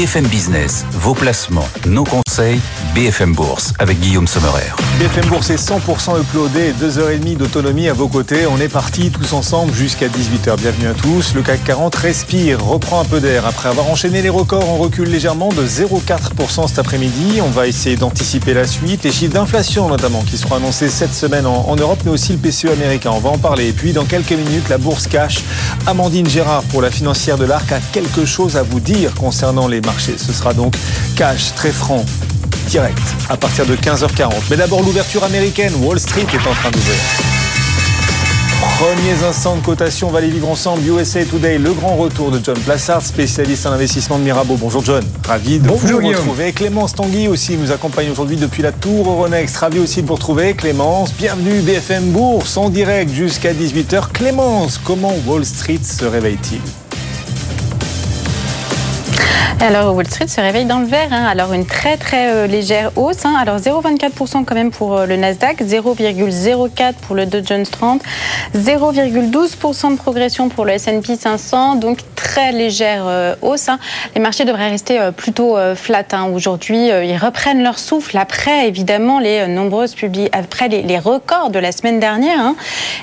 [0.00, 2.29] BFM Business, vos placements, nos conseils,
[2.94, 4.72] BFM Bourse avec Guillaume Sommerer.
[4.98, 8.46] BFM Bourse est 100% uploadé, 2h30 d'autonomie à vos côtés.
[8.46, 10.56] On est partis tous ensemble jusqu'à 18h.
[10.56, 11.34] Bienvenue à tous.
[11.34, 13.44] Le CAC 40 respire, reprend un peu d'air.
[13.44, 17.40] Après avoir enchaîné les records, on recule légèrement de 0,4% cet après-midi.
[17.42, 19.04] On va essayer d'anticiper la suite.
[19.04, 22.72] Les chiffres d'inflation notamment qui seront annoncés cette semaine en Europe, mais aussi le PCE
[22.72, 23.10] américain.
[23.14, 23.68] On va en parler.
[23.68, 25.40] Et puis dans quelques minutes, la bourse cash.
[25.86, 29.82] Amandine Gérard pour la financière de l'Arc a quelque chose à vous dire concernant les
[29.82, 30.16] marchés.
[30.16, 30.74] Ce sera donc
[31.16, 32.04] cash, très franc,
[32.70, 34.30] direct, à partir de 15h40.
[34.48, 35.72] Mais d'abord l'ouverture américaine.
[35.82, 36.94] Wall Street est en train d'ouvrir.
[38.78, 40.86] Premiers instants de cotation, on va les vivre ensemble.
[40.86, 44.54] USA Today, le grand retour de John Plassard, spécialiste en investissement de Mirabeau.
[44.54, 46.52] Bonjour John, ravi de Bonjour, vous retrouver.
[46.52, 49.56] Clémence Tanguy aussi nous accompagne aujourd'hui depuis la Tour Euronext.
[49.56, 50.54] Ravi aussi de vous retrouver.
[50.54, 54.12] Clémence, bienvenue BFM Bourse en direct jusqu'à 18h.
[54.12, 56.60] Clémence, comment Wall Street se réveille-t-il?
[59.62, 61.08] Alors Wall Street se réveille dans le vert.
[61.10, 61.26] Hein.
[61.28, 63.26] Alors une très très euh, légère hausse.
[63.26, 63.34] Hein.
[63.38, 68.00] Alors 0,24% quand même pour euh, le Nasdaq, 0,04 pour le Dow Jones 30,
[68.54, 71.74] 0,12% de progression pour le S&P 500.
[71.74, 73.68] Donc très légère euh, hausse.
[73.68, 73.78] Hein.
[74.14, 76.88] Les marchés devraient rester plutôt flat aujourd'hui.
[76.88, 82.00] Ils reprennent leur souffle après évidemment les nombreuses publi après les, records de la semaine
[82.00, 82.54] dernière.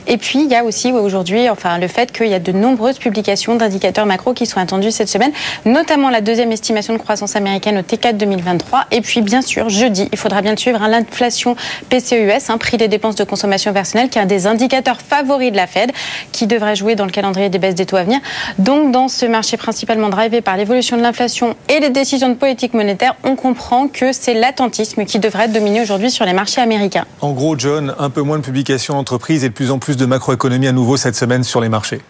[0.08, 2.98] Et puis il y a aussi aujourd'hui enfin le fait qu'il y a de nombreuses
[2.98, 5.32] publications d'indicateurs macro qui sont attendus cette semaine,
[5.66, 8.86] notamment la deuxième estimation de croissance américaine au T4 2023.
[8.92, 11.56] Et puis, bien sûr, jeudi, il faudra bien suivre, hein, l'inflation
[11.90, 15.58] PCEUS, hein, prix des dépenses de consommation personnelle, qui est un des indicateurs favoris de
[15.58, 15.92] la Fed,
[16.32, 18.20] qui devrait jouer dans le calendrier des baisses des taux à venir.
[18.58, 22.74] Donc, dans ce marché principalement drivé par l'évolution de l'inflation et les décisions de politique
[22.74, 27.06] monétaire, on comprend que c'est l'attentisme qui devrait dominer aujourd'hui sur les marchés américains.
[27.22, 30.06] En gros, John, un peu moins de publications d'entreprises et de plus en plus de
[30.06, 32.02] macroéconomie à nouveau cette semaine sur les marchés.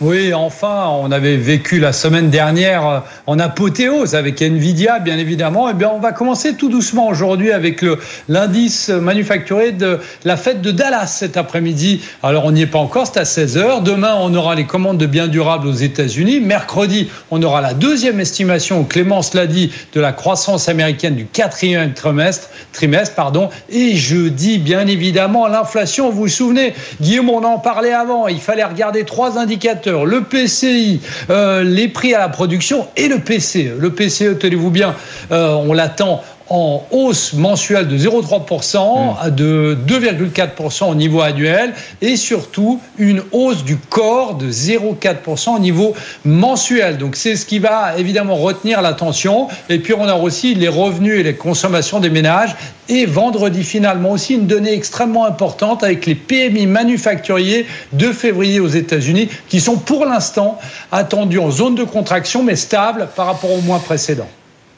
[0.00, 5.68] Oui, enfin, on avait vécu la semaine dernière en apothéose avec Nvidia, bien évidemment.
[5.68, 7.84] Eh bien, on va commencer tout doucement aujourd'hui avec
[8.26, 12.00] l'indice manufacturé de la fête de Dallas cet après-midi.
[12.22, 13.82] Alors, on n'y est pas encore, c'est à 16h.
[13.82, 16.40] Demain, on aura les commandes de biens durables aux États-Unis.
[16.40, 21.92] Mercredi, on aura la deuxième estimation, Clémence l'a dit, de la croissance américaine du quatrième
[21.92, 23.50] trimestre, trimestre pardon.
[23.68, 26.08] Et jeudi, bien évidemment, l'inflation.
[26.08, 26.72] Vous vous souvenez,
[27.02, 28.28] Guillaume, on en parlait avant.
[28.28, 33.18] Il fallait regarder trois indicateurs le PCI, euh, les prix à la production et le
[33.18, 33.78] PCE.
[33.78, 34.94] Le PCE, tenez-vous bien,
[35.30, 41.72] euh, on l'attend en hausse mensuelle de 0,3% à de 2,4% au niveau annuel
[42.02, 45.94] et surtout une hausse du corps de 0,4% au niveau
[46.24, 46.98] mensuel.
[46.98, 49.46] Donc c'est ce qui va évidemment retenir l'attention.
[49.68, 52.56] Et puis on a aussi les revenus et les consommations des ménages.
[52.88, 58.66] Et vendredi finalement aussi une donnée extrêmement importante avec les PMI manufacturiers de février aux
[58.66, 60.58] États-Unis qui sont pour l'instant
[60.90, 64.26] attendus en zone de contraction mais stables par rapport au mois précédent.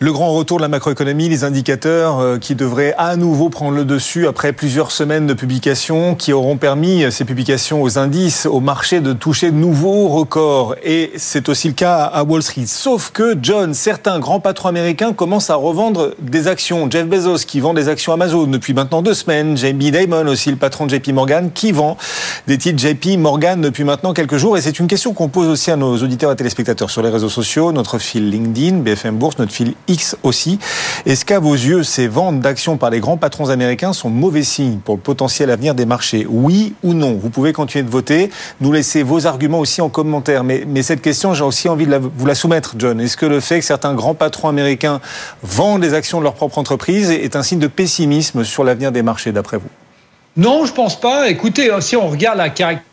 [0.02, 3.84] Le grand retour de la macroéconomie, les indicateurs euh, qui devraient à nouveau prendre le
[3.84, 8.58] dessus après plusieurs semaines de publications qui auront permis, euh, ces publications aux indices, au
[8.58, 10.74] marché de toucher de nouveaux records.
[10.82, 12.66] Et c'est aussi le cas à Wall Street.
[12.66, 16.90] Sauf que, John, certains grands patrons américains commencent à revendre des actions.
[16.90, 19.56] Jeff Bezos qui vend des actions Amazon depuis maintenant deux semaines.
[19.56, 21.96] Jamie Dimon aussi, le patron de JP Morgan, qui vend
[22.48, 24.58] des titres JP Morgan depuis maintenant quelques jours.
[24.58, 27.28] Et c'est une question qu'on pose aussi à nos auditeurs et téléspectateurs sur les réseaux
[27.28, 30.58] sociaux, notre fil LinkedIn, BFM Bourse, notre fil X aussi.
[31.06, 34.78] Est-ce qu'à vos yeux, ces ventes d'actions par les grands patrons américains sont mauvais signes
[34.78, 36.26] pour le potentiel avenir des marchés?
[36.28, 37.18] Oui ou non?
[37.20, 40.44] Vous pouvez continuer de voter, nous laisser vos arguments aussi en commentaire.
[40.44, 43.00] Mais, cette question, j'ai aussi envie de vous la soumettre, John.
[43.00, 45.00] Est-ce que le fait que certains grands patrons américains
[45.42, 49.02] vendent des actions de leur propre entreprise est un signe de pessimisme sur l'avenir des
[49.02, 49.68] marchés, d'après vous?
[50.36, 51.28] Non, je pense pas.
[51.28, 52.91] Écoutez, euh, si on regarde la caractéristique,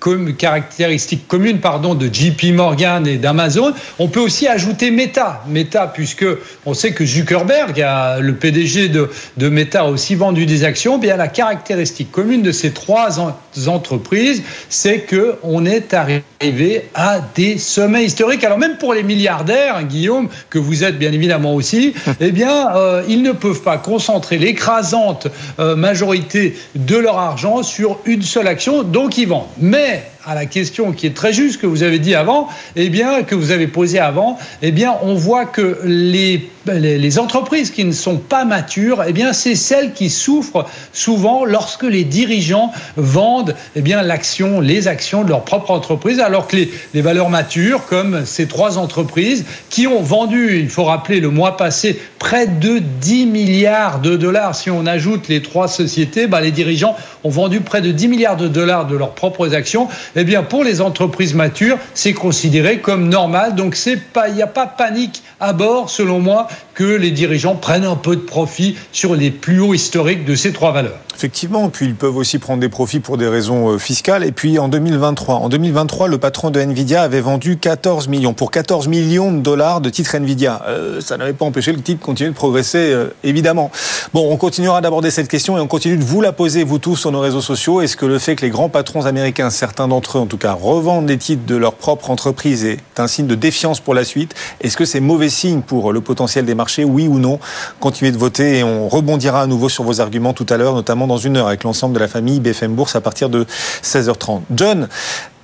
[0.00, 5.42] com- caractéristique commune pardon, de JP Morgan et d'Amazon, on peut aussi ajouter Meta.
[5.48, 6.26] Meta, puisque
[6.66, 10.98] on sait que Zuckerberg, a- le PDG de, de Meta, a aussi vendu des actions.
[10.98, 17.20] Bien, la caractéristique commune de ces trois en- entreprises, c'est que on est arrivé à
[17.34, 18.44] des sommets historiques.
[18.44, 23.02] Alors même pour les milliardaires, Guillaume, que vous êtes bien évidemment aussi, eh bien, euh,
[23.08, 25.28] ils ne peuvent pas concentrer l'écrasante
[25.58, 29.28] euh, majorité de leur argent sur une seule action, donc ils
[29.58, 33.22] Mais à la question qui est très juste que vous avez dit avant, eh bien,
[33.22, 37.92] que vous avez posée avant, eh bien, on voit que les, les, entreprises qui ne
[37.92, 43.80] sont pas matures, eh bien, c'est celles qui souffrent souvent lorsque les dirigeants vendent, eh
[43.80, 48.24] bien, l'action, les actions de leur propre entreprise, alors que les, les valeurs matures, comme
[48.24, 53.26] ces trois entreprises, qui ont vendu, il faut rappeler, le mois passé, près de 10
[53.26, 54.54] milliards de dollars.
[54.54, 58.36] Si on ajoute les trois sociétés, bah, les dirigeants ont vendu près de 10 milliards
[58.36, 59.88] de dollars de leurs propres actions.
[60.16, 63.54] Eh bien, pour les entreprises matures, c'est considéré comme normal.
[63.54, 67.54] Donc, c'est pas, il n'y a pas panique à bord, selon moi, que les dirigeants
[67.54, 70.98] prennent un peu de profit sur les plus hauts historiques de ces trois valeurs.
[71.22, 74.24] Effectivement, puis ils peuvent aussi prendre des profits pour des raisons euh, fiscales.
[74.24, 78.50] Et puis en 2023, en 2023, le patron de Nvidia avait vendu 14 millions pour
[78.50, 80.62] 14 millions de dollars de titres Nvidia.
[80.66, 83.70] Euh, ça n'avait pas empêché le titre de continuer de progresser, euh, évidemment.
[84.12, 86.96] Bon, on continuera d'aborder cette question et on continue de vous la poser vous tous
[86.96, 87.80] sur nos réseaux sociaux.
[87.82, 90.54] Est-ce que le fait que les grands patrons américains, certains d'entre eux en tout cas,
[90.54, 94.34] revendent des titres de leur propre entreprise est un signe de défiance pour la suite?
[94.60, 96.82] Est-ce que c'est mauvais signe pour le potentiel des marchés?
[96.82, 97.38] Oui ou non?
[97.78, 101.06] Continuez de voter et on rebondira à nouveau sur vos arguments tout à l'heure, notamment
[101.06, 103.46] dans une heure avec l'ensemble de la famille BFM Bourse à partir de
[103.82, 104.40] 16h30.
[104.54, 104.88] John,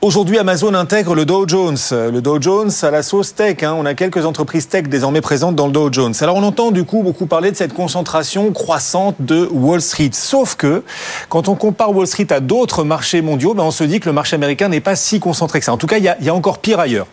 [0.00, 1.76] Aujourd'hui, Amazon intègre le Dow Jones.
[1.90, 3.64] Le Dow Jones à la sauce tech.
[3.64, 3.74] Hein.
[3.76, 6.14] On a quelques entreprises tech désormais présentes dans le Dow Jones.
[6.20, 10.10] Alors, on entend du coup beaucoup parler de cette concentration croissante de Wall Street.
[10.12, 10.84] Sauf que,
[11.28, 14.12] quand on compare Wall Street à d'autres marchés mondiaux, ben on se dit que le
[14.12, 15.72] marché américain n'est pas si concentré que ça.
[15.72, 17.08] En tout cas, il y a encore pire ailleurs.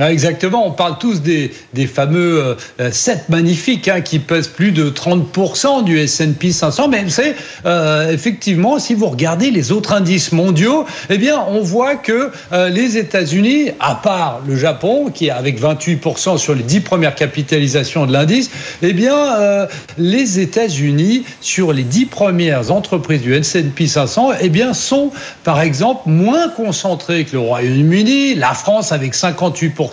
[0.00, 1.50] Ah, exactement, on parle tous des,
[1.86, 6.86] fameux euh, 7 magnifiques hein, qui pèsent plus de 30% du S&P 500.
[6.86, 7.34] Mais savez,
[7.66, 12.68] euh, effectivement, si vous regardez les autres indices mondiaux, eh bien, on voit que euh,
[12.68, 18.06] les États-Unis, à part le Japon, qui est avec 28% sur les 10 premières capitalisations
[18.06, 18.50] de l'indice,
[18.82, 19.66] eh bien, euh,
[19.96, 25.10] les États-Unis, sur les 10 premières entreprises du S&P 500, eh bien, sont,
[25.42, 29.87] par exemple, moins concentrés que le Royaume-Uni, la France avec 58%,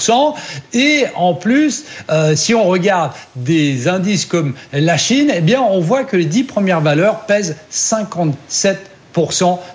[0.74, 6.04] et en plus, euh, si on regarde des indices comme la Chine, eh on voit
[6.04, 8.95] que les 10 premières valeurs pèsent 57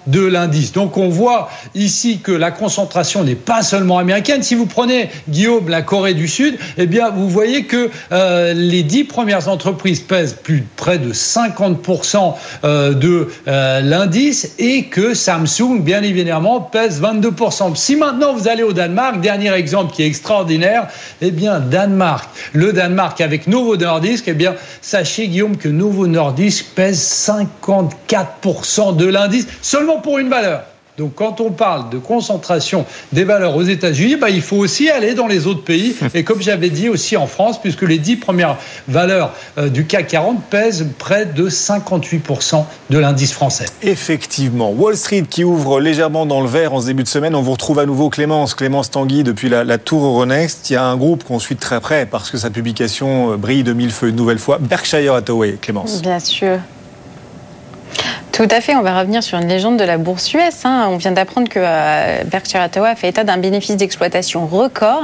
[0.06, 0.72] de l'indice.
[0.72, 4.42] Donc on voit ici que la concentration n'est pas seulement américaine.
[4.42, 8.82] Si vous prenez Guillaume la Corée du Sud, eh bien vous voyez que euh, les
[8.82, 12.34] dix premières entreprises pèsent plus près de 50%
[12.64, 17.74] euh, de euh, l'indice et que Samsung, bien évidemment, pèse 22%.
[17.76, 20.88] Si maintenant vous allez au Danemark, dernier exemple qui est extraordinaire,
[21.22, 26.66] eh bien Danemark, le Danemark avec Novo Nordisk, eh bien sachez Guillaume que Novo Nordisk
[26.74, 27.00] pèse
[28.10, 29.29] 54% de l'indice
[29.62, 30.62] seulement pour une valeur.
[31.00, 35.14] Donc quand on parle de concentration des valeurs aux États-Unis, bah, il faut aussi aller
[35.14, 35.96] dans les autres pays.
[36.14, 40.08] Et comme j'avais dit aussi en France, puisque les dix premières valeurs euh, du CAC
[40.08, 43.64] 40 pèsent près de 58% de l'indice français.
[43.82, 44.72] Effectivement.
[44.72, 47.34] Wall Street qui ouvre légèrement dans le vert en ce début de semaine.
[47.34, 50.68] On vous retrouve à nouveau Clémence, Clémence Tanguy depuis la, la tour Euronext.
[50.68, 53.36] Il y a un groupe qu'on suit de très près parce que sa publication euh,
[53.38, 54.58] brille de mille feux une nouvelle fois.
[54.60, 56.02] Berkshire Hathaway, Clémence.
[56.02, 56.58] Bien sûr.
[58.40, 60.64] Tout à fait, on va revenir sur une légende de la bourse US.
[60.64, 60.88] Hein.
[60.90, 65.02] On vient d'apprendre que euh, Berkshire Hathaway a fait état d'un bénéfice d'exploitation record.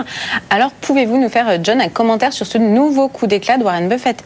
[0.48, 4.24] Alors pouvez-vous nous faire, John, un commentaire sur ce nouveau coup d'éclat de Warren Buffett?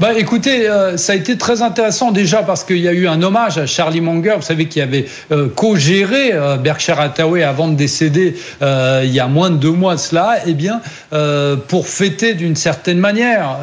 [0.00, 3.22] Bah, écoutez, euh, ça a été très intéressant déjà parce qu'il y a eu un
[3.22, 7.74] hommage à Charlie Munger, vous savez, qui avait euh, co-géré euh, Berkshire Hathaway avant de
[7.74, 10.38] décéder euh, il y a moins de deux mois de cela.
[10.46, 10.80] Eh bien,
[11.12, 13.58] euh, pour fêter d'une certaine manière,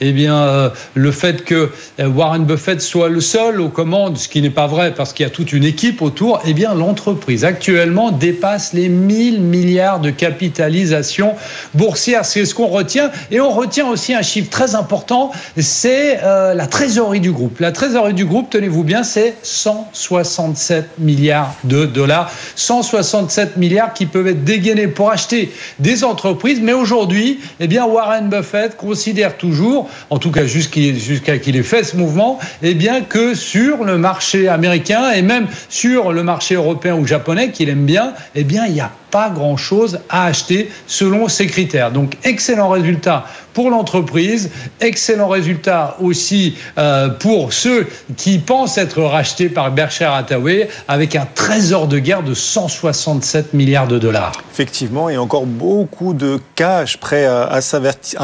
[0.00, 4.50] eh bien, le fait que Warren Buffett soit le seul aux commandes, ce qui n'est
[4.50, 8.72] pas vrai parce qu'il y a toute une équipe autour, eh bien, l'entreprise actuellement dépasse
[8.72, 11.34] les 1000 milliards de capitalisation
[11.74, 12.24] boursière.
[12.24, 13.10] C'est ce qu'on retient.
[13.32, 15.32] Et on retient aussi un chiffre très important
[15.72, 17.58] c'est euh, la trésorerie du groupe.
[17.58, 22.30] La trésorerie du groupe, tenez-vous bien, c'est 167 milliards de dollars.
[22.56, 26.60] 167 milliards qui peuvent être dégainés pour acheter des entreprises.
[26.60, 31.96] Mais aujourd'hui, eh Warren Buffett considère toujours, en tout cas jusqu'à qu'il ait fait ce
[31.96, 37.06] mouvement, eh bien, que sur le marché américain et même sur le marché européen ou
[37.06, 41.46] japonais qu'il aime bien, eh bien, il y a pas grand-chose à acheter selon ces
[41.46, 41.92] critères.
[41.92, 44.50] Donc excellent résultat pour l'entreprise,
[44.80, 51.26] excellent résultat aussi euh, pour ceux qui pensent être rachetés par Berkshire Hathaway avec un
[51.34, 54.32] trésor de guerre de 167 milliards de dollars.
[54.50, 57.60] Effectivement, et encore beaucoup de cash prêts à, à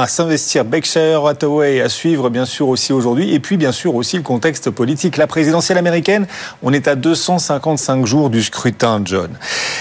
[0.07, 0.65] s'investir.
[0.65, 4.71] Berkshire Hathaway à suivre bien sûr aussi aujourd'hui et puis bien sûr aussi le contexte
[4.71, 5.19] politique.
[5.19, 6.27] La présidentielle américaine,
[6.63, 9.29] on est à 255 jours du scrutin, John.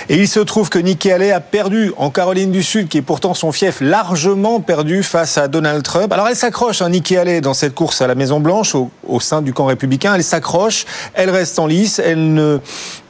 [0.09, 2.98] Et il se trouve que Nick Nikki Haley a perdu en Caroline du Sud, qui
[2.98, 6.12] est pourtant son fief, largement perdu face à Donald Trump.
[6.12, 9.44] Alors elle s'accroche, hein, Nikki Haley, dans cette course à la Maison Blanche, au, sein
[9.44, 10.16] du camp républicain.
[10.16, 12.58] Elle s'accroche, elle reste en lice, elle ne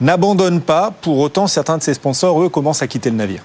[0.02, 0.92] n'abandonne pas.
[1.02, 3.42] Pour autant, certains de ses sponsors, eux, commencent à quitter le navire.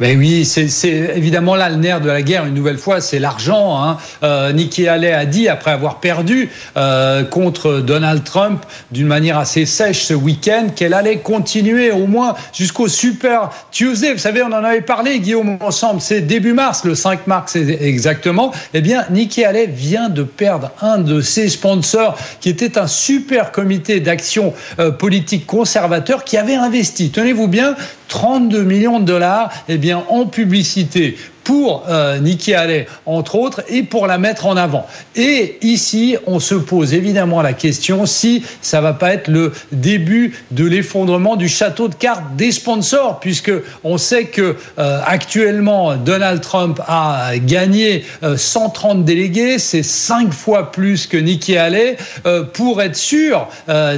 [0.00, 3.84] Ben oui, c'est évidemment là le nerf de la guerre, une nouvelle fois, c'est l'argent.
[3.84, 3.98] Hein.
[4.22, 9.66] Euh, Nikki Haley a dit, après avoir perdu euh, contre Donald Trump d'une manière assez
[9.66, 14.14] sèche ce week-end, qu'elle allait continuer au moins jusqu'au Super Tuesday.
[14.14, 18.54] Vous savez, on en avait parlé, Guillaume, ensemble, c'est début mars, le 5 mars exactement.
[18.72, 23.52] Eh bien, Nikki Haley vient de perdre un de ses sponsors, qui était un super
[23.52, 27.76] comité d'action euh, politique conservateur qui avait investi, tenez-vous bien,
[28.08, 31.16] 32 millions de dollars eh bien, en publicité
[31.50, 34.86] pour euh, Nikki Haley, entre autres, et pour la mettre en avant.
[35.16, 40.38] Et ici, on se pose évidemment la question si ça va pas être le début
[40.52, 43.50] de l'effondrement du château de cartes des sponsors, puisque
[43.82, 48.04] on sait que euh, actuellement Donald Trump a gagné
[48.36, 51.96] 130 euh, délégués, c'est cinq fois plus que Nikki Haley.
[52.26, 53.48] Euh, pour être sûr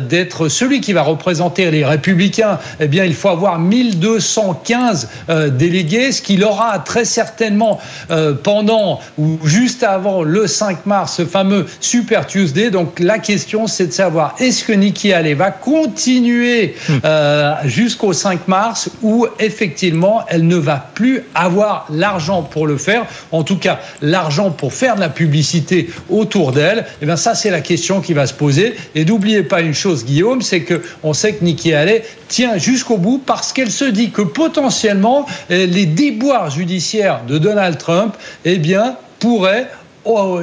[0.09, 5.09] d'être celui qui va représenter les républicains, eh bien, il faut avoir 1215
[5.51, 7.81] délégués, ce qui aura très certainement certainement
[8.13, 12.71] euh, pendant ou juste avant le 5 mars, ce fameux Super Tuesday.
[12.71, 16.93] Donc la question, c'est de savoir est-ce que Nikki Haley va continuer hmm.
[17.05, 23.07] euh, jusqu'au 5 mars ou effectivement elle ne va plus avoir l'argent pour le faire?
[23.33, 26.79] En tout cas, l'argent pour faire de la publicité autour d'elle.
[26.79, 28.77] Et eh bien ça, c'est la question qui va se poser.
[28.95, 32.99] Et n'oubliez pas une chose, Guillaume, c'est que on sait que Nikki Haley tient jusqu'au
[32.99, 38.97] bout parce qu'elle se dit que potentiellement les déboires judiciaires de Donald Trump, eh bien,
[39.19, 39.71] pourrait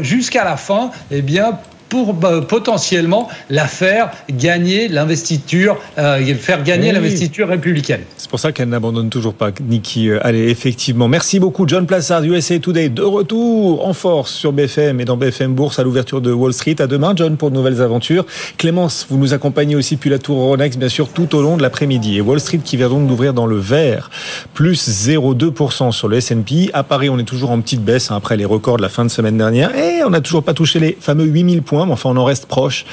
[0.01, 6.91] jusqu'à la fin, eh bien, pour bah, potentiellement la faire gagner l'investiture, euh, faire gagner
[6.91, 8.01] l'investiture républicaine.
[8.15, 10.09] C'est pour ça qu'elle n'abandonne toujours pas, Nikki.
[10.09, 11.07] Euh, allez, effectivement.
[11.07, 15.53] Merci beaucoup, John Plassard, USA Today, de retour en force sur BFM et dans BFM
[15.53, 16.75] Bourse à l'ouverture de Wall Street.
[16.79, 18.25] À demain, John, pour de nouvelles aventures.
[18.57, 21.61] Clémence, vous nous accompagnez aussi puis la tour Ronex, bien sûr, tout au long de
[21.63, 22.17] l'après-midi.
[22.17, 24.11] Et Wall Street qui vient donc d'ouvrir dans le vert,
[24.53, 26.69] plus 0,2% sur le S&P.
[26.73, 29.03] À Paris, on est toujours en petite baisse hein, après les records de la fin
[29.03, 29.75] de semaine dernière.
[29.75, 32.45] Et on n'a toujours pas touché les fameux 8000 points mais enfin on en reste
[32.45, 32.85] proche.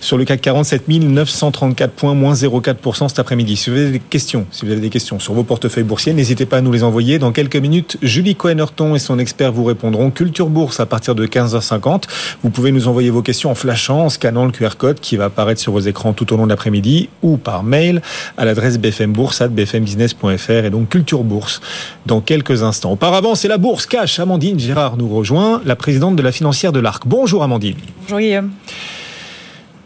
[0.00, 3.56] Sur le CAC 40, 7934 points, moins 0,4% cet après-midi.
[3.56, 6.46] Si vous avez des questions, si vous avez des questions sur vos portefeuilles boursiers, n'hésitez
[6.46, 7.18] pas à nous les envoyer.
[7.18, 10.10] Dans quelques minutes, Julie Cohen-Horton et son expert vous répondront.
[10.10, 12.04] Culture Bourse à partir de 15h50.
[12.42, 15.26] Vous pouvez nous envoyer vos questions en flashant, en scannant le QR code qui va
[15.26, 18.02] apparaître sur vos écrans tout au long de l'après-midi ou par mail
[18.36, 21.60] à l'adresse bfmbourse.bfmbusiness.fr et donc Culture Bourse
[22.06, 22.92] dans quelques instants.
[22.92, 24.18] Auparavant, c'est la bourse cash.
[24.18, 27.04] Amandine Gérard nous rejoint, la présidente de la financière de l'Arc.
[27.06, 27.76] Bonjour Amandine.
[28.02, 28.19] Bonjour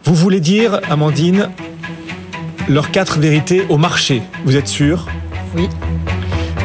[0.03, 1.49] vous voulez dire, Amandine,
[2.67, 5.07] leurs quatre vérités au marché, vous êtes sûr?
[5.55, 5.69] Oui.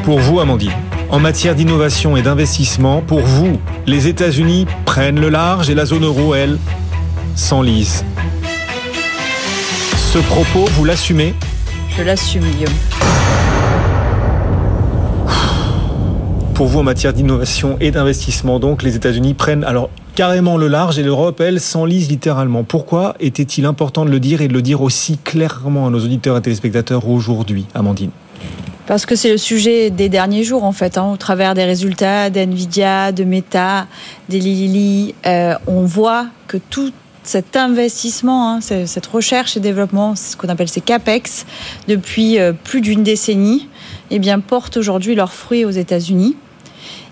[0.03, 0.73] Pour vous, Amandine,
[1.11, 6.05] en matière d'innovation et d'investissement, pour vous, les États-Unis prennent le large et la zone
[6.05, 6.59] euro, elle,
[7.37, 8.05] s'enlise.
[9.97, 11.35] Ce propos, vous l'assumez?
[11.97, 12.73] Je l'assume, Guillaume.
[16.55, 20.99] Pour vous, en matière d'innovation et d'investissement, donc, les États-Unis prennent alors carrément le large
[20.99, 22.65] et l'Europe, elle, s'enlise littéralement.
[22.65, 26.37] Pourquoi était-il important de le dire et de le dire aussi clairement à nos auditeurs
[26.37, 28.11] et téléspectateurs aujourd'hui, Amandine?
[28.87, 32.29] Parce que c'est le sujet des derniers jours, en fait, hein, au travers des résultats
[32.29, 33.87] d'NVIDIA, de Meta,
[34.29, 35.15] des Lilly.
[35.27, 36.91] Euh, on voit que tout
[37.23, 41.47] cet investissement, hein, cette recherche et développement, ce qu'on appelle ces CAPEX,
[41.87, 43.69] depuis euh, plus d'une décennie,
[44.11, 46.37] eh bien, portent aujourd'hui leurs fruits aux États-Unis.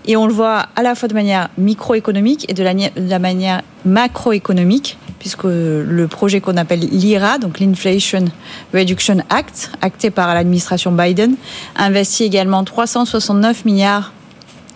[0.09, 4.97] Et on le voit à la fois de manière microéconomique et de la, manière macroéconomique,
[5.19, 8.25] puisque le projet qu'on appelle l'IRA, donc l'Inflation
[8.73, 11.35] Reduction Act, acté par l'administration Biden,
[11.75, 14.11] investit également 369 milliards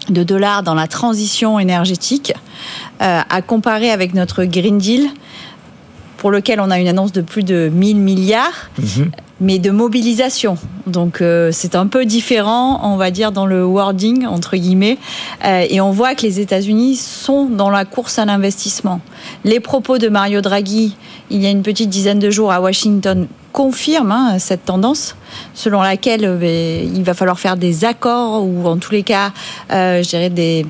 [0.09, 2.33] de dollars dans la transition énergétique,
[3.01, 5.09] euh, à comparer avec notre Green Deal,
[6.17, 8.69] pour lequel on a une annonce de plus de 1000 milliards.
[8.77, 9.09] Mhm
[9.43, 10.57] mais de mobilisation.
[10.87, 14.97] Donc euh, c'est un peu différent, on va dire, dans le wording, entre guillemets.
[15.45, 19.01] Euh, et on voit que les États-Unis sont dans la course à l'investissement.
[19.43, 20.95] Les propos de Mario Draghi,
[21.29, 25.15] il y a une petite dizaine de jours à Washington, confirment hein, cette tendance
[25.53, 29.31] selon laquelle euh, il va falloir faire des accords ou en tous les cas,
[29.69, 30.65] je dirais des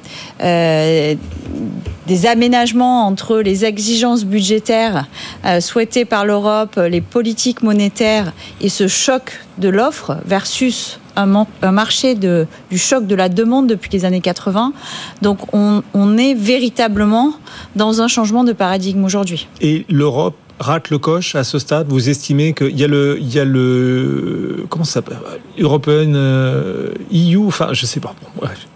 [2.08, 5.06] des aménagements entre les exigences budgétaires
[5.46, 12.16] euh, souhaitées par l'Europe, les politiques monétaires et ce choc de l'offre versus un, marché
[12.16, 14.74] du choc de la demande depuis les années 80.
[15.22, 17.34] Donc on, on est véritablement
[17.76, 19.48] dans un changement de paradigme aujourd'hui.
[19.62, 21.88] Et l'Europe rate le coche à ce stade?
[21.90, 25.18] Vous estimez qu'il y a le, il y a le, comment ça s'appelle?
[25.60, 28.16] European euh, EU, enfin je sais pas,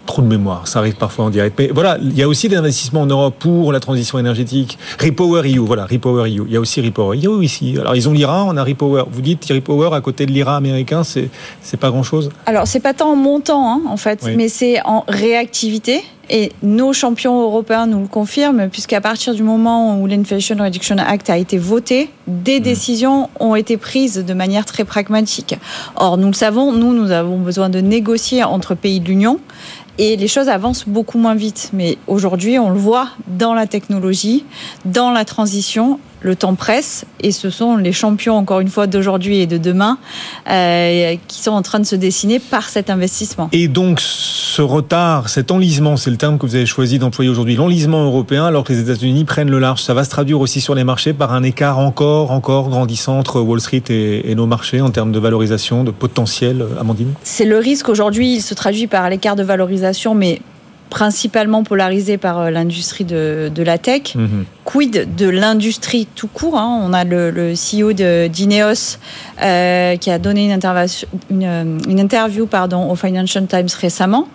[0.06, 0.66] trop de mémoire.
[0.68, 1.56] Ça arrive parfois en direct.
[1.58, 4.78] Mais voilà, il y a aussi des investissements en Europe pour la transition énergétique.
[5.00, 6.44] Repower EU, voilà, Repower EU.
[6.46, 7.76] Il y a aussi Repower EU ici.
[7.78, 9.04] Alors ils ont l'IRA, on a Repower.
[9.10, 11.28] Vous dites Repower à côté de l'IRA américain, c'est
[11.62, 12.30] c'est pas grand chose.
[12.46, 16.02] Alors c'est pas tant en montant hein, en fait, mais c'est en réactivité.
[16.30, 21.30] Et nos champions européens nous le confirment, puisqu'à partir du moment où l'Inflation Reduction Act
[21.30, 22.62] a été voté, des mmh.
[22.62, 25.56] décisions ont été prises de manière très pragmatique.
[25.96, 29.40] Or, nous le savons, nous, nous avons besoin de négocier entre pays de l'Union
[29.98, 31.70] et les choses avancent beaucoup moins vite.
[31.72, 34.44] Mais aujourd'hui, on le voit dans la technologie,
[34.84, 39.38] dans la transition, le temps presse et ce sont les champions, encore une fois, d'aujourd'hui
[39.38, 39.98] et de demain
[40.50, 43.48] euh, qui sont en train de se dessiner par cet investissement.
[43.52, 47.56] Et donc, ce retard, cet enlisement, c'est le terme que vous avez choisi d'employer aujourd'hui,
[47.56, 50.74] l'enlisement européen, alors que les États-Unis prennent le large, ça va se traduire aussi sur
[50.74, 54.80] les marchés par un écart encore, encore grandissant entre Wall Street et, et nos marchés
[54.80, 57.12] en termes de valorisation, de potentiel, Amandine?
[57.22, 60.40] C'est le risque aujourd'hui, il se traduit par l'écart de valorisation, mais
[60.88, 64.14] principalement polarisé par euh, l'industrie de, la tech.
[64.14, 64.44] Mhm.
[64.64, 66.80] Quid de l'industrie tout court hein?
[66.84, 68.98] On a le, CEO d'Ineos
[69.42, 70.58] euh, qui a donné une,
[71.30, 74.28] une, euh, une, interview pardon, au Financial Times récemment.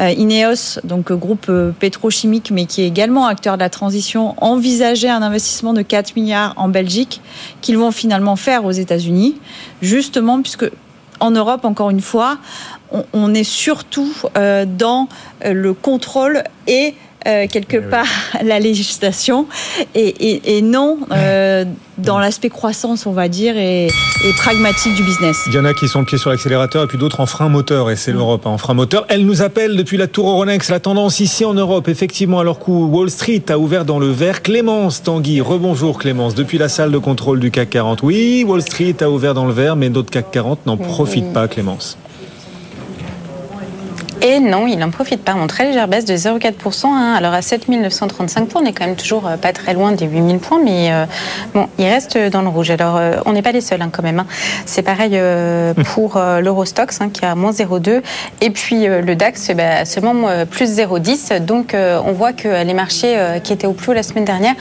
[0.00, 1.50] Ineos, donc groupe
[1.80, 6.54] pétrochimique, mais qui est également acteur de la transition, envisageait un investissement de 4 milliards
[6.56, 7.20] en Belgique
[7.62, 9.34] qu'ils vont finalement faire aux États-Unis,
[9.82, 10.70] justement puisque
[11.20, 12.38] en Europe, encore une fois,
[13.12, 15.08] on, est surtout euh, dans
[15.44, 16.94] euh, le contrôle et
[17.26, 18.06] euh, quelque part
[18.44, 19.46] la législation
[19.94, 20.98] et, non
[21.98, 23.88] dans l'aspect croissance, on va dire, et,
[24.36, 25.36] pragmatique du business.
[25.48, 27.48] Il y en a qui sont le pied sur l'accélérateur et puis d'autres en frein
[27.48, 28.16] moteur, et c'est mm.
[28.16, 29.04] l'Europe hein, en frein moteur.
[29.08, 32.70] Elle nous appelle depuis la tour Euronext, la tendance ici en Europe, effectivement, alors que
[32.70, 34.42] Wall Street a ouvert dans le vert.
[34.42, 38.02] Clémence Tanguy, rebonjour Clémence, depuis la salle de contrôle du CAC 40.
[38.04, 41.48] Oui, Wall Street a ouvert dans le vert, mais d'autres CAC 40 n'en profitent pas,
[41.48, 41.98] Clémence.
[44.20, 45.34] Et non, il n'en profite pas.
[45.34, 46.86] Mon très légère baisse de 0,4%.
[46.86, 47.14] Hein.
[47.16, 50.38] Alors à 7935 points, on est quand même toujours euh, pas très loin des 8000
[50.38, 51.04] points, mais euh,
[51.54, 52.70] bon, il reste dans le rouge.
[52.70, 54.18] Alors euh, on n'est pas les seuls hein, quand même.
[54.18, 54.26] Hein.
[54.66, 55.10] C'est pareil
[55.94, 58.02] pour l'Eurostox qui a moins 0,2
[58.40, 61.44] et puis le DAX bah, seulement plus 0,10.
[61.44, 64.54] Donc on voit que les marchés qui étaient au plus haut la semaine dernière,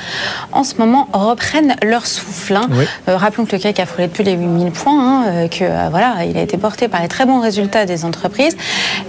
[0.52, 2.58] en ce moment reprennent leur souffle.
[3.08, 6.58] rappelons que le CAC a frôlé plus les 8000 points, que voilà, il a été
[6.58, 8.56] porté par les très bons résultats des entreprises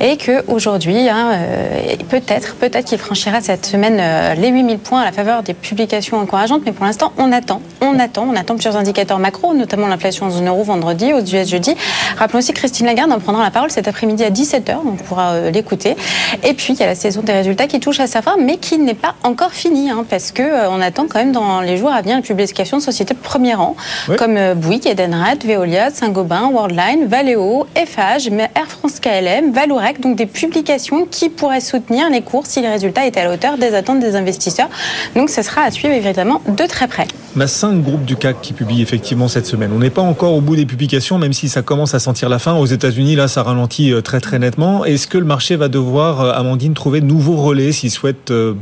[0.00, 5.00] et que aujourd'hui, hein, euh, peut-être, peut-être qu'il franchira cette semaine euh, les 8000 points
[5.00, 8.54] à la faveur des publications encourageantes, mais pour l'instant, on attend, on attend, on attend
[8.54, 11.74] plusieurs indicateurs macro, notamment l'inflation en zone euro vendredi, aux US jeudi.
[12.16, 15.04] Rappelons aussi que Christine Lagarde en prendra la parole cet après-midi à 17h, donc on
[15.04, 15.96] pourra euh, l'écouter.
[16.44, 18.58] Et puis, il y a la saison des résultats qui touche à sa fin, mais
[18.58, 21.90] qui n'est pas encore finie, hein, parce que on attend quand même dans les jours
[21.90, 23.76] à venir la publication de sociétés de premier rang,
[24.16, 31.06] comme Bouygues, Edenred, Veolia, Saint-Gobain, Worldline, Valeo, FH, Air France KLM, Valorec, donc des publications
[31.10, 34.14] qui pourraient soutenir les cours si les résultats étaient à la hauteur des attentes des
[34.14, 34.68] investisseurs.
[35.16, 37.06] Donc ce sera à suivre évidemment de très près.
[37.36, 39.70] On a cinq groupes du CAC qui publient effectivement cette semaine.
[39.74, 42.38] On n'est pas encore au bout des publications, même si ça commence à sentir la
[42.38, 42.54] fin.
[42.54, 44.84] Aux États-Unis, là, ça ralentit euh, très très nettement.
[44.84, 48.54] Est-ce que le marché va devoir, euh, Amandine, trouver de nouveaux relais s'il souhaite euh,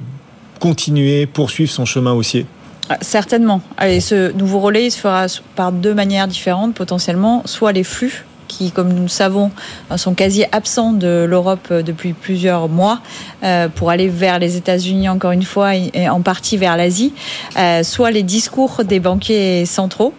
[0.60, 2.46] continuer, poursuivre son chemin haussier?
[2.88, 3.60] Ah, Certainement.
[3.84, 7.42] Et ce nouveau relais, il se fera par deux manières différentes potentiellement.
[7.44, 9.50] Soit les flux qui, comme nous le savons,
[9.96, 13.00] sont quasi absents de l'Europe depuis plusieurs mois
[13.42, 17.12] euh, pour aller vers les États-Unis encore une fois et en partie vers l'Asie,
[17.58, 20.14] euh, soit les discours des banquiers centraux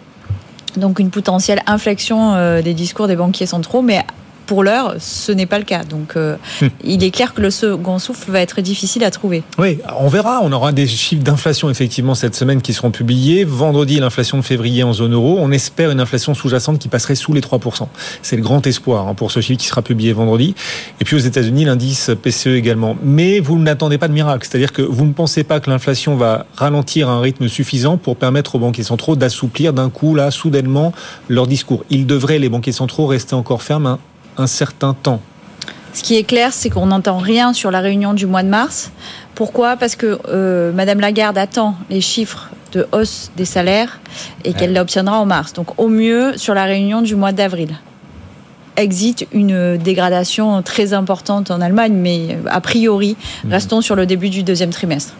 [0.76, 4.04] donc une potentielle inflexion euh, des discours des banquiers centraux, mais
[4.48, 5.84] pour l'heure, ce n'est pas le cas.
[5.84, 6.68] Donc, euh, hmm.
[6.82, 9.42] il est clair que le second souffle va être difficile à trouver.
[9.58, 10.40] Oui, on verra.
[10.42, 13.44] On aura des chiffres d'inflation effectivement cette semaine qui seront publiés.
[13.44, 15.36] Vendredi, l'inflation de février en zone euro.
[15.38, 17.88] On espère une inflation sous-jacente qui passerait sous les 3%.
[18.22, 20.54] C'est le grand espoir hein, pour ce chiffre qui sera publié vendredi.
[21.02, 22.96] Et puis aux États-Unis, l'indice PCE également.
[23.02, 24.48] Mais vous n'attendez pas de miracle.
[24.50, 28.16] C'est-à-dire que vous ne pensez pas que l'inflation va ralentir à un rythme suffisant pour
[28.16, 30.94] permettre aux banquiers centraux d'assouplir d'un coup, là, soudainement,
[31.28, 31.84] leur discours.
[31.90, 33.98] Ils devraient, les banquiers centraux, rester encore fermes hein,
[34.38, 35.20] un certain temps.
[35.94, 38.92] Ce qui est clair, c'est qu'on n'entend rien sur la réunion du mois de mars.
[39.34, 39.76] Pourquoi?
[39.76, 44.00] Parce que euh, Madame Lagarde attend les chiffres de hausse des salaires
[44.44, 45.52] et qu'elle l'obtiendra en mars.
[45.52, 47.76] Donc au mieux sur la réunion du mois d'avril.
[48.76, 53.50] Exit une dégradation très importante en Allemagne, mais a priori, mhm.
[53.50, 55.14] restons sur le début du deuxième trimestre.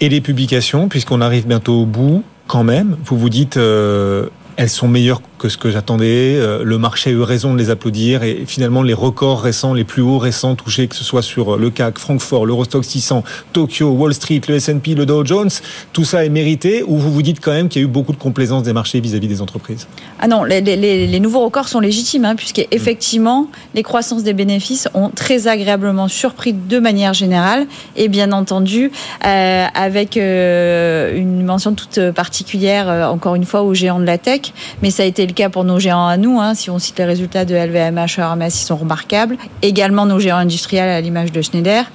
[0.00, 4.68] Et les publications, puisqu'on arrive bientôt au bout, quand même, vous vous dites, euh, elles
[4.68, 6.36] sont meilleures que ce que j'attendais.
[6.36, 9.82] Euh, le marché a eu raison de les applaudir et finalement les records récents, les
[9.82, 14.14] plus hauts récents touchés, que ce soit sur le CAC, Francfort, l'Eurostock 600, Tokyo, Wall
[14.14, 15.50] Street, le S&P, le Dow Jones,
[15.92, 18.12] tout ça est mérité ou vous vous dites quand même qu'il y a eu beaucoup
[18.12, 19.88] de complaisance des marchés vis-à-vis des entreprises?
[20.20, 25.48] Ah non, les, nouveaux records sont légitimes hein, puisqu'effectivement les croissances des bénéfices ont très
[25.48, 28.92] agréablement surpris de manière générale et bien entendu
[29.24, 34.18] euh, avec euh, une mention toute particulière euh, encore une fois aux géants de la
[34.18, 34.52] tech,
[34.82, 36.40] mais ça a été le cas pour nos géants à nous.
[36.40, 39.38] Hein, si on cite les résultats de LVMH, Hermès, ils sont remarquables.
[39.62, 41.90] Également nos géants industriels à l'image de Schneider,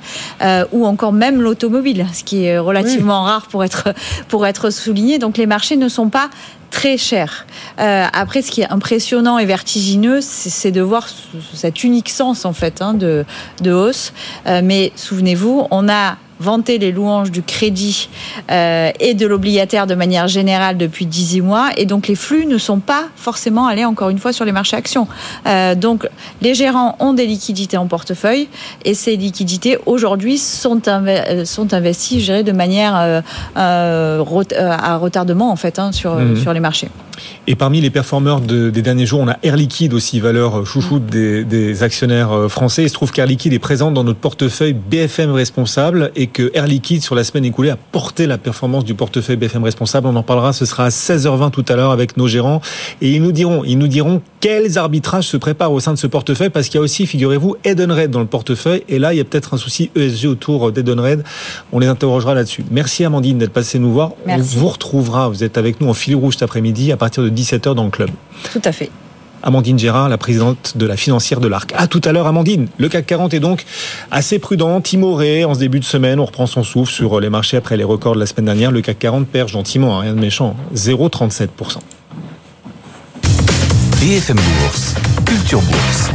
[0.71, 3.93] ou encore même l'automobile, ce qui est relativement rare pour être
[4.27, 5.19] pour être souligné.
[5.19, 6.29] Donc les marchés ne sont pas
[6.71, 7.45] très chers.
[7.77, 11.07] après, ce qui est impressionnant et vertigineux, c'est de voir
[11.53, 13.23] cet unique sens en fait hein, de,
[13.61, 14.13] de hausse.
[14.45, 18.09] mais souvenez-vous, on a vanter les louanges du crédit
[18.51, 21.69] euh, et de l'obligataire de manière générale depuis 18 mois.
[21.77, 24.75] Et donc les flux ne sont pas forcément allés encore une fois sur les marchés
[24.75, 25.07] actions.
[25.45, 26.07] Euh, donc
[26.41, 28.47] les gérants ont des liquidités en portefeuille
[28.85, 33.23] et ces liquidités aujourd'hui sont, euh, sont investies, je dirais, de manière
[33.55, 36.37] à retardement en fait hein, sur, mmh.
[36.37, 36.89] sur les marchés.
[37.47, 41.83] Et parmi les performeurs des derniers jours, on a Air Liquide aussi, valeur chouchoute des,
[41.83, 42.83] actionnaires euh, français.
[42.83, 46.67] Il se trouve qu'Air Liquide est présent dans notre portefeuille BFM responsable et que Air
[46.67, 50.07] Liquide, sur la semaine écoulée, a porté la performance du portefeuille BFM responsable.
[50.07, 52.61] On en parlera, ce sera à 16h20 tout à l'heure avec nos gérants.
[53.01, 56.07] Et ils nous diront, ils nous diront quels arbitrages se préparent au sein de ce
[56.07, 58.81] portefeuille parce qu'il y a aussi, figurez-vous, Edenred dans le portefeuille.
[58.87, 61.21] Et là, il y a peut-être un souci ESG autour d'Edenred.
[61.73, 62.63] On les interrogera là-dessus.
[62.71, 64.11] Merci Amandine d'être passée nous voir.
[64.25, 65.27] On vous retrouvera.
[65.27, 67.89] Vous êtes avec nous en fil rouge cet après-midi à partir de 17h dans le
[67.89, 68.09] club.
[68.53, 68.89] Tout à fait.
[69.43, 71.73] Amandine Gérard, la présidente de la financière de l'ARC.
[71.75, 72.69] À tout à l'heure, Amandine.
[72.77, 73.65] Le CAC 40 est donc
[74.11, 75.43] assez prudent, timoré.
[75.43, 78.15] En ce début de semaine, on reprend son souffle sur les marchés après les records
[78.15, 78.71] de la semaine dernière.
[78.71, 81.79] Le CAC 40 perd gentiment, hein, rien de méchant, 0,37%.
[83.99, 84.93] BFM Bourse,
[85.25, 86.11] Culture Bourse.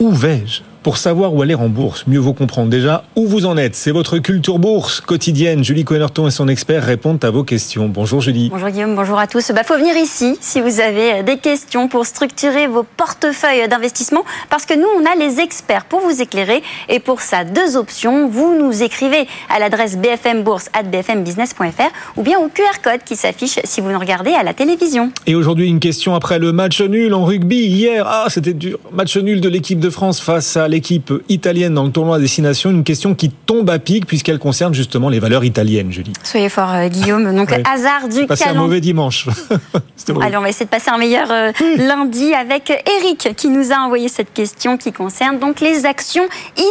[0.00, 0.71] Où vais-je?
[0.82, 3.76] Pour savoir où aller en bourse, mieux vaut comprendre déjà où vous en êtes.
[3.76, 5.62] C'est votre culture bourse quotidienne.
[5.62, 7.88] Julie Coenerton et son expert répondent à vos questions.
[7.88, 8.50] Bonjour Julie.
[8.50, 9.48] Bonjour Guillaume, bonjour à tous.
[9.50, 13.68] Il bah, faut venir ici si vous avez euh, des questions pour structurer vos portefeuilles
[13.68, 16.62] d'investissement parce que nous, on a les experts pour vous éclairer.
[16.88, 18.28] Et pour ça, deux options.
[18.28, 23.90] Vous nous écrivez à l'adresse bfmbourse.bfmbusiness.fr ou bien au QR code qui s'affiche si vous
[23.90, 25.12] nous regardez à la télévision.
[25.26, 28.04] Et aujourd'hui, une question après le match nul en rugby hier.
[28.06, 28.78] Ah, c'était dur.
[28.92, 32.70] Match nul de l'équipe de France face à l'équipe italienne dans le tournoi Destination.
[32.70, 36.12] Une question qui tombe à pic puisqu'elle concerne justement les valeurs italiennes, Julie.
[36.24, 37.34] Soyez fort, euh, Guillaume.
[37.36, 38.48] Donc, hasard du calendrier.
[38.48, 39.28] un mauvais dimanche.
[40.20, 43.76] Allez, on va essayer de passer un meilleur euh, lundi avec Eric qui nous a
[43.76, 46.24] envoyé cette question qui concerne donc les actions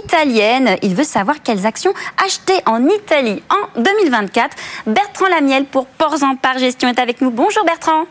[0.04, 0.76] italiennes.
[0.82, 1.94] Il veut savoir quelles actions
[2.26, 4.58] acheter en Italie en 2024.
[4.88, 7.32] Bertrand Lamiel pour Ports en Par Gestion est avec nous.
[7.32, 8.06] Bonjour Bertrand.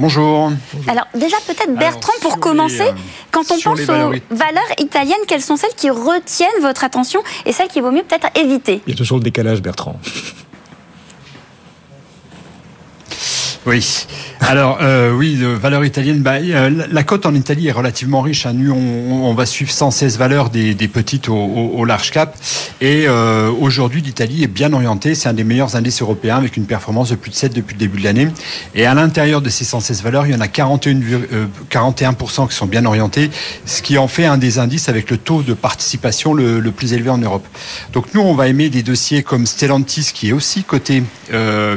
[0.00, 0.50] Bonjour.
[0.88, 2.92] Alors déjà peut-être Bertrand pour commencer, euh,
[3.30, 7.68] quand on pense aux valeurs italiennes, quelles sont celles qui retiennent votre attention et celles
[7.68, 8.80] qu'il vaut mieux peut-être éviter?
[8.86, 10.00] Il y a toujours le décalage Bertrand.
[13.66, 14.06] Oui.
[14.40, 16.22] Alors euh, oui, valeur italienne.
[16.22, 18.46] Bah, la cote en Italie est relativement riche.
[18.46, 18.54] Hein.
[18.54, 22.36] Nous, on, va suivre 116 valeurs des, petites au, large cap.
[22.80, 25.14] Et euh, aujourd'hui, l'Italie est bien orientée.
[25.14, 27.80] C'est un des meilleurs indices européens avec une performance de plus de 7 depuis le
[27.80, 28.28] début de l'année.
[28.74, 31.00] Et à l'intérieur de ces 116 valeurs, il y en a 41,
[31.70, 33.30] 41% euh, qui sont bien orientés,
[33.66, 37.10] ce qui en fait un des indices avec le taux de participation le, plus élevé
[37.10, 37.46] en Europe.
[37.92, 41.02] Donc nous, on va aimer des dossiers comme Stellantis qui est aussi coté,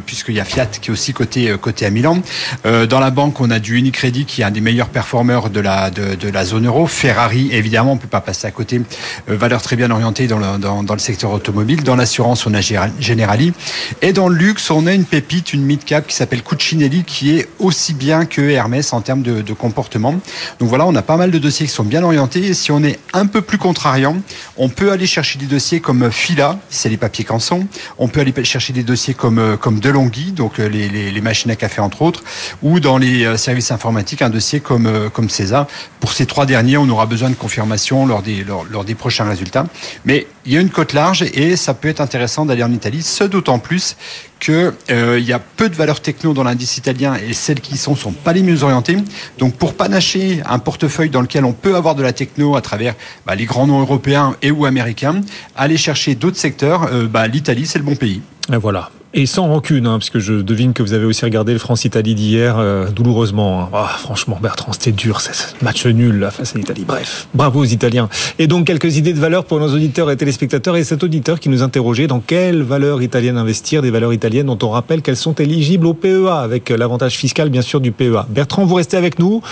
[0.06, 2.20] puisqu'il y a Fiat qui est aussi coté, coté à Milan.
[2.66, 5.60] Euh, dans la banque, on a du Unicredit qui est un des meilleurs performeurs de
[5.60, 6.86] la, zone euro.
[6.86, 8.82] Ferrari, évidemment, on peut pas passer à côté.
[9.30, 11.84] Euh, valeur très bien orientée dans le, secteur automobile.
[11.84, 13.54] Dans l'assurance, on a Generali.
[14.02, 17.50] Et dans le luxe, on a une pépite, une mid-cap qui s'appelle Cucinelli qui est
[17.60, 20.14] aussi bien que Hermès en termes de, comportement.
[20.60, 22.46] Donc voilà, on a pas mal de dossiers qui sont bien orientés.
[22.46, 24.18] Et si on est un peu plus contrariant,
[24.58, 27.68] on peut aller chercher des dossiers comme Fila, c'est les papiers canson.
[27.98, 31.52] On peut aller chercher des dossiers comme, comme Delonghi, donc euh, les, les, les machines
[31.52, 32.24] à café entre autres
[32.62, 35.66] ou dans les euh, services informatiques un dossier comme, euh, comme César.
[36.02, 39.66] Pour ces trois derniers, on aura besoin de confirmation lors des, lors, des prochains résultats.
[40.04, 43.02] Mais il y a une cote large et ça peut être intéressant d'aller en Italie,
[43.02, 43.96] ce d'autant plus
[44.42, 47.78] qu'il euh, y a peu de valeurs techno dans l'indice italien et celles qui y
[47.78, 48.98] sont sont pas les mieux orientées.
[49.38, 52.96] Donc pour panacher un portefeuille dans lequel on peut avoir de la techno à travers
[53.26, 55.22] bah, les grands noms européens et ou américains,
[55.56, 58.22] aller chercher d'autres secteurs, bah, l'Italie c'est le bon pays.
[58.50, 58.90] Voilà.
[59.16, 62.58] Et sans rancune, hein, puisque je devine que vous avez aussi regardé le France-Italie d'hier
[62.58, 63.62] euh, douloureusement.
[63.62, 63.70] Hein.
[63.72, 65.30] Ah, franchement, Bertrand, c'était dur, ce
[65.64, 66.84] match nul là, face à l'Italie.
[66.88, 68.10] Bref, bravo aux Italiens.
[68.40, 70.78] Et donc, quelques idées de valeur pour nos auditeurs et téléspectateurs.
[70.78, 74.58] Et cet auditeur qui nous interrogeait dans quelles valeurs italiennes investir, des valeurs italiennes dont
[74.64, 78.26] on rappelle qu'elles sont éligibles au PEA, avec l'avantage fiscal, bien sûr, du PEA.
[78.30, 79.44] Bertrand, vous restez avec nous.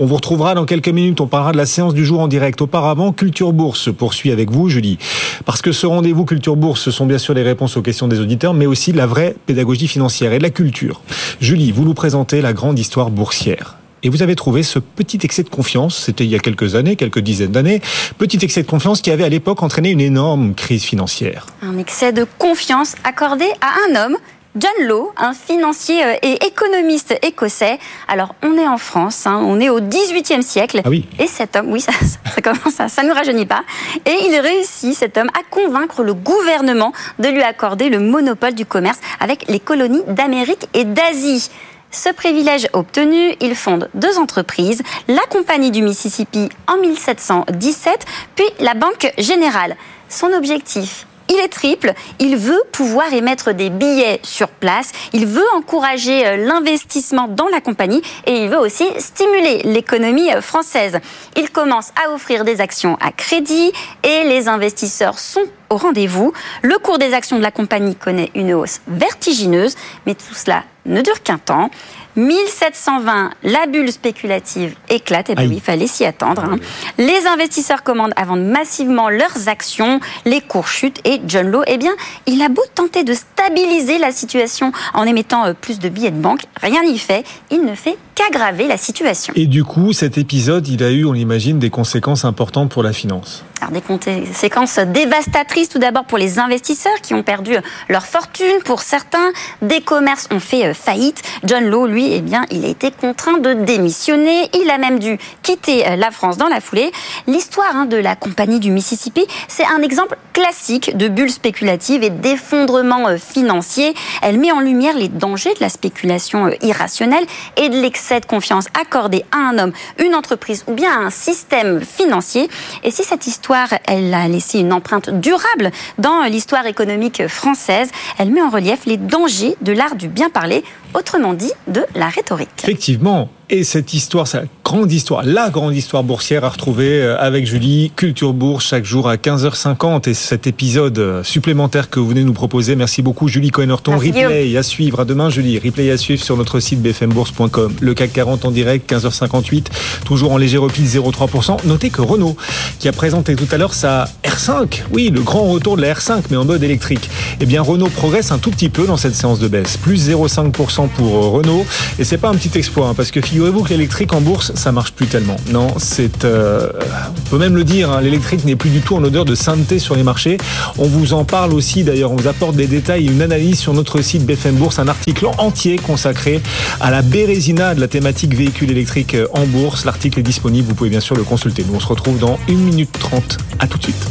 [0.00, 1.20] On vous retrouvera dans quelques minutes.
[1.20, 2.60] On parlera de la séance du jour en direct.
[2.62, 4.96] Auparavant, Culture Bourse se poursuit avec vous, Julie.
[5.44, 8.20] Parce que ce rendez-vous Culture Bourse, ce sont bien sûr les réponses aux questions des
[8.20, 11.02] auditeurs, mais aussi la vraie pédagogie financière et de la culture.
[11.40, 13.76] Julie, vous nous présentez la grande histoire boursière.
[14.04, 16.94] Et vous avez trouvé ce petit excès de confiance, c'était il y a quelques années,
[16.94, 17.80] quelques dizaines d'années,
[18.16, 21.46] petit excès de confiance qui avait à l'époque entraîné une énorme crise financière.
[21.62, 24.16] Un excès de confiance accordé à un homme
[24.58, 27.78] John Law, un financier euh, et économiste écossais.
[28.08, 30.80] Alors, on est en France, hein, on est au 18e siècle.
[30.84, 31.06] Ah oui.
[31.18, 33.62] Et cet homme, oui, ça, ça commence, ça, ça nous rajeunit pas.
[34.04, 38.66] Et il réussit, cet homme, à convaincre le gouvernement de lui accorder le monopole du
[38.66, 41.50] commerce avec les colonies d'Amérique et d'Asie.
[41.90, 48.74] Ce privilège obtenu, il fonde deux entreprises, la Compagnie du Mississippi en 1717, puis la
[48.74, 49.76] Banque Générale.
[50.08, 51.92] Son objectif il est triple.
[52.18, 54.92] Il veut pouvoir émettre des billets sur place.
[55.12, 60.40] Il veut encourager euh, l'investissement dans la compagnie et il veut aussi stimuler l'économie euh,
[60.40, 60.98] française.
[61.36, 66.32] Il commence à offrir des actions à crédit et les investisseurs sont au rendez-vous.
[66.62, 71.02] Le cours des actions de la compagnie connaît une hausse vertigineuse, mais tout cela ne
[71.02, 71.70] dure qu'un temps.
[72.18, 75.30] 1720, la bulle spéculative éclate.
[75.30, 76.44] Et bien oui, il fallait s'y attendre.
[76.44, 76.56] hein.
[76.98, 81.78] Les investisseurs commandent à vendre massivement leurs actions, les cours chutent et John Law, eh
[81.78, 81.92] bien,
[82.26, 86.20] il a beau tenter de stabiliser la situation en émettant euh, plus de billets de
[86.20, 87.24] banque, rien n'y fait.
[87.50, 89.32] Il ne fait qu'aggraver la situation.
[89.36, 92.92] Et du coup, cet épisode, il a eu, on l'imagine, des conséquences importantes pour la
[92.92, 93.44] finance.
[93.60, 97.56] Alors, des conséquences dévastatrices tout d'abord pour les investisseurs qui ont perdu
[97.88, 98.62] leur fortune.
[98.64, 101.22] Pour certains, des commerces ont fait euh, faillite.
[101.44, 104.48] John Law, lui, eh bien, il a été contraint de démissionner.
[104.54, 106.92] Il a même dû quitter euh, la France dans la foulée.
[107.26, 112.10] L'histoire hein, de la compagnie du Mississippi, c'est un exemple classique de bulle spéculative et
[112.10, 113.94] d'effondrement euh, financier.
[114.22, 117.24] Elle met en lumière les dangers de la spéculation euh, irrationnelle
[117.56, 121.10] et de l'excès de confiance accordé à un homme, une entreprise ou bien à un
[121.10, 122.48] système financier.
[122.84, 123.47] Et si cette histoire,
[123.86, 128.96] elle a laissé une empreinte durable dans l'histoire économique française, elle met en relief les
[128.96, 132.50] dangers de l'art du bien parler, autrement dit de la rhétorique.
[132.62, 133.30] Effectivement.
[133.50, 137.46] Et cette histoire, c'est la grande histoire, la grande histoire boursière à retrouver euh, avec
[137.46, 140.06] Julie, Culture Bourse, chaque jour à 15h50.
[140.06, 143.96] Et cet épisode euh, supplémentaire que vous venez nous proposer, merci beaucoup Julie Cohen-Horton.
[143.96, 145.58] Replay à suivre, à demain Julie.
[145.58, 147.72] Replay à suivre sur notre site bfmbourse.com.
[147.80, 149.68] Le CAC 40 en direct, 15h58,
[150.04, 151.66] toujours en léger repli de 0,3%.
[151.66, 152.36] Notez que Renault,
[152.80, 156.24] qui a présenté tout à l'heure sa R5, oui, le grand retour de la R5,
[156.30, 157.08] mais en mode électrique,
[157.40, 159.78] eh bien Renault progresse un tout petit peu dans cette séance de baisse.
[159.78, 161.64] Plus 0,5% pour euh, Renault.
[161.98, 164.72] Et c'est pas un petit exploit, hein, parce que figurez-vous que l'électrique en bourse, ça
[164.72, 165.36] marche plus tellement.
[165.52, 166.72] Non, c'est, euh,
[167.18, 169.78] on peut même le dire, hein, l'électrique n'est plus du tout en odeur de sainteté
[169.78, 170.38] sur les marchés.
[170.76, 174.02] On vous en parle aussi d'ailleurs, on vous apporte des détails une analyse sur notre
[174.02, 176.42] site BFM Bourse, un article entier consacré
[176.80, 179.84] à la bérésina de la thématique véhicule électrique euh, en bourse.
[179.84, 181.64] L'article est disponible, vous pouvez bien sûr le consulter.
[181.64, 183.38] Nous on se retrouve dans 1 minute 30.
[183.60, 184.08] À tout de suite.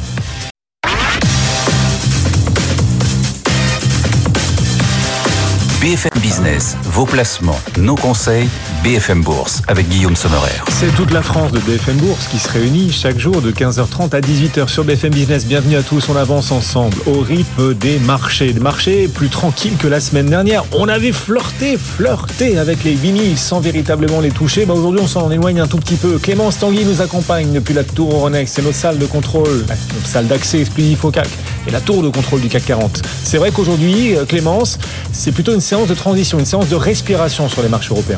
[5.87, 8.49] BFM Business, vos placements, nos conseils,
[8.83, 10.51] BFM Bourse avec Guillaume Sommerer.
[10.69, 14.21] C'est toute la France de BFM Bourse qui se réunit chaque jour de 15h30 à
[14.21, 15.45] 18h sur BFM Business.
[15.45, 18.53] Bienvenue à tous, on avance ensemble au rythme des marchés.
[18.53, 20.63] Des marchés plus tranquilles que la semaine dernière.
[20.73, 24.65] On avait flirté, flirté avec les 8000 sans véritablement les toucher.
[24.65, 26.17] Bah aujourd'hui, on s'en éloigne un tout petit peu.
[26.17, 28.55] Clémence Tanguy nous accompagne depuis la tour Euronext.
[28.55, 31.27] C'est notre salle de contrôle, notre salle d'accès exclusif au CAC
[31.67, 33.01] et la tour de contrôle du CAC 40.
[33.23, 34.79] C'est vrai qu'aujourd'hui, euh, Clémence,
[35.11, 38.17] c'est plutôt une séance de transition, une séance de respiration sur les marchés européens.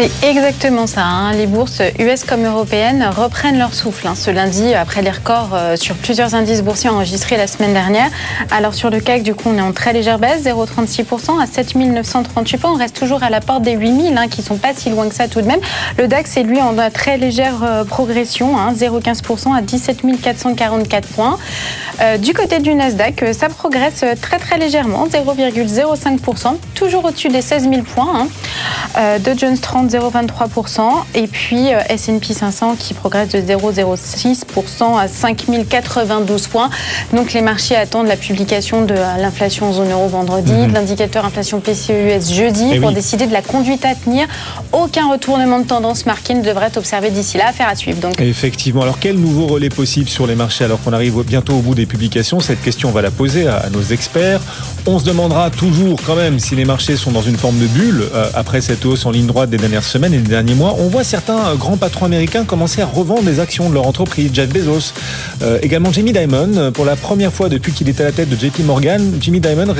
[0.00, 1.02] C'est exactement ça.
[1.02, 1.32] hein.
[1.32, 5.74] Les bourses US comme européennes reprennent leur souffle hein, ce lundi après les records euh,
[5.74, 8.08] sur plusieurs indices boursiers enregistrés la semaine dernière.
[8.52, 12.58] Alors sur le CAC, du coup, on est en très légère baisse, 0,36% à 7938
[12.58, 12.70] points.
[12.70, 15.16] On reste toujours à la porte des 8000 hein, qui sont pas si loin que
[15.16, 15.58] ça tout de même.
[15.98, 21.38] Le DAX est lui en très légère euh, progression, hein, 0,15% à 17 444 points.
[22.00, 27.64] Euh, du côté du Nasdaq, ça progresse très très légèrement, 0,05%, toujours au-dessus des 16
[27.68, 28.28] 000 points.
[28.94, 29.18] Hein.
[29.18, 30.80] Dow Jones 30 de 0,23%.
[31.14, 36.70] Et puis euh, S&P 500 qui progresse de 0,06% à 5092 points.
[37.12, 40.68] Donc les marchés attendent la publication de l'inflation en zone euro vendredi, mhm.
[40.68, 44.26] de l'indicateur inflation PCE-US jeudi eh pour décider de la conduite à tenir.
[44.72, 47.48] Aucun retournement de tendance marqué ne devrait être observé d'ici là.
[47.48, 47.98] Affaire à suivre.
[48.00, 48.20] Donc.
[48.20, 48.82] Effectivement.
[48.82, 51.86] Alors quel nouveau relais possible sur les marchés alors qu'on arrive bientôt au bout des
[51.86, 52.40] publications?
[52.40, 54.40] Cette question, on va la poser à, nos experts.
[54.86, 58.04] On se demandera toujours quand même si les marchés sont dans une forme de bulle
[58.14, 60.76] euh, après cette hausse en ligne droite des dernières semaines et des derniers mois.
[60.78, 64.30] On voit certains euh, grands patrons américains commencer à revendre des actions de leur entreprise.
[64.32, 64.92] Jeff Bezos,
[65.42, 66.72] euh, également Jimmy Dimon.
[66.72, 69.74] Pour la première fois depuis qu'il est à la tête de JP Morgan, Jimmy Dimon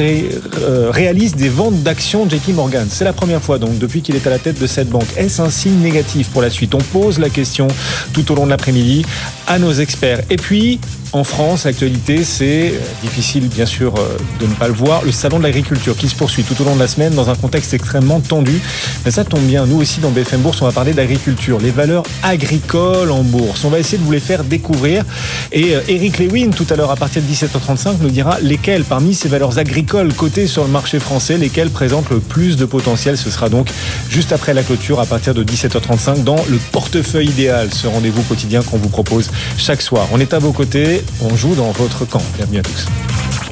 [0.90, 2.86] réalise des ventes d'actions JP Morgan.
[2.90, 5.08] C'est la première fois donc depuis qu'il est à la tête de cette banque.
[5.16, 6.74] Est-ce un signe négatif pour la suite?
[6.74, 7.68] On pose la question
[8.12, 9.04] tout au long de l'après-midi
[9.46, 10.22] à nos experts.
[10.30, 10.78] Et puis,
[11.12, 15.12] en France, l'actualité, c'est euh, difficile bien sûr euh, de ne pas le voir, le
[15.12, 17.72] salon de l'agriculture qui se poursuit tout au long de la semaine dans un contexte
[17.72, 18.60] extrêmement tendu.
[19.04, 22.02] Mais ça tombe bien, nous aussi dans BFM Bourse, on va parler d'agriculture, les valeurs
[22.22, 23.64] agricoles en bourse.
[23.64, 25.04] On va essayer de vous les faire découvrir.
[25.50, 29.14] Et euh, Eric Lewin, tout à l'heure à partir de 17h35, nous dira lesquelles parmi
[29.14, 33.16] ces valeurs agricoles cotées sur le marché français, lesquelles présentent le plus de potentiel.
[33.16, 33.68] Ce sera donc
[34.10, 38.62] juste après la clôture à partir de 17h35 dans le portefeuille idéal, ce rendez-vous quotidien
[38.62, 40.06] qu'on vous propose chaque soir.
[40.12, 42.22] On est à vos côtés on joue dans votre camp.
[42.36, 43.47] Bienvenue à tous.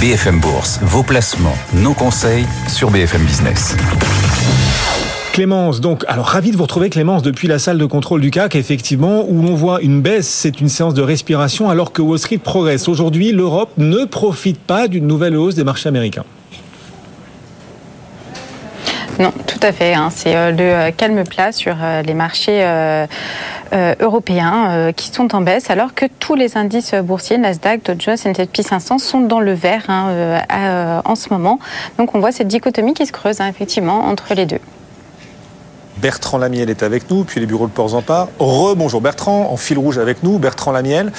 [0.00, 3.76] BFM Bourse, vos placements, nos conseils sur BFM Business.
[5.34, 8.56] Clémence, donc, alors ravi de vous retrouver Clémence depuis la salle de contrôle du CAC,
[8.56, 12.38] effectivement, où l'on voit une baisse, c'est une séance de respiration, alors que Wall Street
[12.38, 12.88] progresse.
[12.88, 16.24] Aujourd'hui, l'Europe ne profite pas d'une nouvelle hausse des marchés américains.
[19.20, 19.92] Non, tout à fait.
[19.92, 20.08] Hein.
[20.10, 22.64] C'est euh, le euh, calme plat sur euh, les marchés
[24.00, 28.62] européens qui sont en baisse, alors que tous les indices boursiers, Nasdaq, Dow Jones, S&P
[28.62, 30.40] 500, sont dans le vert hein,
[31.04, 31.60] en ce moment.
[31.98, 34.58] Donc on voit cette dichotomie qui se creuse hein, effectivement entre les deux.
[36.00, 38.28] Bertrand Lamiel est avec nous, puis les bureaux de Port-Zampar.
[38.38, 41.12] Re-bonjour Bertrand, en fil rouge avec nous, Bertrand Lamiel,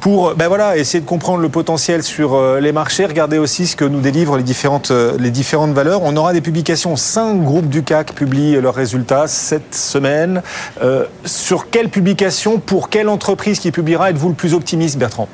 [0.00, 3.74] pour ben voilà, essayer de comprendre le potentiel sur euh, les marchés, regarder aussi ce
[3.74, 6.02] que nous délivrent les différentes, euh, les différentes valeurs.
[6.04, 10.42] On aura des publications, cinq groupes du CAC publient leurs résultats cette semaine.
[10.82, 15.28] Euh, sur quelle publication, pour quelle entreprise qui publiera, êtes-vous le plus optimiste Bertrand?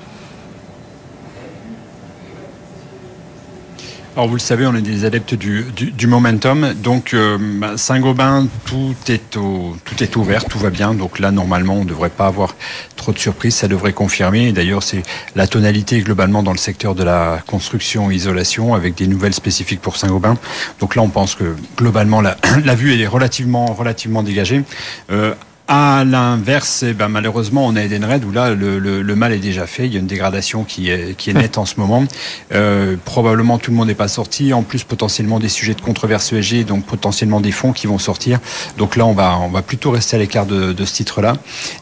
[4.17, 6.73] Alors vous le savez, on est des adeptes du, du, momentum.
[6.75, 10.95] Donc euh, bah, Saint-Gobain, tout est au, tout est ouvert, tout va bien.
[10.95, 12.55] Donc là, normalement, on ne devrait pas avoir
[12.95, 13.57] trop de surprises.
[13.57, 14.53] Ça devrait confirmer.
[14.53, 15.03] D'ailleurs, c'est
[15.35, 19.97] la tonalité globalement dans le secteur de la construction isolation, avec des nouvelles spécifiques pour
[19.97, 20.39] Saint-Gobain.
[20.79, 24.63] Donc là, on pense que globalement, la, la vue est relativement, relativement dégagée.
[25.11, 25.35] Euh,
[25.67, 29.87] à l'inverse, eh ben, malheureusement, on a Edenred où là, le, mal est déjà fait.
[29.87, 32.05] Il y a une dégradation qui est, qui nette en ce moment.
[32.53, 34.53] Euh, probablement, tout le monde n'est pas sorti.
[34.53, 38.41] En plus, potentiellement des sujets de controverse ESG, donc potentiellement des fonds qui vont sortir.
[38.77, 41.35] Donc là, on va, plutôt rester à l'écart de, de, ce titre-là.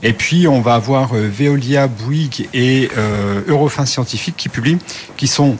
[0.05, 4.79] Et puis, on va avoir euh, Veolia, Bouygues et euh, Eurofin Scientifique qui publient,
[5.17, 5.57] qui sont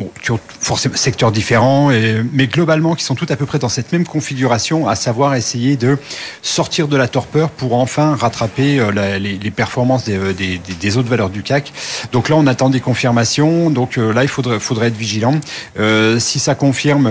[0.00, 3.58] bon, qui ont forcément secteurs différents, et, mais globalement qui sont tout à peu près
[3.58, 5.98] dans cette même configuration, à savoir essayer de
[6.42, 10.58] sortir de la torpeur pour enfin rattraper euh, la, les, les, performances des, euh, des,
[10.58, 11.72] des, autres valeurs du CAC.
[12.12, 13.70] Donc là, on attend des confirmations.
[13.70, 15.34] Donc euh, là, il faudrait, faudrait être vigilant.
[15.78, 17.10] Euh, si ça confirme,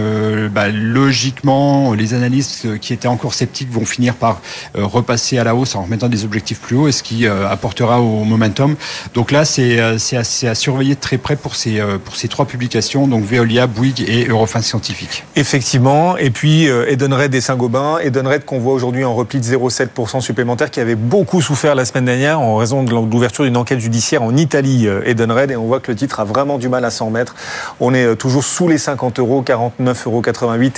[0.49, 4.41] bah, logiquement, les analystes qui étaient encore sceptiques vont finir par
[4.73, 8.23] repasser à la hausse en remettant des objectifs plus hauts, et ce qui apportera au
[8.23, 8.75] momentum.
[9.13, 12.78] Donc là, c'est à, à surveiller de très près pour ces, pour ces trois publications
[13.07, 15.25] donc Veolia, Bouygues et Eurofin Scientifique.
[15.35, 20.21] Effectivement, et puis euh, Edenred et Saint-Gobain, Edenred qu'on voit aujourd'hui en repli de 0,7%
[20.21, 24.23] supplémentaire, qui avait beaucoup souffert la semaine dernière en raison de l'ouverture d'une enquête judiciaire
[24.23, 26.89] en Italie, euh, Edenred, et on voit que le titre a vraiment du mal à
[26.89, 27.35] s'en mettre.
[27.79, 30.23] On est euh, toujours sous les 50 euros, 49,88 euros.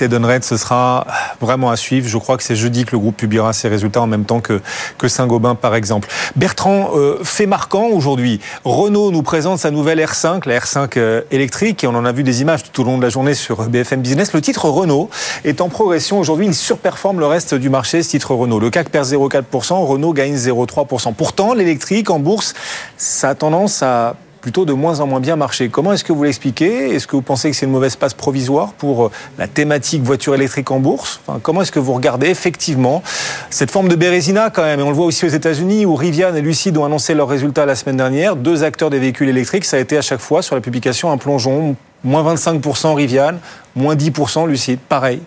[0.00, 1.06] Edenred, ce sera
[1.40, 2.08] vraiment à suivre.
[2.08, 4.60] Je crois que c'est jeudi que le groupe publiera ses résultats en même temps que,
[4.98, 6.08] que Saint-Gobain, par exemple.
[6.36, 6.90] Bertrand,
[7.22, 12.04] fait marquant aujourd'hui, Renault nous présente sa nouvelle R5, la R5 électrique, et on en
[12.04, 14.32] a vu des images tout au long de la journée sur BFM Business.
[14.32, 15.10] Le titre Renault
[15.44, 16.18] est en progression.
[16.18, 18.60] Aujourd'hui, il surperforme le reste du marché, ce titre Renault.
[18.60, 21.14] Le CAC perd 0,4%, Renault gagne 0,3%.
[21.14, 22.54] Pourtant, l'électrique en bourse,
[22.96, 25.70] ça a tendance à plutôt de moins en moins bien marcher.
[25.70, 26.94] Comment est-ce que vous l'expliquez?
[26.94, 30.34] Est-ce que vous pensez que c'est une mauvaise passe provisoire pour euh, la thématique voiture
[30.34, 31.20] électrique en bourse?
[31.42, 33.02] Comment est-ce que vous regardez effectivement
[33.48, 34.80] cette forme de bérésina quand même?
[34.80, 37.64] Et on le voit aussi aux États-Unis où Rivian et Lucid ont annoncé leurs résultats
[37.64, 38.34] la semaine dernière.
[38.36, 41.16] Deux acteurs des véhicules électriques, ça a été à chaque fois sur la publication un
[41.16, 41.76] plongeon.
[42.04, 43.34] Moins 25% Rivian,
[43.76, 44.80] moins 10% Lucid.
[44.80, 45.22] Pareil.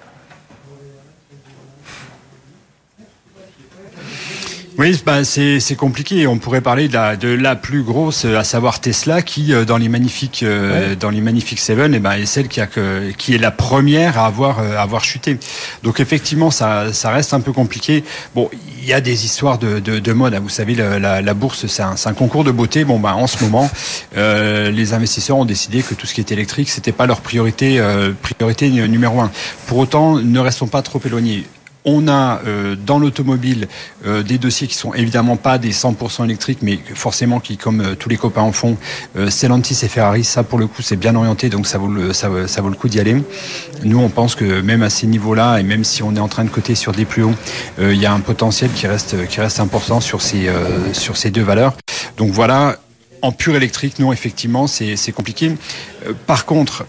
[4.78, 6.28] Oui, bah, c'est compliqué.
[6.28, 9.78] On pourrait parler de la, de la plus grosse, à savoir Tesla, qui euh, dans
[9.78, 13.12] les magnifiques euh, dans les magnifiques Seven, et eh ben, est celle qui a que,
[13.12, 15.38] qui est la première à avoir euh, avoir chuté.
[15.84, 18.04] Donc effectivement, ça ça reste un peu compliqué.
[18.36, 18.50] Bon,
[18.82, 20.34] il y a des histoires de, de, de mode.
[20.34, 20.42] Hein.
[20.44, 22.84] Vous savez, la, la, la bourse, c'est un, un, concours de beauté.
[22.84, 23.70] Bon, bah, en ce moment,
[24.18, 27.82] euh, les investisseurs ont décidé que tout ce qui est électrique, c'était pas leur priorité
[28.22, 29.32] priorité numéro un.
[29.68, 31.46] Pour autant, ne restons pas trop éloignés.
[31.86, 33.68] On a euh, dans l'automobile
[34.06, 37.96] euh, des dossiers qui sont évidemment pas des 100% électriques, mais forcément qui, comme euh,
[37.96, 38.78] tous les copains en font,
[39.30, 42.28] Stellantis et Ferrari, ça pour le coup c'est bien orienté, donc ça vaut le, ça,
[42.30, 43.16] vaut le coup d'y aller.
[43.84, 46.44] Nous on pense que même à ces niveaux-là, et même si on est en train
[46.44, 47.36] de coter sur des plus hauts,
[47.80, 50.50] il y a un potentiel qui reste, qui reste important sur ces,
[50.94, 51.76] sur ces deux valeurs.
[52.18, 52.78] Donc voilà,
[53.22, 55.56] en pur électrique, non, effectivement, c'est compliqué.
[56.26, 56.86] par contre,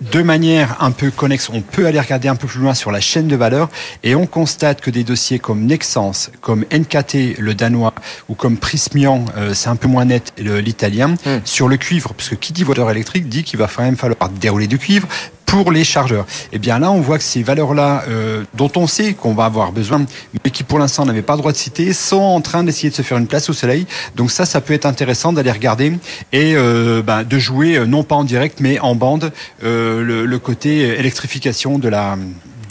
[0.00, 3.00] de manière un peu connexe, on peut aller regarder un peu plus loin sur la
[3.00, 3.68] chaîne de valeur
[4.02, 7.94] et on constate que des dossiers comme Nexans, comme NKT, le danois,
[8.28, 11.40] ou comme Prismian, euh, c'est un peu moins net, l'italien, hmm.
[11.44, 14.28] sur le cuivre, parce que qui dit voiture électrique dit qu'il va quand même falloir
[14.28, 15.08] dérouler du cuivre,
[15.50, 16.26] pour les chargeurs.
[16.52, 19.46] Et eh bien là, on voit que ces valeurs-là, euh, dont on sait qu'on va
[19.46, 20.06] avoir besoin,
[20.44, 22.94] mais qui pour l'instant n'avaient pas le droit de citer, sont en train d'essayer de
[22.94, 23.84] se faire une place au soleil.
[24.14, 25.98] Donc ça, ça peut être intéressant d'aller regarder
[26.32, 30.38] et euh, bah, de jouer, euh, non pas en direct, mais en bande, le, le
[30.38, 32.16] côté électrification de la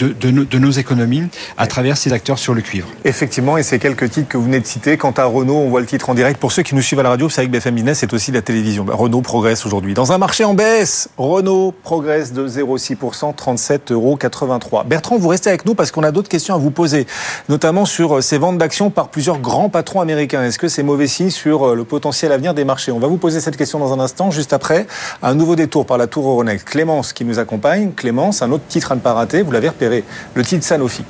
[0.06, 1.24] de, nos économies
[1.58, 2.88] à travers ces acteurs sur le cuivre.
[3.06, 4.98] Effectivement, et c'est quelques titres que vous venez de citer.
[4.98, 6.40] Quant à Renault, on voit le titre en direct.
[6.40, 8.42] Pour ceux qui nous suivent à la radio, c'est avec BFM Business, c'est aussi la
[8.42, 8.84] télévision.
[8.84, 9.94] Bah, Renault progresse aujourd'hui.
[9.94, 14.84] Dans un marché en baisse, Renault progresse de 0,6%, 37,83 euros.
[14.86, 17.08] Bertrand, vous restez avec nous parce qu'on a d'autres questions à vous poser,
[17.50, 20.44] notamment sur euh, ces ventes d'actions par plusieurs grands patrons américains.
[20.44, 22.92] Est-ce que c'est mauvais signe sur euh, le potentiel avenir des marchés?
[22.92, 24.88] On va vous poser cette question dans un instant, juste après
[25.22, 26.68] un nouveau détour par la tour Euronext.
[26.68, 27.92] Clémence qui nous accompagne.
[27.92, 29.89] Clémence, un autre titre à ne pas rater, vous l'avez repéré
[30.34, 31.04] le titre Sanofi.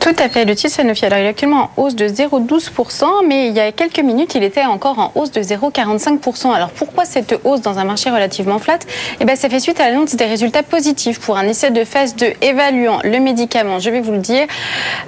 [0.00, 1.06] Tout à fait, le titre Sanofi.
[1.06, 4.42] Alors, il est actuellement en hausse de 0,12%, mais il y a quelques minutes, il
[4.42, 6.52] était encore en hausse de 0,45%.
[6.52, 8.80] Alors, pourquoi cette hausse dans un marché relativement flat?
[9.20, 12.16] Eh bien, ça fait suite à l'annonce des résultats positifs pour un essai de phase
[12.16, 14.46] 2 évaluant le médicament, je vais vous le dire,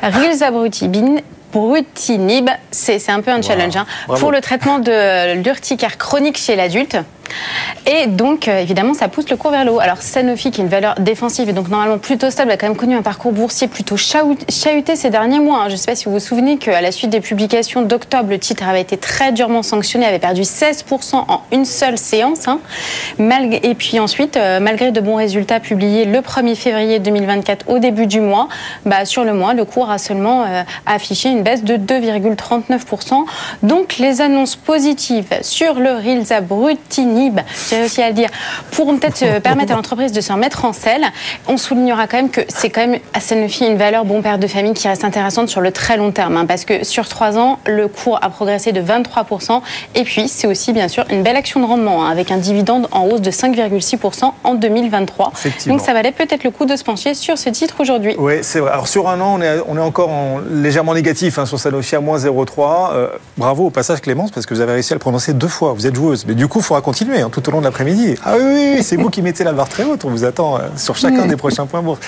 [0.03, 1.23] Rilzabrutibine
[1.53, 3.87] Brutinib, c'est un peu un challenge, hein,
[4.19, 6.97] pour le traitement de l'urticaire chronique chez l'adulte.
[7.87, 9.81] Et donc, euh, évidemment, ça pousse le cours vers le haut.
[9.81, 12.77] Alors, Sanofi, qui est une valeur défensive et donc normalement plutôt stable, a quand même
[12.77, 15.63] connu un parcours boursier plutôt chahuté ces derniers mois.
[15.63, 15.69] Hein.
[15.69, 18.39] Je ne sais pas si vous vous souvenez qu'à la suite des publications d'octobre, le
[18.39, 22.49] titre avait été très durement sanctionné, avait perdu 16% en une seule séance.
[22.49, 22.61] Hein.
[23.63, 28.07] Et puis ensuite, euh, malgré de bons résultats publiés le 1er février 2024 au début
[28.07, 28.49] du mois,
[28.87, 33.25] bah, sur le mois, le cours a seulement euh, affiché une baisse de 2,39%.
[33.63, 36.41] Donc, les annonces positives sur le Rilza
[37.15, 37.41] Brutinib
[37.71, 38.29] j'ai réussi à le dire,
[38.73, 41.05] pourront peut-être permettre à l'entreprise de se remettre en selle.
[41.49, 44.47] On soulignera quand même que c'est quand même à Sanofi une valeur bon père de
[44.47, 47.59] famille qui reste intéressante sur le très long terme, hein, parce que sur trois ans,
[47.67, 49.61] le cours a progressé de 23%.
[49.95, 52.89] Et puis, c'est aussi bien sûr une belle action de rendement, hein, avec un dividende
[52.91, 55.33] en hausse de 5,6% en 2023.
[55.67, 58.15] Donc, ça valait peut-être le coup de se pencher sur ce titre aujourd'hui.
[58.19, 58.73] Oui, c'est vrai.
[58.73, 61.97] Alors, sur un an, on est, on est encore en légèrement négatif hein, sur Sanofi
[61.97, 62.93] à moins 0,3.
[62.93, 65.73] Euh, bravo au passage, Clémence, parce que vous avez réussi à le prononcer deux fois.
[65.73, 66.25] Vous êtes joueuse.
[66.27, 68.15] Mais du coup, il faudra continuer tout au long de l'après-midi.
[68.25, 70.05] Ah oui, oui, c'est vous qui mettez la barre très haute.
[70.05, 72.01] On vous attend euh, sur chacun des prochains points bourse.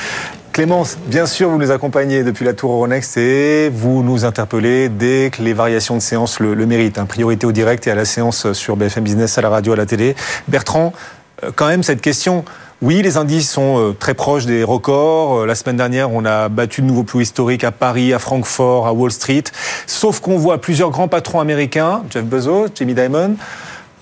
[0.52, 5.30] Clémence, bien sûr, vous nous accompagnez depuis la Tour Euronext et vous nous interpellez dès
[5.30, 6.98] que les variations de séance le, méritent.
[6.98, 7.06] Hein.
[7.06, 9.86] Priorité au direct et à la séance sur BFM Business, à la radio, à la
[9.86, 10.16] télé.
[10.48, 10.92] Bertrand,
[11.44, 12.44] euh, quand même, cette question.
[12.82, 15.46] Oui, les indices sont euh, très proches des records.
[15.46, 18.92] La semaine dernière, on a battu de nouveaux plus historiques à Paris, à Francfort, à
[18.92, 19.44] Wall Street.
[19.86, 23.36] Sauf qu'on voit plusieurs grands patrons américains, Jeff Bezos, Jamie Dimon,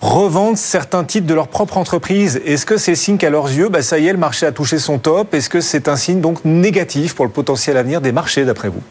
[0.04, 2.40] revendent certains titres de leur propre entreprise.
[2.44, 4.78] Est-ce que c'est signe qu'à leurs yeux, bah, ça y est, le marché a touché
[4.78, 5.32] son top?
[5.32, 8.82] Est-ce que c'est un signe donc négatif pour le potentiel avenir des marchés, d'après vous?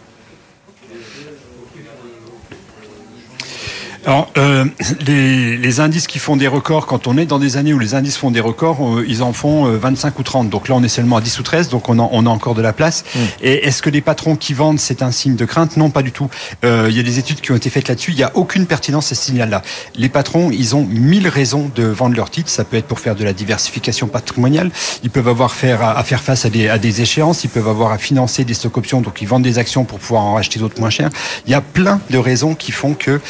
[4.06, 4.66] Alors, euh,
[5.08, 7.95] les, les, indices qui font des records, quand on est dans des années où les
[7.95, 10.49] indices font des records, euh, ils en font 25 euh, ou 30.
[10.49, 12.54] Donc là, on est seulement à 10 ou 13, donc on a, on a encore
[12.54, 13.06] de la place.
[13.16, 13.20] Mm.
[13.41, 15.78] Et est-ce que les patrons qui vendent, c'est un signe de crainte?
[15.78, 16.30] Non, pas du tout.
[16.66, 18.12] Euh, il y a des études qui ont été faites là-dessus.
[18.12, 19.62] Il n'y a aucune pertinence à ce signal-là.
[19.95, 22.49] Les patrons, ils ont mille raisons de vendre leurs titres.
[22.49, 24.70] Ça peut être pour faire de la diversification patrimoniale.
[25.04, 27.45] Ils peuvent avoir faire, à, faire face à des, à des échéances.
[27.45, 28.99] Ils peuvent avoir à financer des stock options.
[28.99, 31.10] Donc ils vendent des actions pour pouvoir en racheter d'autres moins chères.
[31.47, 33.22] Il y a plein de raisons qui font que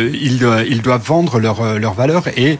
[0.00, 2.58] euh, ils, doivent vendre leur, euh, leur valeur et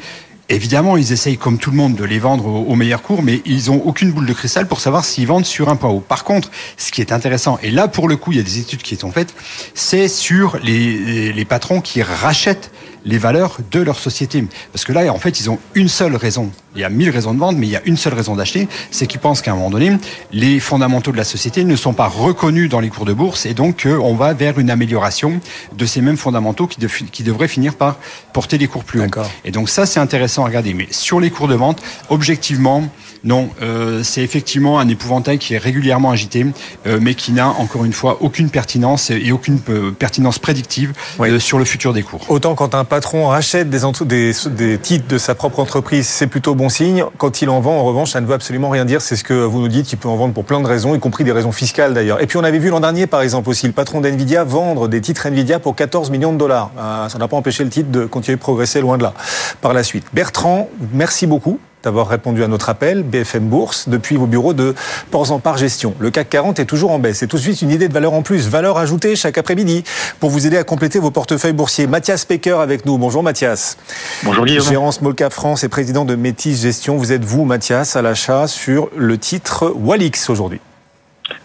[0.52, 3.66] Évidemment, ils essayent comme tout le monde de les vendre au, meilleur cours, mais ils
[3.66, 6.00] n'ont aucune boule de cristal pour savoir s'ils vendent sur un point haut.
[6.00, 8.58] Par contre, ce qui est intéressant, et là pour le coup, il y a des
[8.58, 9.32] études qui sont faites,
[9.74, 12.72] c'est sur les patrons qui rachètent
[13.04, 14.44] les valeurs de leur société.
[14.72, 16.50] Parce que là, en fait, ils ont une seule raison.
[16.74, 18.68] Il y a mille raisons de vendre, mais il y a une seule raison d'acheter,
[18.90, 19.96] c'est qu'ils pensent qu'à un moment donné,
[20.32, 23.54] les fondamentaux de la société ne sont pas reconnus dans les cours de bourse et
[23.54, 25.40] donc euh, on va vers une amélioration
[25.76, 26.78] de ces mêmes fondamentaux qui,
[27.10, 27.96] qui devraient finir par
[28.32, 29.06] porter les cours plus haut.
[29.44, 30.74] Et donc ça, c'est intéressant à regarder.
[30.74, 32.88] Mais sur les cours de vente, objectivement,
[33.22, 36.46] non, euh, c'est effectivement un épouvantail qui est régulièrement agité,
[36.86, 40.92] euh, mais qui n'a encore une fois aucune pertinence et aucune euh, pertinence prédictive
[41.38, 42.24] sur le futur des cours.
[42.28, 46.54] Autant quand un patron rachète des, des, des titres de sa propre entreprise, c'est plutôt
[46.54, 47.04] bon signe.
[47.18, 49.02] Quand il en vend, en revanche, ça ne veut absolument rien dire.
[49.02, 49.92] C'est ce que vous nous dites.
[49.92, 52.22] Il peut en vendre pour plein de raisons, y compris des raisons fiscales d'ailleurs.
[52.22, 55.00] Et puis on avait vu l'an dernier, par exemple aussi, le patron d'Nvidia vendre des
[55.00, 56.70] titres Nvidia pour 14 millions de dollars.
[57.08, 59.14] ça n'a pas empêché le titre de continuer de progresser loin de là.
[59.60, 64.26] Par la suite, Bertrand, merci beaucoup d'avoir répondu à notre appel, BFM Bourse, depuis vos
[64.26, 64.74] bureaux de
[65.10, 65.94] Ports-en-Par Gestion.
[65.98, 67.18] Le CAC 40 est toujours en baisse.
[67.18, 69.84] C'est tout de suite une idée de valeur en plus, valeur ajoutée chaque après-midi
[70.18, 71.86] pour vous aider à compléter vos portefeuilles boursiers.
[71.86, 72.98] Mathias Pecker avec nous.
[72.98, 73.78] Bonjour Mathias.
[74.22, 74.66] Bonjour Guillaume.
[74.66, 76.96] Gérant Small Cap France et président de Métis Gestion.
[76.96, 80.60] Vous êtes vous, Mathias, à l'achat sur le titre Walix aujourd'hui.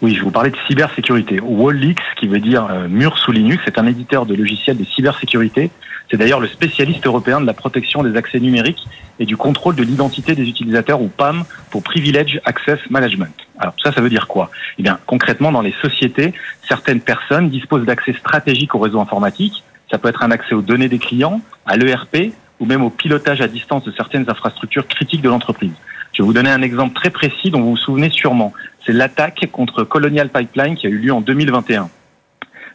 [0.02, 1.40] Oui, je vais vous parler de cybersécurité.
[1.40, 5.70] Wallix, qui veut dire euh, mur sous Linux, c'est un éditeur de logiciels de cybersécurité
[6.10, 8.86] c'est d'ailleurs le spécialiste européen de la protection des accès numériques
[9.18, 13.34] et du contrôle de l'identité des utilisateurs ou PAM pour Privilege Access Management.
[13.58, 14.50] Alors ça, ça veut dire quoi?
[14.78, 16.32] Eh bien, concrètement, dans les sociétés,
[16.68, 19.64] certaines personnes disposent d'accès stratégique au réseau informatique.
[19.90, 23.40] Ça peut être un accès aux données des clients, à l'ERP ou même au pilotage
[23.40, 25.72] à distance de certaines infrastructures critiques de l'entreprise.
[26.12, 28.52] Je vais vous donner un exemple très précis dont vous vous souvenez sûrement.
[28.84, 31.90] C'est l'attaque contre Colonial Pipeline qui a eu lieu en 2021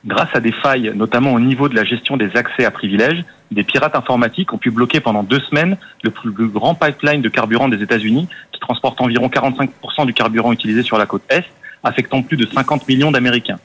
[0.05, 3.63] grâce à des failles, notamment au niveau de la gestion des accès à privilèges, des
[3.63, 7.83] pirates informatiques ont pu bloquer pendant deux semaines le plus grand pipeline de carburant des
[7.83, 11.45] États-Unis, qui transporte environ 45% du carburant utilisé sur la côte Est,
[11.83, 13.59] affectant plus de 50 millions d'Américains.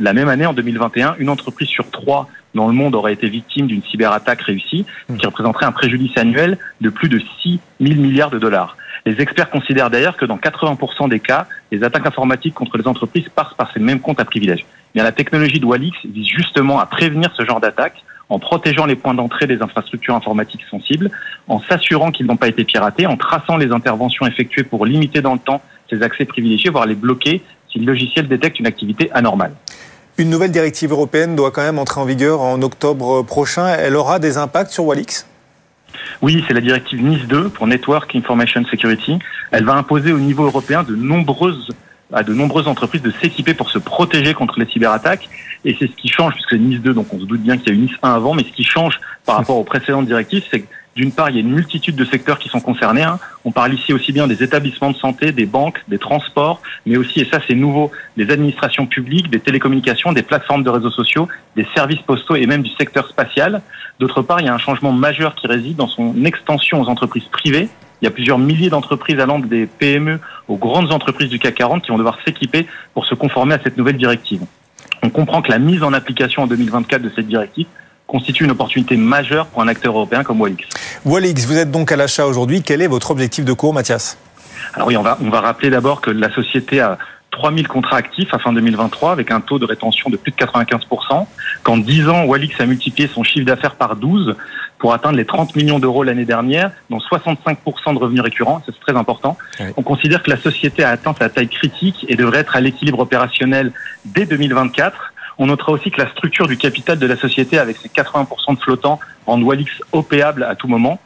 [0.00, 3.66] La même année, en 2021, une entreprise sur trois dans le monde aurait été victime
[3.66, 4.86] d'une cyberattaque réussie,
[5.18, 8.76] qui représenterait un préjudice annuel de plus de 6 000 milliards de dollars.
[9.06, 13.28] Les experts considèrent d'ailleurs que dans 80% des cas, les attaques informatiques contre les entreprises
[13.34, 14.64] passent par ces mêmes comptes à privilèges.
[14.94, 18.96] Bien, la technologie de Walix vise justement à prévenir ce genre d'attaques en protégeant les
[18.96, 21.10] points d'entrée des infrastructures informatiques sensibles,
[21.48, 25.34] en s'assurant qu'ils n'ont pas été piratés, en traçant les interventions effectuées pour limiter dans
[25.34, 29.52] le temps ces accès privilégiés, voire les bloquer si le logiciel détecte une activité anormale.
[30.16, 33.66] Une nouvelle directive européenne doit quand même entrer en vigueur en octobre prochain.
[33.78, 35.26] Elle aura des impacts sur Walix?
[36.22, 39.18] Oui, c'est la directive NIS 2 pour Network Information Security.
[39.50, 41.70] Elle va imposer au niveau européen de nombreuses
[42.12, 45.28] à de nombreuses entreprises de s'équiper pour se protéger contre les cyberattaques.
[45.64, 47.70] Et c'est ce qui change, puisque NIS 2, donc on se doute bien qu'il y
[47.70, 50.60] a eu NIS 1 avant, mais ce qui change par rapport aux précédentes directives, c'est
[50.60, 50.66] que
[50.96, 53.02] d'une part, il y a une multitude de secteurs qui sont concernés.
[53.02, 53.18] Hein.
[53.44, 57.20] On parle ici aussi bien des établissements de santé, des banques, des transports, mais aussi,
[57.20, 61.66] et ça c'est nouveau, des administrations publiques, des télécommunications, des plateformes de réseaux sociaux, des
[61.74, 63.62] services postaux et même du secteur spatial.
[63.98, 67.24] D'autre part, il y a un changement majeur qui réside dans son extension aux entreprises
[67.24, 67.68] privées.
[68.00, 71.82] Il y a plusieurs milliers d'entreprises allant des PME aux grandes entreprises du CAC 40
[71.82, 74.42] qui vont devoir s'équiper pour se conformer à cette nouvelle directive.
[75.02, 77.66] On comprend que la mise en application en 2024 de cette directive
[78.06, 80.64] constitue une opportunité majeure pour un acteur européen comme Walix.
[81.04, 82.62] Walix, vous êtes donc à l'achat aujourd'hui.
[82.62, 84.18] Quel est votre objectif de cours, Mathias?
[84.74, 86.98] Alors oui, on va, on va rappeler d'abord que la société a
[87.30, 91.26] 3000 contrats actifs à fin 2023 avec un taux de rétention de plus de 95%.
[91.62, 94.36] Qu'en 10 ans, Walix a multiplié son chiffre d'affaires par 12
[94.78, 98.62] pour atteindre les 30 millions d'euros l'année dernière, dont 65% de revenus récurrents.
[98.66, 99.36] C'est très important.
[99.76, 103.00] On considère que la société a atteint sa taille critique et devrait être à l'équilibre
[103.00, 103.72] opérationnel
[104.04, 105.13] dès 2024.
[105.38, 108.60] On notera aussi que la structure du capital de la société avec ses 80% de
[108.60, 110.98] flottants rend Walix opéable à tout moment.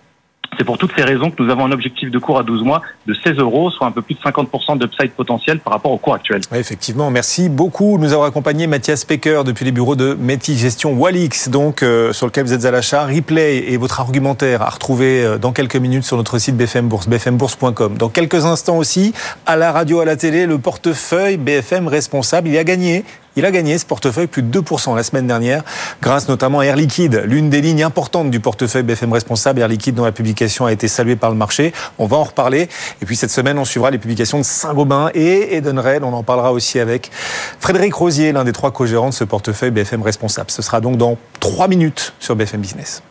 [0.57, 2.83] C'est pour toutes ces raisons que nous avons un objectif de cours à 12 mois
[3.07, 6.15] de 16 euros, soit un peu plus de 50% d'upside potentiel par rapport au cours
[6.15, 6.41] actuel.
[6.53, 7.99] effectivement, merci beaucoup.
[7.99, 12.27] Nous avons accompagné Mathias Pecker depuis les bureaux de Métis Gestion Walix, donc euh, sur
[12.27, 13.05] lequel vous êtes à l'achat.
[13.05, 17.09] Replay et votre argumentaire à retrouver euh, dans quelques minutes sur notre site BFM Bourse,
[17.09, 17.97] bfmbourse.com.
[17.99, 19.13] Dans quelques instants aussi,
[19.47, 22.49] à la radio, à la télé, le portefeuille BFM responsable.
[22.49, 23.05] Il a gagné
[23.39, 25.63] il a gagné ce portefeuille plus de 2% la semaine dernière,
[26.03, 29.95] grâce notamment à Air Liquide, l'une des lignes importantes du portefeuille BFM Responsable, Air Liquide
[29.95, 31.73] dont la publication a été saluée par le marché.
[31.99, 32.69] On va en reparler.
[33.01, 36.03] Et puis cette semaine, on suivra les publications de Saint-Gobain et Edenred.
[36.03, 37.13] On en parlera aussi avec
[37.61, 40.51] Frédéric Rosier, l'un des trois co-gérants de ce portefeuille BFM Responsable.
[40.51, 43.03] Ce sera donc dans 3 minutes sur BFM Business.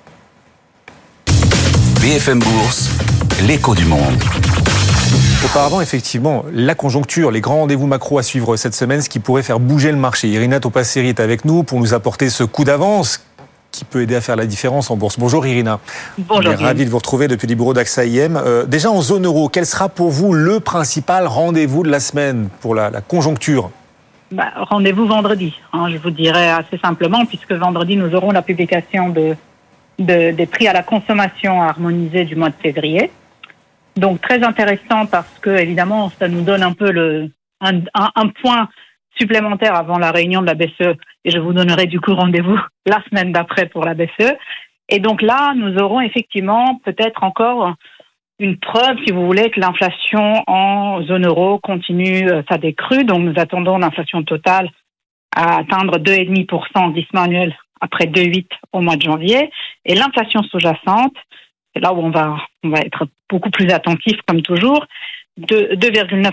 [2.02, 2.90] BFM Bourse,
[3.48, 4.22] l'écho du monde.
[5.46, 9.44] Auparavant, effectivement, la conjoncture, les grands rendez-vous macro à suivre cette semaine, ce qui pourrait
[9.44, 10.28] faire bouger le marché.
[10.30, 13.24] Irina Topasseri est avec nous pour nous apporter ce coup d'avance
[13.72, 15.20] qui peut aider à faire la différence en bourse.
[15.20, 15.80] Bonjour Irina.
[16.18, 16.56] Bonjour.
[16.58, 18.36] Ravi de vous retrouver depuis les bureaux d'AXA IM.
[18.36, 22.50] Euh, déjà en zone euro, quel sera pour vous le principal rendez-vous de la semaine
[22.62, 23.70] pour la, conjoncture?
[24.32, 29.10] Bah, Rendez-vous vendredi, hein, je vous dirais assez simplement, puisque vendredi nous aurons la publication
[29.10, 29.36] de
[30.00, 33.12] des prix à la consommation harmonisés du mois de février.
[33.98, 37.32] Donc très intéressant parce que évidemment ça nous donne un peu le
[37.62, 38.70] un, un, point
[39.20, 40.96] supplémentaire avant la réunion de la BCE
[41.26, 44.36] et je vous donnerai du coup rendez-vous la semaine d'après pour la BCE.
[44.90, 47.74] Et donc là, nous aurons effectivement peut-être encore
[48.40, 53.04] une preuve, si vous voulez, que l'inflation en zone euro continue euh, sa décrue.
[53.04, 54.70] Donc nous attendons l'inflation totale
[55.36, 59.50] à atteindre 2,5% en glissement annuel après 2,8 au mois de janvier.
[59.86, 61.16] Et l'inflation sous-jacente,
[61.78, 64.86] c'est là où on va, on va être beaucoup plus attentif comme toujours,
[65.38, 66.32] de 2,9%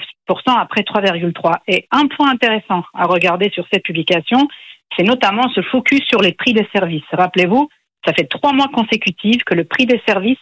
[0.59, 1.57] après 3,3%.
[1.68, 4.49] Et un point intéressant à regarder sur cette publication,
[4.97, 7.05] c'est notamment ce focus sur les prix des services.
[7.12, 7.68] Rappelez-vous,
[8.07, 10.38] ça fait trois mois consécutifs que le prix des services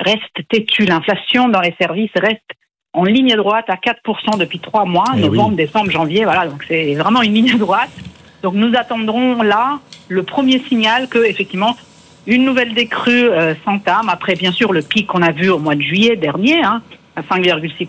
[0.00, 0.84] reste têtu.
[0.84, 2.40] L'inflation dans les services reste
[2.94, 6.24] en ligne droite à 4% depuis trois mois, eh novembre, décembre, janvier.
[6.24, 7.90] Voilà, donc c'est vraiment une ligne droite.
[8.42, 11.76] Donc nous attendrons là le premier signal que effectivement
[12.28, 15.74] une nouvelle décrue euh, s'entame après bien sûr le pic qu'on a vu au mois
[15.74, 16.82] de juillet dernier hein,
[17.16, 17.88] à 5,6%.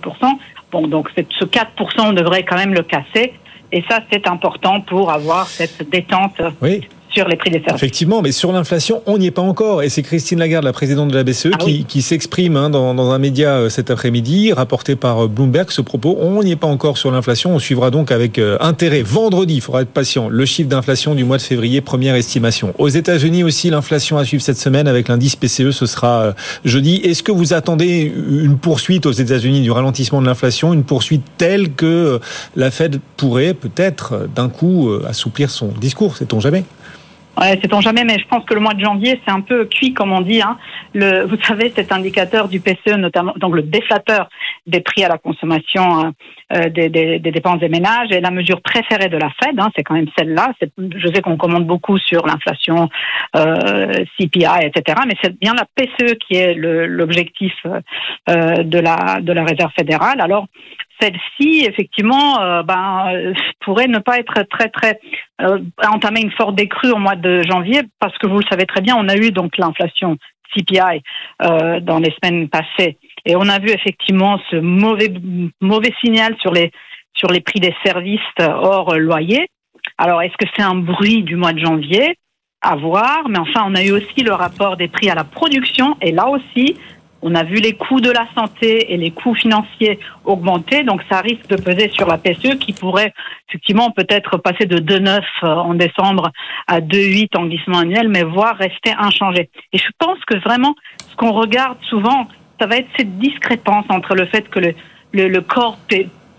[0.71, 1.65] Bon donc ce 4%
[1.99, 3.33] on devrait quand même le casser
[3.71, 6.87] et ça c'est important pour avoir cette détente oui
[7.19, 7.75] sur les prix des services.
[7.75, 9.83] Effectivement, mais sur l'inflation, on n'y est pas encore.
[9.83, 12.93] Et c'est Christine Lagarde, la présidente de la BCE, ah qui, qui s'exprime hein, dans,
[12.93, 16.17] dans, un média euh, cet après-midi, rapporté par euh, Bloomberg, ce propos.
[16.21, 17.53] On n'y est pas encore sur l'inflation.
[17.53, 19.01] On suivra donc avec euh, intérêt.
[19.01, 20.29] Vendredi, il faudra être patient.
[20.29, 22.73] Le chiffre d'inflation du mois de février, première estimation.
[22.77, 27.01] Aux États-Unis aussi, l'inflation à suivre cette semaine avec l'indice PCE, ce sera jeudi.
[27.03, 31.73] Est-ce que vous attendez une poursuite aux États-Unis du ralentissement de l'inflation, une poursuite telle
[31.73, 32.21] que
[32.55, 36.63] la Fed pourrait peut-être d'un coup assouplir son discours, sait-on jamais?
[37.39, 39.93] Ouais, sait-on jamais, mais je pense que le mois de janvier, c'est un peu cuit,
[39.93, 40.41] comme on dit.
[40.41, 40.57] Hein.
[40.93, 44.27] Le, vous savez, cet indicateur du PCE, notamment, donc le déflateur
[44.67, 46.09] des prix à la consommation euh,
[46.53, 49.57] euh des, des, des, dépenses des ménages, est la mesure préférée de la Fed.
[49.57, 50.51] Hein, c'est quand même celle-là.
[50.77, 52.89] Je sais qu'on commande beaucoup sur l'inflation,
[53.37, 54.99] euh, CPI, etc.
[55.07, 60.19] Mais c'est bien la PCE qui est l'objectif euh, de la de la Réserve fédérale.
[60.19, 60.47] Alors,
[60.99, 64.99] celle-ci, effectivement, euh, ben, euh, pourrait ne pas être très, très
[65.41, 68.81] euh, entamer une forte décrue au mois de janvier, parce que vous le savez très
[68.81, 70.17] bien, on a eu donc l'inflation
[70.53, 71.01] CPI
[71.43, 75.13] euh, dans les semaines passées, et on a vu effectivement ce mauvais
[75.61, 76.71] mauvais signal sur les
[77.13, 79.47] sur les prix des services hors loyer.
[79.97, 82.15] Alors, est-ce que c'est un bruit du mois de janvier?
[82.61, 85.97] À voir, mais enfin, on a eu aussi le rapport des prix à la production,
[86.01, 86.75] et là aussi,
[87.21, 91.21] on a vu les coûts de la santé et les coûts financiers augmenter, donc ça
[91.21, 93.13] risque de peser sur la PSE qui pourrait
[93.49, 96.31] effectivement peut-être passer de 2,9 euh, en décembre
[96.67, 99.49] à 2,8 en glissement annuel, mais voire rester inchangé.
[99.73, 100.75] Et je pense que vraiment,
[101.09, 102.27] ce qu'on regarde souvent,
[102.59, 104.73] ça va être cette discrépance entre le fait que le,
[105.13, 105.77] le, le corps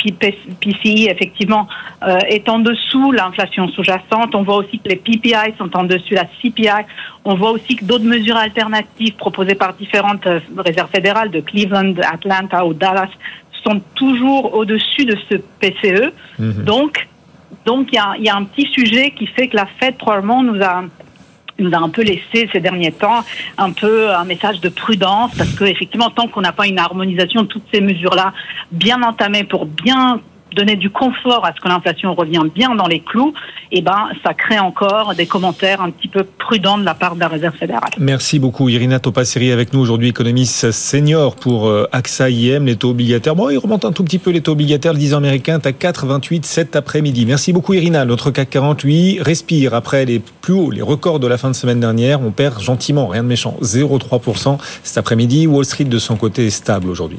[0.08, 1.68] PCI, effectivement,
[2.02, 4.34] euh, est en dessous l'inflation sous-jacente.
[4.34, 6.86] On voit aussi que les PPI sont en dessus la CPI.
[7.24, 11.94] On voit aussi que d'autres mesures alternatives proposées par différentes euh, réserves fédérales de Cleveland,
[12.02, 13.10] Atlanta ou Dallas
[13.62, 16.12] sont toujours au-dessus de ce PCE.
[16.38, 16.64] Mhm.
[16.64, 17.08] Donc,
[17.66, 20.42] donc il y a, y a un petit sujet qui fait que la Fed probablement
[20.42, 20.84] nous a
[21.60, 23.24] nous a un peu laissé ces derniers temps
[23.58, 27.42] un peu un message de prudence parce que effectivement tant qu'on n'a pas une harmonisation
[27.42, 28.32] de toutes ces mesures là
[28.70, 30.20] bien entamées pour bien
[30.54, 33.32] donner du confort à ce que l'inflation revienne bien dans les clous,
[33.72, 37.20] eh ben, ça crée encore des commentaires un petit peu prudents de la part de
[37.20, 37.90] la Réserve fédérale.
[37.98, 38.68] Merci beaucoup.
[38.68, 43.36] Irina Topasseri avec nous aujourd'hui, économiste senior pour euh, AXA IM, les taux obligataires.
[43.36, 44.92] Bon, il remonte un tout petit peu les taux obligataires.
[44.92, 47.26] Le 10 ans américain à 4,28 cet après-midi.
[47.26, 48.04] Merci beaucoup, Irina.
[48.04, 51.80] Notre CAC 48 respire après les plus hauts, les records de la fin de semaine
[51.80, 52.20] dernière.
[52.20, 55.46] On perd gentiment, rien de méchant, 0,3% cet après-midi.
[55.46, 57.18] Wall Street, de son côté, est stable aujourd'hui.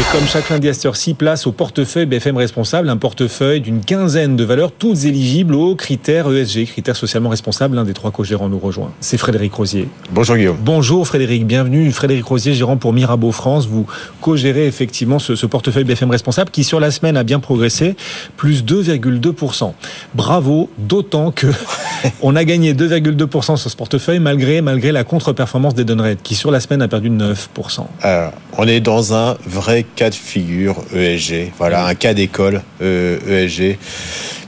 [0.00, 3.84] Et comme chaque lundi à cette ci place au portefeuille BFM responsable, un portefeuille d'une
[3.84, 7.76] quinzaine de valeurs, toutes éligibles aux critères ESG, critères socialement responsables.
[7.76, 8.92] L'un des trois co-gérants nous rejoint.
[9.00, 9.88] C'est Frédéric Rosier.
[10.10, 10.56] Bonjour Guillaume.
[10.58, 11.92] Bonjour Frédéric, bienvenue.
[11.92, 13.66] Frédéric Rosier, gérant pour Mirabeau France.
[13.66, 13.84] Vous
[14.22, 17.94] co-gérez effectivement ce, ce, portefeuille BFM responsable qui sur la semaine a bien progressé,
[18.38, 19.74] plus 2,2%.
[20.14, 21.48] Bravo, d'autant que
[22.22, 26.50] on a gagné 2,2% sur ce portefeuille malgré, malgré la contre-performance des Dunred qui sur
[26.50, 27.84] la semaine a perdu 9%.
[28.06, 28.30] Euh,
[28.62, 32.82] on est dans un vrai cas de figure ESG, voilà, un cas d'école ESG.
[32.82, 33.74] Euh, e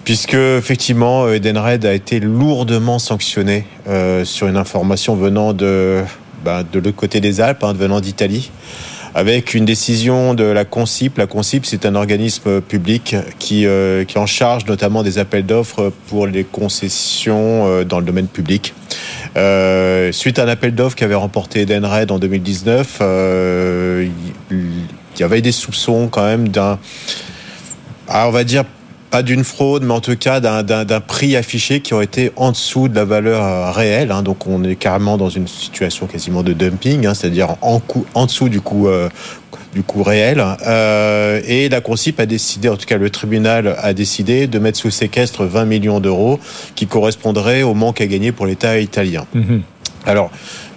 [0.05, 6.03] puisque effectivement Edenred a été lourdement sanctionné euh, sur une information venant de
[6.45, 8.51] ben, de l'autre côté des Alpes, hein, venant d'Italie,
[9.15, 11.19] avec une décision de la Concip.
[11.19, 15.93] La Concip, c'est un organisme public qui euh, qui en charge notamment des appels d'offres
[16.09, 18.75] pour les concessions dans le domaine public.
[20.13, 24.11] suite à un appel d'offres qu'avait remporté Edenred en 2019, il
[25.19, 26.79] y avait des soupçons quand même d'un,
[28.09, 28.65] ah, on va dire
[29.13, 32.89] pas d'une fraude, mais en tout cas d'un prix affiché qui aurait été en dessous
[32.89, 34.11] de la valeur euh, réelle.
[34.11, 34.23] Hein.
[34.23, 37.83] Donc on est carrément dans une situation quasiment de dumping, hein, c'est-à-dire en,
[38.15, 39.11] en dessous du coût, euh,
[39.75, 40.43] du coût réel.
[40.67, 44.79] Euh, et la Consip a décidé, en tout cas le tribunal a décidé de mettre
[44.79, 46.41] sous séquestre 20 millions d'euros
[46.75, 49.27] qui correspondraient au manque à gagner pour l'État italien.
[49.37, 49.61] Mm-hmm.
[50.07, 50.31] Alors,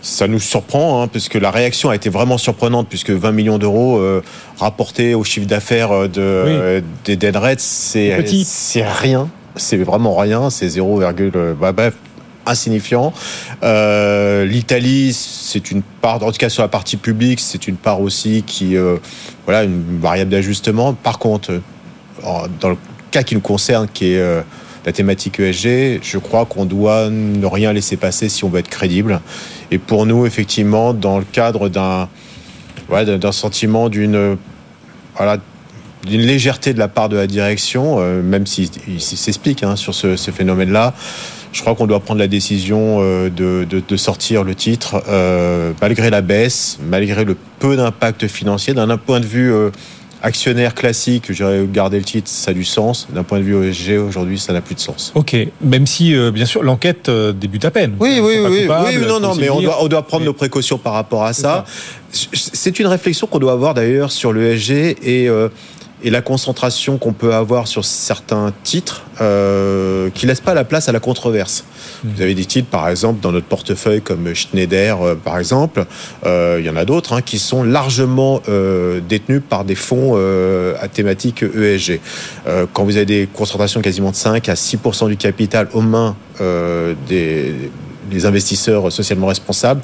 [0.06, 3.97] ça nous surprend, hein, puisque la réaction a été vraiment surprenante, puisque 20 millions d'euros
[3.97, 4.22] euh,
[4.60, 8.14] rapportés au chiffre d'affaires euh, de, euh, des Denred, c'est
[8.45, 11.01] c'est rien, c'est vraiment rien, c'est 0,
[11.60, 11.95] bah, bref,
[12.45, 13.14] insignifiant.
[13.64, 17.99] Euh, L'Italie, c'est une part, en tout cas sur la partie publique, c'est une part
[17.99, 18.76] aussi qui,
[19.45, 20.93] voilà, une variable d'ajustement.
[20.93, 21.62] Par contre,
[22.22, 22.78] dans le
[23.10, 24.43] cas qui nous concerne, qui est
[24.86, 28.70] la thématique ESG, je crois qu'on doit ne rien laisser passer si on veut être
[28.70, 29.20] crédible.
[29.72, 32.09] Et pour nous, effectivement, dans le cadre d'un
[32.89, 34.38] d'un sentiment d'une
[35.16, 35.39] voilà,
[36.05, 40.16] d'une légèreté de la part de la direction, euh, même s'il s'explique hein, sur ce,
[40.16, 40.93] phénomène-là,
[41.51, 46.09] je crois qu'on doit prendre la décision euh, de, de, sortir le titre, euh, malgré
[46.09, 49.51] la baisse, malgré le peu d'impact financier, d'un point de vue
[50.26, 53.07] actionnaire classique, j'aurais gardé le titre, ça a du sens.
[53.13, 55.11] D'un point de vue ESG, aujourd'hui, ça n'a plus de sens.
[55.13, 57.95] Ok, même si, euh, bien sûr, l'enquête euh, débute à peine.
[57.99, 60.93] Oui, oui, oui, oui, non, non, mais on doit, on doit prendre nos précautions par
[60.93, 61.65] rapport à ça.
[62.11, 64.71] C'est une réflexion qu'on doit avoir d'ailleurs sur l'ESG
[65.03, 65.49] et euh,
[66.03, 70.89] et la concentration qu'on peut avoir sur certains titres euh, qui laissent pas la place
[70.89, 71.63] à la controverse.
[72.03, 72.09] Mmh.
[72.15, 75.85] Vous avez des titres, par exemple, dans notre portefeuille comme Schneider, euh, par exemple.
[76.25, 78.41] Euh, il y en a d'autres hein, qui sont largement
[79.07, 80.15] détenus par des fonds
[80.79, 81.99] à thématique ESG.
[82.73, 87.53] Quand vous avez des concentrations quasiment de 5 à 6% du capital aux mains des,
[88.09, 89.81] des investisseurs socialement responsables,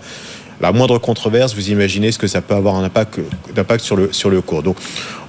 [0.61, 3.19] la moindre controverse, vous imaginez ce que ça peut avoir un impact,
[3.55, 4.63] d'impact sur le, sur le cours.
[4.63, 4.77] Donc,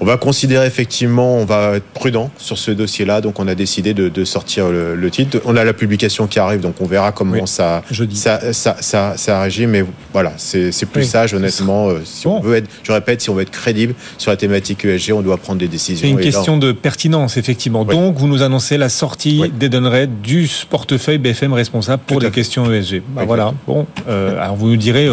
[0.00, 3.20] on va considérer effectivement, on va être prudent sur ce dossier-là.
[3.20, 5.40] Donc, on a décidé de, de sortir le, le, titre.
[5.44, 7.82] On a la publication qui arrive, donc on verra comment ça,
[8.14, 9.66] ça, ça, ça, ça, réagit.
[9.66, 11.88] Mais voilà, c'est, c'est plus sage, honnêtement.
[11.88, 14.84] Euh, si on veut être, je répète, si on veut être crédible sur la thématique
[14.84, 16.06] ESG, on doit prendre des décisions.
[16.06, 17.84] C'est une question de pertinence, effectivement.
[17.84, 23.02] Donc, vous nous annoncez la sortie d'Edenred du portefeuille BFM responsable pour les questions ESG.
[23.08, 23.54] Bah, voilà.
[23.66, 25.08] Bon, euh, alors vous nous direz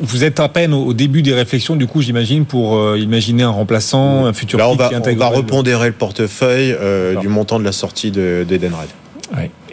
[0.00, 3.50] vous êtes à peine au début des réflexions, du coup, j'imagine, pour euh, imaginer un
[3.50, 7.64] remplaçant, un futur Là, on va, on va repondérer le portefeuille euh, du montant de
[7.64, 8.88] la sortie d'Edenred.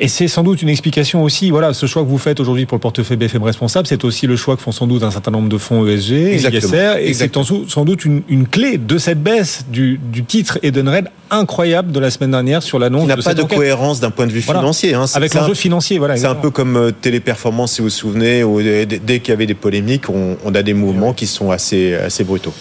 [0.04, 2.76] Et c'est sans doute une explication aussi, voilà, ce choix que vous faites aujourd'hui pour
[2.76, 5.47] le portefeuille BFM responsable, c'est aussi le choix que font sans doute un certain nombre
[5.47, 10.24] de fonds ESG, ISR, et c'est sans doute une, clé de cette baisse du, du
[10.24, 13.04] titre Edenred incroyable de la semaine dernière sur l'annonce.
[13.04, 14.95] Il n'a pas de cohérence d'un point de vue financier.
[14.95, 15.06] Hein.
[15.14, 16.18] Avec l'enjeu financier, voilà.
[16.18, 19.45] C'est un peu comme euh, Téléperformance, si vous vous souvenez, où dès, qu'il y avait
[19.45, 22.54] des polémiques, on, on a des mouvements qui sont assez, assez brutaux.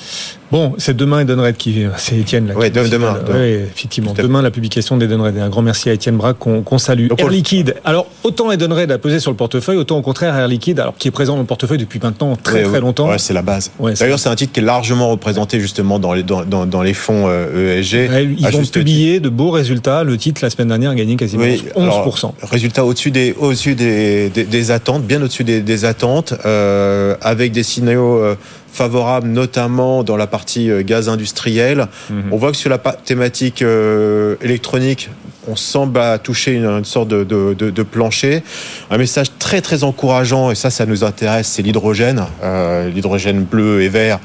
[0.50, 2.54] Bon, c'est demain Edenred qui, c'est Étienne là.
[2.56, 3.18] Oui, demain.
[3.32, 4.14] Oui, effectivement.
[4.14, 5.38] Demain la publication d'Edenred.
[5.38, 7.06] un grand merci à Étienne Braque qu'on salue.
[7.30, 7.76] Air Liquide.
[7.84, 11.08] Alors autant Edenred a pesé sur le portefeuille, autant au contraire Air Liquide, alors qui
[11.08, 13.08] est présent dans le portefeuille depuis maintenant très très longtemps.
[13.08, 13.70] Ouais, c'est la base.
[13.98, 17.28] D'ailleurs, c'est un titre qui est largement représenté justement dans les dans, dans, les fonds
[17.28, 17.94] ESG.
[17.94, 20.04] Euh, e ils ont publié de beaux résultats.
[20.04, 22.32] Le titre la semaine dernière a gagné quasiment 11%.
[22.42, 27.62] résultat au-dessus des au-dessus des, des, attentes, bien au-dessus des, des attentes, euh, avec des
[27.62, 28.18] signaux.
[28.18, 28.34] Euh,
[28.80, 31.86] favorable, notamment dans la partie euh, gaz industriel.
[32.08, 32.32] Mhm.
[32.32, 35.10] On voit que sur la thématique euh, électronique,
[35.48, 38.42] on semble toucher une, sorte de, de, plancher.
[38.90, 43.82] Un message très très encourageant, et ça, ça nous intéresse, c'est l'hydrogène, euh, l'hydrogène bleu
[43.82, 44.18] et vert.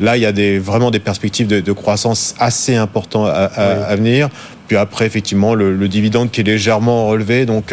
[0.00, 4.28] Là, il y a des, vraiment des perspectives de, croissance assez importantes à, venir.
[4.68, 7.46] Puis après, effectivement, le, le, dividende qui est légèrement relevé.
[7.46, 7.72] Donc,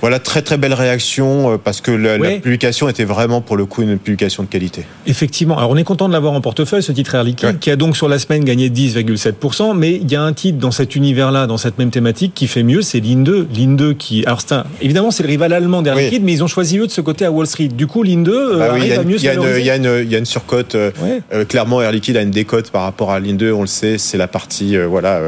[0.00, 3.82] voilà, très très belle réaction euh, parce que la, publication était vraiment pour le coup
[3.82, 4.84] une publication de qualité.
[5.06, 5.56] Effectivement.
[5.56, 7.96] Alors on est content de l'avoir en portefeuille, ce titre Air Liquide, qui a donc
[7.96, 9.76] sur la semaine gagné 10,7%.
[9.76, 12.62] Mais il y a un titre dans cet univers-là, dans cette même thématique, qui fait
[12.62, 13.46] mieux, c'est Linde.
[13.56, 14.24] Linde qui.
[14.26, 16.92] Alors c'est évidemment c'est le rival allemand d'Air Liquide, mais ils ont choisi eux de
[16.92, 17.68] ce côté à Wall Street.
[17.68, 20.74] Du coup, Linde euh, bah arrive à mieux se Il y, a une surcote.
[20.74, 23.50] Euh, clairement, Air Liquide a une décote par rapport à Linde.
[23.54, 24.76] On le sait, c'est la partie.
[24.76, 25.20] voilà,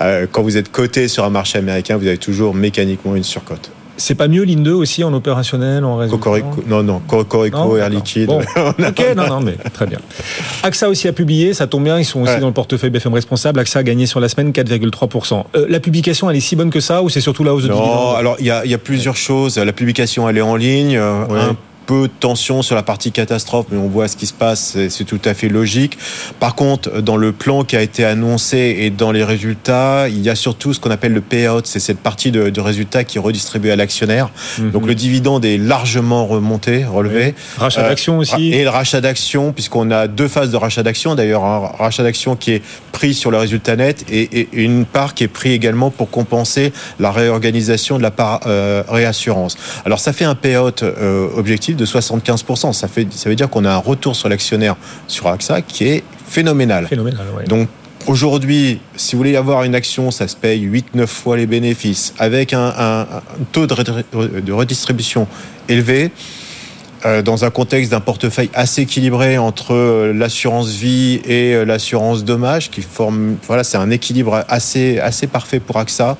[0.32, 3.70] quand vous êtes coté sur un marché américain, vous avez toujours mécaniquement une surcote.
[4.00, 6.30] C'est pas mieux l'IN2 aussi en opérationnel, en résultat
[6.66, 8.30] Non, non, Cocorico, Air Liquide.
[8.56, 9.98] ok, non, non, mais très bien.
[10.62, 13.60] AXA aussi a publié, ça tombe bien, ils sont aussi dans le portefeuille BFM responsable.
[13.60, 15.44] AXA a gagné sur la semaine 4,3%.
[15.54, 17.68] Euh, la publication, elle est si bonne que ça ou c'est surtout la hausse de
[17.68, 19.58] Non, alors il y a, y a, plusieurs choses.
[19.58, 20.96] La publication, elle est en ligne.
[20.96, 21.52] Euh,
[21.86, 25.04] peu de tension sur la partie catastrophe, mais on voit ce qui se passe, c'est
[25.04, 25.98] tout à fait logique.
[26.38, 30.30] Par contre, dans le plan qui a été annoncé et dans les résultats, il y
[30.30, 33.20] a surtout ce qu'on appelle le payout, c'est cette partie de, de résultats qui est
[33.20, 34.30] redistribuée à l'actionnaire.
[34.58, 34.70] Mhm.
[34.70, 37.34] Donc le dividende est largement remonté, relevé.
[37.58, 38.52] Rachat Euh, d'actions aussi.
[38.52, 41.14] Et le rachat d'actions, puisqu'on a deux phases de rachat d'actions.
[41.14, 42.62] D'ailleurs, un rachat d'actions qui est
[42.92, 46.72] pris sur le résultat net et, et une part qui est pris également pour compenser
[46.98, 49.56] la réorganisation de la part euh, réassurance.
[49.84, 52.72] Alors ça fait un payout euh, objectif de 75%.
[52.72, 56.04] Ça, fait, ça veut dire qu'on a un retour sur l'actionnaire sur AXA qui est
[56.26, 56.86] phénoménal.
[56.86, 57.44] Phénoménal, ouais.
[57.44, 57.68] Donc
[58.06, 62.52] aujourd'hui, si vous voulez avoir une action, ça se paye 8-9 fois les bénéfices, avec
[62.52, 65.26] un, un- un taux de redistribution
[65.68, 66.10] élevé.
[67.06, 72.24] euh, dans un contexte d'un portefeuille assez équilibré entre euh, l'assurance vie et euh, l'assurance
[72.24, 76.18] dommage, qui forme, voilà, c'est un équilibre assez, assez parfait pour AXA.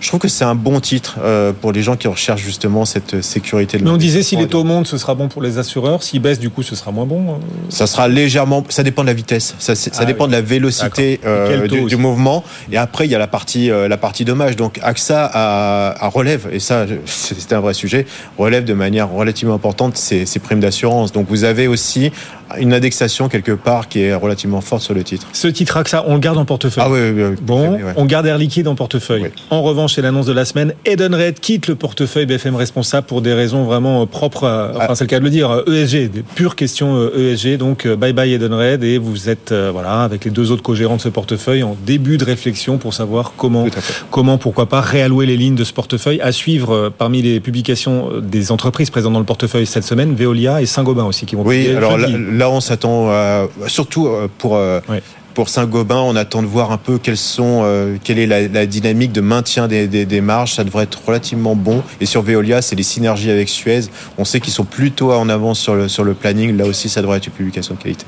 [0.00, 3.20] Je trouve que c'est un bon titre euh, pour les gens qui recherchent justement cette
[3.20, 3.78] sécurité.
[3.78, 4.62] de Mais on disait si les l'investissement.
[4.62, 6.02] taux montent, ce sera bon pour les assureurs.
[6.02, 7.32] S'ils baissent, du coup, ce sera moins bon.
[7.32, 7.34] euh.
[7.68, 8.62] Ça sera légèrement.
[8.68, 9.54] Ça dépend de la vitesse.
[9.58, 10.30] Ça, Ah dépend oui.
[10.30, 12.44] de la vélocité euh, du, mouvement.
[12.70, 14.54] Et après, il y a la partie, euh, la partie dommage.
[14.56, 18.06] Donc, AXA a, a relève, et ça, c'est un vrai sujet,
[18.38, 21.10] relève de manière relativement importante ses primes d'assurance.
[21.12, 22.12] Donc, vous avez aussi
[22.58, 25.26] une indexation quelque part qui est relativement forte sur le titre.
[25.32, 26.84] Ce titre AXA, on le garde en portefeuille.
[26.86, 29.30] Ah oui, oui, oui, Bon, oui, on garde Air Liquide en portefeuille.
[29.50, 30.72] En revanche, c'est l'annonce de la semaine.
[30.84, 34.94] Edenred quitte le portefeuille BFM responsable pour des raisons vraiment euh, propres, à- enfin Ah.
[34.94, 37.56] c'est le cas de le dire, euh, ESG, des pures questions euh, ESG.
[37.58, 41.00] Donc bye bye Edenred et vous êtes euh, voilà avec les deux autres co-gérants de
[41.00, 43.66] ce portefeuille en début de réflexion pour savoir comment,
[44.10, 46.20] comment pourquoi pas réallouer les lignes de ce portefeuille.
[46.20, 50.62] À suivre euh, parmi les publications des entreprises présentes dans le portefeuille cette semaine, Veolia
[50.62, 51.96] et Saint-Gobain aussi qui vont Oui, alors.
[52.38, 54.56] Là, on s'attend euh, surtout euh, pour.
[54.56, 54.80] euh.
[55.34, 58.66] Pour Saint-Gobain, on attend de voir un peu quelles sont, euh, quelle est la, la
[58.66, 60.54] dynamique de maintien des, des, des marges.
[60.54, 61.84] Ça devrait être relativement bon.
[62.00, 63.82] Et sur Veolia, c'est les synergies avec Suez.
[64.16, 66.56] On sait qu'ils sont plutôt en avance sur le, sur le planning.
[66.56, 68.04] Là aussi, ça devrait être une publication de qualité.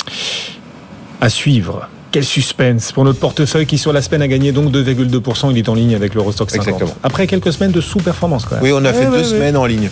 [1.20, 1.88] À suivre.
[2.12, 5.52] Quel suspense pour notre portefeuille qui sur la semaine a gagné donc 2,2%.
[5.52, 6.66] Il est en ligne avec l'Eurostock 50.
[6.66, 6.92] Exactement.
[7.04, 8.64] Après quelques semaines de sous-performance quand même.
[8.64, 9.88] Oui, on a fait Ouais, deux ouais, semaines en ligne.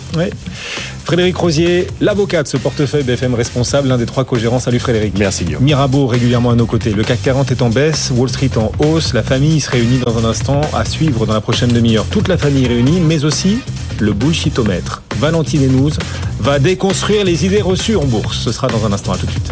[1.05, 4.59] Frédéric Rosier, l'avocat de ce portefeuille BFM responsable, l'un des trois co-gérants.
[4.59, 5.17] Salut Frédéric.
[5.17, 5.63] Merci Guillaume.
[5.63, 6.91] Mirabeau régulièrement à nos côtés.
[6.91, 9.13] Le CAC 40 est en baisse, Wall Street en hausse.
[9.13, 12.05] La famille se réunit dans un instant à suivre dans la prochaine demi-heure.
[12.11, 13.59] Toute la famille réunie, mais aussi
[13.99, 15.03] le bullshitomètre.
[15.17, 15.97] Valentine Hénouz
[16.41, 18.39] va déconstruire les idées reçues en bourse.
[18.39, 19.13] Ce sera dans un instant.
[19.13, 19.51] À tout de suite.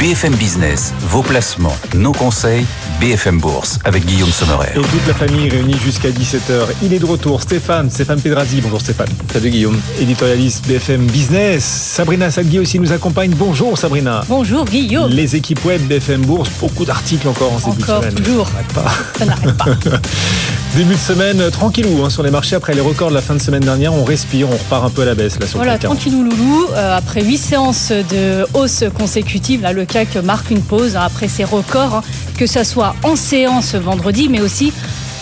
[0.00, 2.64] BFM Business, vos placements, nos conseils,
[3.00, 4.72] BFM Bourse avec Guillaume Sommerer.
[4.76, 6.66] Et toute la famille réunie jusqu'à 17h.
[6.82, 7.40] Il est de retour.
[7.40, 8.60] Stéphane, Stéphane Pedrazzi.
[8.60, 9.08] Bonjour Stéphane.
[9.32, 9.80] Salut Guillaume.
[9.98, 11.64] Éditorialiste BFM Business.
[11.64, 13.30] Sabrina Sadgui aussi nous accompagne.
[13.34, 14.22] Bonjour Sabrina.
[14.28, 15.10] Bonjour Guillaume.
[15.10, 18.14] Les équipes web BFM Bourse, beaucoup d'articles encore en ce début de Encore, semaine.
[18.14, 18.46] toujours.
[18.48, 19.18] Ça n'arrête pas.
[19.18, 19.98] Ça n'arrête pas.
[20.76, 23.34] Début de semaine euh, tranquillou hein, sur les marchés après les records de la fin
[23.34, 23.92] de semaine dernière.
[23.92, 25.98] On respire, on repart un peu à la baisse là sur Voilà, le CAC 40.
[25.98, 26.66] tranquillou loulou.
[26.74, 31.26] Euh, après huit séances de hausse consécutive, là, le CAC marque une pause hein, après
[31.26, 32.02] ses records, hein,
[32.38, 34.72] que ce soit en séance vendredi, mais aussi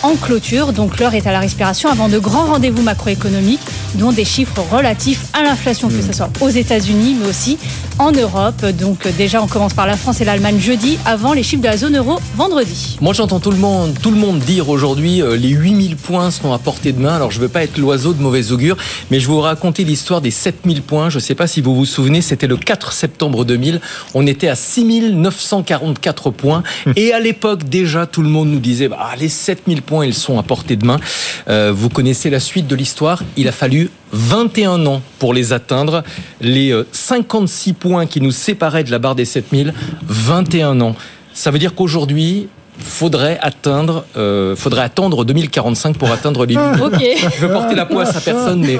[0.03, 0.73] en clôture.
[0.73, 3.61] Donc l'heure est à la respiration avant de grands rendez-vous macroéconomiques,
[3.95, 7.57] dont des chiffres relatifs à l'inflation, que ce soit aux États-Unis, mais aussi
[7.97, 8.65] en Europe.
[8.65, 11.77] Donc déjà, on commence par la France et l'Allemagne jeudi, avant les chiffres de la
[11.77, 12.97] zone euro vendredi.
[13.01, 16.53] Moi j'entends tout le monde, tout le monde dire aujourd'hui euh, les 8000 points sont
[16.53, 17.15] à portée de main.
[17.15, 18.77] Alors je veux pas être l'oiseau de mauvais augure,
[19.11, 21.09] mais je vais vous raconter l'histoire des 7000 points.
[21.09, 23.81] Je sais pas si vous vous souvenez, c'était le 4 septembre 2000.
[24.13, 26.63] On était à 6944 points.
[26.95, 30.39] Et à l'époque déjà, tout le monde nous disait, bah, les 7000 points, ils sont
[30.39, 30.99] à portée de main.
[31.47, 33.23] Euh, vous connaissez la suite de l'histoire.
[33.37, 36.03] Il a fallu 21 ans pour les atteindre.
[36.41, 39.73] Les euh, 56 points qui nous séparaient de la barre des 7000,
[40.03, 40.95] 21 ans.
[41.33, 42.47] Ça veut dire qu'aujourd'hui,
[42.79, 46.81] faudrait atteindre, euh, faudrait attendre 2045 pour atteindre les 8000.
[46.83, 47.03] Ok.
[47.35, 48.79] Je veux porter la poisse à personne, mais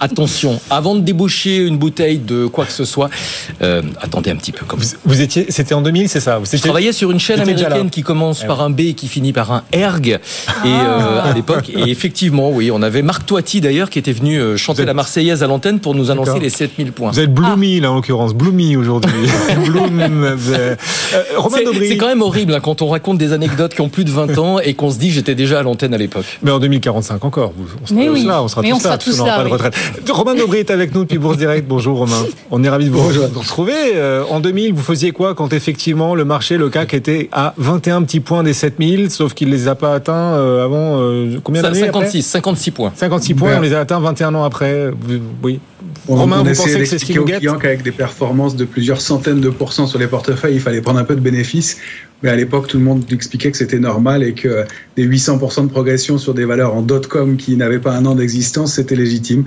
[0.00, 3.08] attention, avant de débaucher une bouteille de quoi que ce soit,
[3.62, 4.64] euh, attendez un petit peu.
[4.66, 7.40] Comme Vous, vous étiez, c'était en 2000, c'est ça Vous je travaillais sur une chaîne
[7.40, 10.06] américaine qui commence Eh par un B et qui finit par un erg.
[10.08, 10.18] Et
[10.66, 14.82] euh, à l'époque, et effectivement, oui, on avait Marc Toiti d'ailleurs qui était venu chanter
[14.82, 17.10] êtes- la Marseillaise à l'antenne pour nous annoncer les 7000 points.
[17.12, 19.12] Vous êtes Bloomy là en l'occurrence, Bloomy aujourd'hui.
[19.66, 20.74] Bloom, euh,
[21.36, 21.88] Romain C'est Dobry.
[21.88, 24.38] c'est quand même horrible hein, quand on raconte des anecdotes qui ont plus de 20
[24.38, 26.38] ans et qu'on se dit j'étais déjà à l'antenne à l'époque.
[26.42, 28.24] Mais en 2045 encore, on sera Mais tous oui.
[28.24, 29.74] là, on sera Mais tous on sera là, tous là, pas de retraite.
[30.08, 31.66] Romain Dobry est avec nous depuis Bourse Direct.
[31.68, 32.24] Bonjour Romain.
[32.50, 33.74] On est ravis de vous retrouver.
[33.94, 38.02] Euh, en 2000, vous faisiez quoi quand effectivement le marché, le CAC était à 21
[38.02, 41.82] petits points des 7000, sauf qu'il les a pas atteints euh, avant euh, combien d'années
[41.82, 42.92] après 56, 56 points.
[42.94, 44.90] 56 points, Ben, on les a atteints 21 ans après.
[45.42, 45.60] Oui.
[46.08, 48.56] On, Romain, on vous pensez que c'est ce qui nous guette clients qu'avec des performances
[48.56, 51.78] de plusieurs centaines de pourcents sur les portefeuilles, il fallait prendre un peu de bénéfices.
[52.22, 54.64] Mais à l'époque, tout le monde expliquait que c'était normal et que
[54.96, 58.74] des 800% de progression sur des valeurs en dot-com qui n'avaient pas un an d'existence,
[58.74, 59.44] c'était légitime.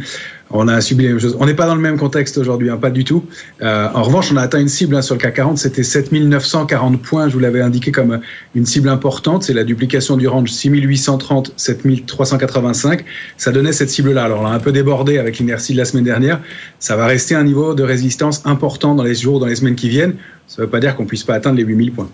[0.51, 1.35] On a subi les mêmes choses.
[1.39, 3.23] On n'est pas dans le même contexte aujourd'hui, hein, pas du tout.
[3.61, 7.01] Euh, en revanche, on a atteint une cible hein, sur le CAC 40, c'était 7940
[7.01, 8.19] points, je vous l'avais indiqué comme
[8.55, 13.03] une cible importante, c'est la duplication du range 6830, 7385.
[13.37, 14.23] Ça donnait cette cible-là.
[14.23, 16.39] Alors on a un peu débordé avec l'inertie de la semaine dernière.
[16.79, 19.89] Ça va rester un niveau de résistance important dans les jours, dans les semaines qui
[19.89, 20.15] viennent.
[20.47, 22.09] Ça ne veut pas dire qu'on puisse pas atteindre les 8000 points.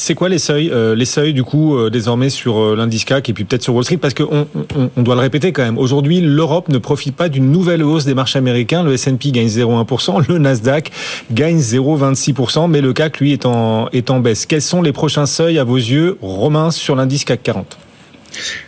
[0.00, 3.28] C'est quoi les seuils, euh, les seuils du coup euh, désormais sur euh, l'indice CAC
[3.28, 3.98] et puis peut-être sur Wall Street?
[3.98, 5.76] Parce qu'on on, on doit le répéter quand même.
[5.76, 8.82] Aujourd'hui, l'Europe ne profite pas d'une nouvelle hausse des marchés américains.
[8.82, 10.90] Le S&P gagne 0,1%, le Nasdaq
[11.30, 14.46] gagne 0,26%, mais le CAC lui est en est en baisse.
[14.46, 17.76] Quels sont les prochains seuils à vos yeux, Romain, sur l'indice CAC 40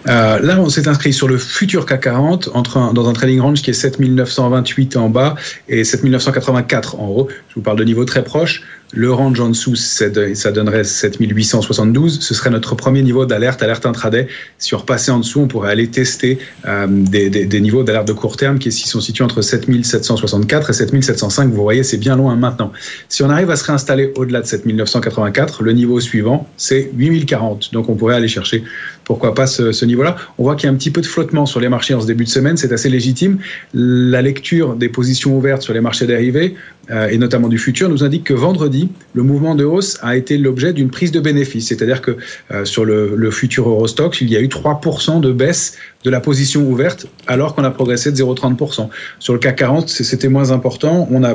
[0.08, 3.40] euh, là, on s'est inscrit sur le futur CAC 40 entre un, dans un trading
[3.40, 5.34] range qui est 7928 en bas
[5.68, 7.28] et 7984 en haut.
[7.52, 8.62] Je vous parle de niveaux très proches.
[8.94, 12.20] Le range en dessous, ça donnerait 7872.
[12.20, 14.26] Ce serait notre premier niveau d'alerte, alerte intraday.
[14.58, 18.38] Si on repassait en dessous, on pourrait aller tester euh, des, niveaux d'alerte de court
[18.38, 21.50] terme qui sont situés entre 7764 et 7705.
[21.50, 22.72] Vous voyez, c'est bien loin maintenant.
[23.10, 27.72] Si on arrive à se réinstaller au-delà de 7984, le niveau suivant, c'est 8040.
[27.72, 28.62] Donc on pourrait aller chercher,
[29.04, 30.16] pourquoi pas, ce, ce niveau-là.
[30.38, 32.06] On voit qu'il y a un petit peu de flottement sur les marchés en ce
[32.06, 32.58] début de semaine.
[32.58, 33.38] C'est assez légitime.
[33.72, 36.56] La lecture des positions ouvertes sur les marchés dérivés,
[36.90, 40.72] et notamment du futur, nous indique que vendredi, le mouvement de hausse a été l'objet
[40.72, 41.68] d'une prise de bénéfice.
[41.68, 42.16] C'est-à-dire que
[42.50, 46.20] euh, sur le, le, futur Eurostox, il y a eu 3% de baisse de la
[46.20, 48.88] position ouverte alors qu'on a progressé de 0,30%.
[49.18, 51.08] Sur le CAC 40, c'était moins important.
[51.10, 51.34] On a,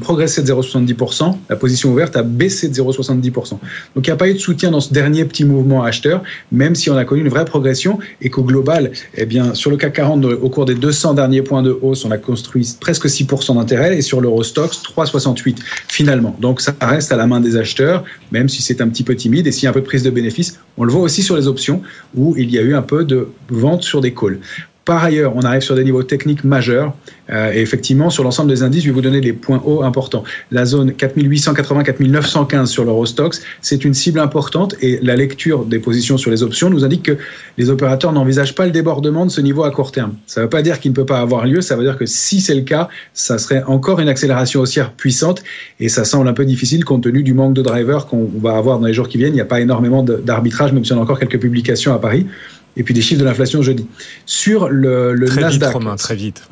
[0.00, 1.36] progressé de 0,70%.
[1.48, 3.32] La position ouverte a baissé de 0,70%.
[3.50, 3.60] Donc
[3.96, 6.90] il n'y a pas eu de soutien dans ce dernier petit mouvement acheteur, même si
[6.90, 10.24] on a connu une vraie progression et qu'au global, eh bien, sur le CAC 40,
[10.24, 14.02] au cours des 200 derniers points de hausse, on a construit presque 6% d'intérêt et
[14.02, 15.56] sur l'Eurostox, 3,68
[15.88, 16.36] finalement.
[16.40, 19.46] Donc ça reste à la main des acheteurs, même si c'est un petit peu timide
[19.46, 20.58] et s'il y a un peu de prise de bénéfice.
[20.78, 21.82] On le voit aussi sur les options
[22.14, 24.40] où il y a eu un peu de vente sur des calls.
[24.86, 26.94] Par ailleurs, on arrive sur des niveaux techniques majeurs.
[27.28, 30.22] Euh, et effectivement, sur l'ensemble des indices, je vais vous donner les points hauts importants.
[30.52, 36.30] La zone 4880-4915 sur l'Eurostox, c'est une cible importante et la lecture des positions sur
[36.30, 37.18] les options nous indique que
[37.58, 40.14] les opérateurs n'envisagent pas le débordement de ce niveau à court terme.
[40.28, 42.06] Ça ne veut pas dire qu'il ne peut pas avoir lieu, ça veut dire que
[42.06, 45.42] si c'est le cas, ça serait encore une accélération haussière puissante
[45.80, 48.78] et ça semble un peu difficile compte tenu du manque de drivers qu'on va avoir
[48.78, 49.32] dans les jours qui viennent.
[49.32, 52.28] Il n'y a pas énormément d'arbitrage, même si on a encore quelques publications à Paris
[52.76, 53.86] et puis des chiffres de l'inflation jeudi.
[54.26, 55.68] Sur le, le très Nasdaq.
[55.68, 56.42] Vite, Romain, très vite.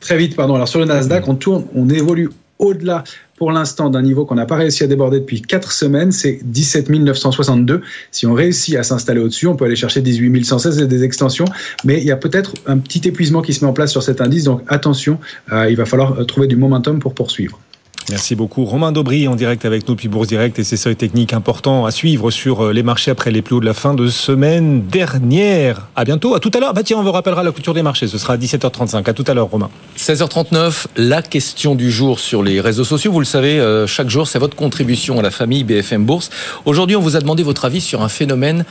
[0.00, 0.54] Très vite, pardon.
[0.54, 3.04] Alors sur le Nasdaq, on tourne, on évolue au-delà
[3.36, 6.88] pour l'instant d'un niveau qu'on n'a pas réussi à déborder depuis 4 semaines, c'est 17
[6.88, 7.82] 962.
[8.10, 11.46] Si on réussit à s'installer au-dessus, on peut aller chercher 18 116 et des extensions,
[11.84, 14.20] mais il y a peut-être un petit épuisement qui se met en place sur cet
[14.20, 15.18] indice, donc attention,
[15.52, 17.58] euh, il va falloir trouver du momentum pour poursuivre.
[18.10, 18.64] Merci beaucoup.
[18.64, 21.90] Romain Daubry en direct avec nous depuis Bourse Direct et ses seuils techniques importants à
[21.90, 25.88] suivre sur les marchés après les plus hauts de la fin de semaine dernière.
[25.96, 26.34] À bientôt.
[26.34, 26.74] À tout à l'heure.
[26.74, 28.06] Bah tiens, on vous rappellera la couture des marchés.
[28.06, 29.08] Ce sera à 17h35.
[29.08, 29.70] À tout à l'heure, Romain.
[29.98, 33.10] 16h39, la question du jour sur les réseaux sociaux.
[33.10, 36.30] Vous le savez, chaque jour, c'est votre contribution à la famille BFM Bourse.
[36.66, 38.64] Aujourd'hui, on vous a demandé votre avis sur un phénomène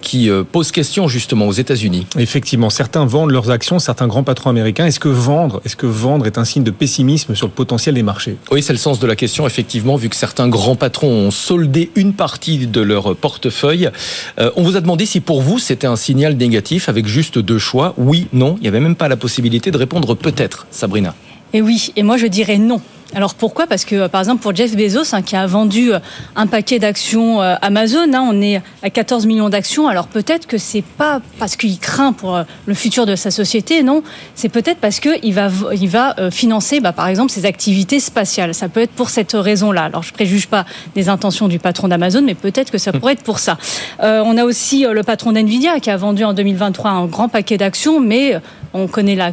[0.00, 2.06] qui pose question justement aux États-Unis.
[2.18, 4.86] Effectivement, certains vendent leurs actions, certains grands patrons américains.
[4.86, 8.02] Est-ce que vendre, est-ce que vendre est un signe de pessimisme sur le potentiel des
[8.02, 8.36] marchés?
[8.50, 11.90] Oui, c'est le sens de la question, effectivement, vu que certains grands patrons ont soldé
[11.96, 13.90] une partie de leur portefeuille.
[14.38, 17.58] Euh, on vous a demandé si pour vous c'était un signal négatif avec juste deux
[17.58, 18.54] choix, oui, non.
[18.58, 21.16] Il n'y avait même pas la possibilité de répondre peut-être, Sabrina.
[21.52, 22.80] Et oui, et moi je dirais non.
[23.14, 23.66] Alors pourquoi?
[23.66, 25.92] Parce que par exemple pour Jeff Bezos hein, qui a vendu
[26.36, 29.88] un paquet d'actions euh, Amazon, hein, on est à 14 millions d'actions.
[29.88, 34.02] Alors peut-être que c'est pas parce qu'il craint pour le futur de sa société, non?
[34.34, 38.54] C'est peut-être parce que il va il va financer bah, par exemple ses activités spatiales.
[38.54, 39.84] Ça peut être pour cette raison-là.
[39.84, 43.22] Alors je préjuge pas des intentions du patron d'Amazon, mais peut-être que ça pourrait être
[43.22, 43.56] pour ça.
[44.02, 47.56] Euh, on a aussi le patron d'Nvidia qui a vendu en 2023 un grand paquet
[47.56, 48.38] d'actions, mais
[48.74, 49.32] on connaît la,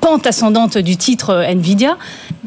[0.00, 1.96] pente ascendante du titre Nvidia.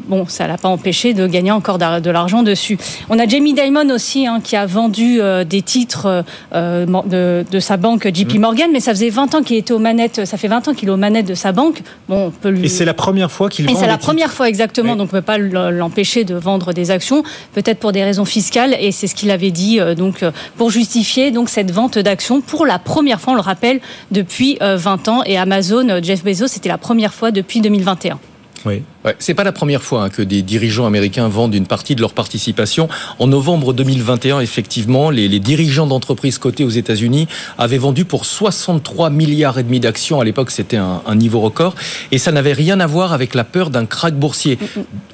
[0.06, 2.78] Bon, ça l'a pas empêché de gagner encore de l'argent dessus.
[3.08, 6.24] On a Jamie Dimon aussi hein, qui a vendu euh, des titres
[6.54, 9.78] euh, de, de, sa banque JP Morgan, mais ça faisait 20 ans qu'il était aux
[9.78, 10.24] manettes.
[10.26, 11.82] Ça fait 20 ans qu'il est aux manettes de sa banque.
[12.08, 12.66] Bon, on peut lui...
[12.66, 13.72] Et c'est la première fois qu'il vend.
[13.72, 14.98] Et c'est la première fois exactement, oui.
[14.98, 17.22] donc on peut pas l'empêcher de vendre des actions,
[17.54, 20.24] peut-être pour des raisons fiscales, et c'est ce qu'il avait dit euh, donc
[20.56, 23.80] pour justifier donc cette vente d'actions pour la première fois, on le rappelle,
[24.10, 25.22] depuis 20 ans.
[25.24, 28.18] Et Amazon, Jeff Bezos, c'était la première fois depuis 2021.
[28.66, 28.82] Oui.
[29.04, 32.00] Ouais, c'est pas la première fois hein, que des dirigeants américains vendent une partie de
[32.00, 32.88] leur participation.
[33.18, 37.28] En novembre 2021, effectivement, les, dirigeants d'entreprises cotées aux États-Unis
[37.58, 40.22] avaient vendu pour 63 milliards et demi d'actions.
[40.22, 41.74] À l'époque, c'était un, niveau record,
[42.12, 44.58] et ça n'avait rien à voir avec la peur d'un krach boursier.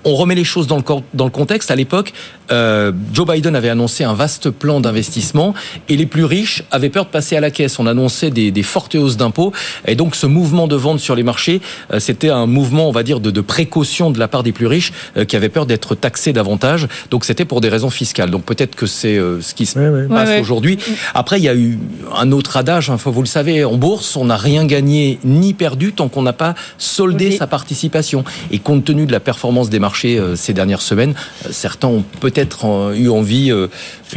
[0.04, 1.72] On remet les choses dans le, contexte.
[1.72, 2.12] À l'époque,
[2.52, 5.52] euh, Joe Biden avait annoncé un vaste plan d'investissement,
[5.88, 7.80] et les plus riches avaient peur de passer à la caisse.
[7.80, 9.52] On annonçait des, des fortes hausses d'impôts,
[9.84, 11.60] et donc ce mouvement de vente sur les marchés,
[11.92, 13.79] euh, c'était un mouvement, on va dire, de, de précaution
[14.10, 16.86] de la part des plus riches euh, qui avaient peur d'être taxés davantage.
[17.10, 18.30] Donc c'était pour des raisons fiscales.
[18.30, 20.06] Donc peut-être que c'est euh, ce qui se Ouais, ouais.
[20.08, 20.78] passe Ouais, aujourd'hui.
[21.14, 21.78] Après, il y a eu
[22.16, 22.90] un autre adage.
[22.90, 26.32] Enfin, vous le savez, en bourse, on n'a rien gagné ni perdu tant qu'on n'a
[26.32, 28.24] pas soldé sa participation.
[28.50, 31.14] Et compte tenu de la performance des marchés euh, ces dernières semaines,
[31.46, 33.68] euh, certains ont peut-être euh, eu envie euh,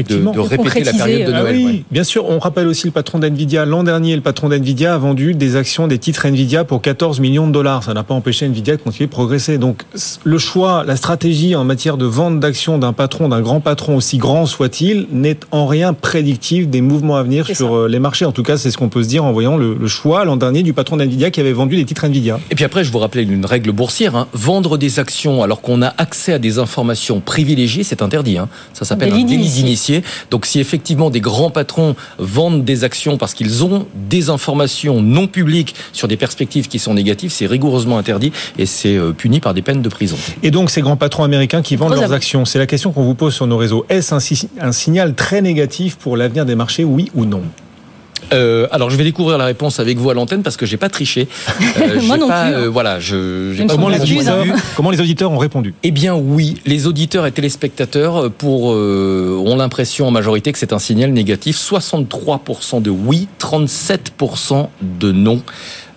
[0.02, 1.56] de, de répéter la période de Ah Noël.
[1.56, 1.84] oui, ouais.
[1.92, 2.26] bien sûr.
[2.30, 3.66] On rappelle aussi le patron d'NVIDIA.
[3.66, 7.46] L'an dernier, le patron d'NVIDIA a vendu des actions, des titres NVIDIA pour 14 millions
[7.48, 7.84] de dollars.
[7.84, 9.58] Ça n'a pas empêché NVIDIA de continuer de progresser.
[9.58, 9.84] Donc,
[10.24, 14.18] le choix, la stratégie en matière de vente d'actions d'un patron, d'un grand patron, aussi
[14.18, 18.26] grand soit-il, n'est en rien prédictif des mouvements à venir sur euh, les marchés.
[18.26, 20.38] En tout cas, c'est ce qu'on peut se dire en voyant le, le choix l'an
[20.38, 22.40] dernier du patron d'NVIDIA qui avait vendu des titres NVIDIA.
[22.52, 24.16] Et puis après, je vous rappelais une règle boursière.
[24.16, 24.28] hein.
[24.34, 28.38] Vendre des actions alors qu'on a accès à des informations privilégiées, c'est interdit.
[28.38, 28.48] hein.
[28.74, 29.48] Ça s'appelle un Délit
[30.32, 35.28] Donc si effectivement des grands patrons vendent des actions parce qu'ils ont des informations non
[35.28, 39.54] publiques sur des perspectives qui sont négatives, c'est rigoureusement interdit et c'est euh, puni par
[39.54, 40.18] des peines de prison.
[40.44, 43.16] Et donc, ces grands patrons américains qui vendent leurs actions, c'est la question qu'on vous
[43.16, 43.86] pose sur nos réseaux.
[43.90, 47.42] Est-ce un, si- un signal très négatif pour l'avenir des marchés, oui ou non?
[48.34, 50.90] Euh, alors je vais découvrir la réponse avec vous à l'antenne parce que j'ai pas
[50.90, 51.28] triché.
[51.80, 52.54] Euh, Moi non pas, plus.
[52.56, 53.54] euh, voilà, je.
[53.54, 55.74] j'ai Une pas Comment les, auditeurs, comment les auditeurs ont répondu?
[55.84, 60.74] Eh bien oui, les auditeurs et téléspectateurs pour, euh, ont l'impression en majorité que c'est
[60.74, 61.58] un signal négatif.
[61.58, 65.42] 63% de oui, 37% de non.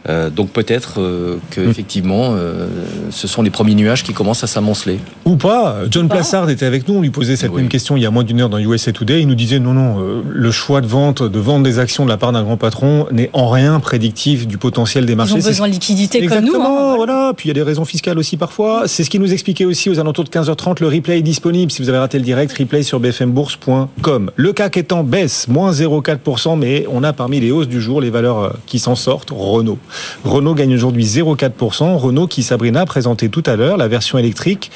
[0.08, 2.68] Euh, donc peut-être euh, que effectivement, euh,
[3.10, 4.98] ce sont les premiers nuages qui commencent à s'amonceler.
[5.24, 5.78] Ou pas.
[5.90, 8.24] John Plassard était avec nous, on lui posait cette même question il y a moins
[8.24, 9.22] d'une heure dans USA Today.
[9.22, 12.10] Il nous disait non, non, euh, le choix de vente, de vendre des actions de
[12.10, 15.34] la part d'un grand patron n'est en rien prédictif du potentiel des marchés.
[15.34, 16.36] Ils ont besoin de liquidité comme nous.
[16.36, 16.96] Exactement, hein.
[16.96, 17.32] voilà.
[17.36, 18.84] Puis il y a des raisons fiscales aussi parfois.
[18.86, 20.80] C'est ce qui nous expliquait aussi aux alentours de 15h30.
[20.80, 21.72] Le replay est disponible.
[21.72, 24.30] Si vous avez raté le direct, replay sur bfmbourse.com.
[24.34, 28.00] Le CAC est en baisse, moins 0,4%, mais on a parmi les hausses du jour
[28.00, 29.30] les valeurs qui s'en sortent.
[29.30, 29.78] Renault.
[30.24, 31.96] Renault gagne aujourd'hui 0,4%.
[31.96, 34.70] Renault qui Sabrina a présenté tout à l'heure la version électrique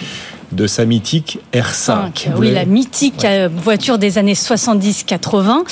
[0.52, 1.72] de sa mythique R5.
[1.72, 2.28] Cinq.
[2.34, 5.62] Vous Oui, la mythique euh, voiture des années 70-80.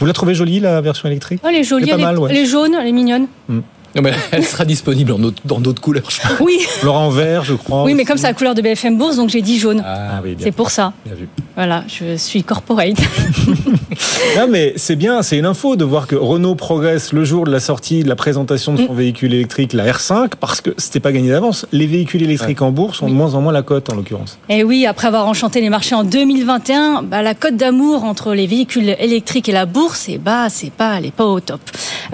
[0.00, 1.40] Vous la trouvez jolie la version électrique?
[1.44, 2.30] Oh, elle est jolie, Elle est elle, mal, est, ouais.
[2.30, 3.26] elle est jaune, elle est mignonne.
[3.96, 6.10] Non, mais elle sera disponible en autre- dans d'autres couleurs.
[6.10, 6.36] je crois.
[6.40, 7.84] Oui, Laurent Vert, je crois.
[7.84, 8.06] oui mais aussi.
[8.08, 9.82] comme c'est la couleur de BFM Bourse, donc j'ai dit jaune.
[9.86, 10.92] Ah oui, bien c'est pour ça.
[11.06, 11.28] Bien vu.
[11.56, 12.96] Voilà, je suis corporate.
[14.36, 17.50] Non, mais c'est bien, c'est une info de voir que Renault progresse le jour de
[17.50, 21.10] la sortie, de la présentation de son véhicule électrique, la R5, parce que c'était pas
[21.12, 21.66] gagné d'avance.
[21.72, 24.38] Les véhicules électriques en bourse ont de moins en moins la cote, en l'occurrence.
[24.48, 28.46] Et oui, après avoir enchanté les marchés en 2021, bah, la cote d'amour entre les
[28.46, 31.60] véhicules électriques et la bourse, et bah, c'est pas, elle est pas au top.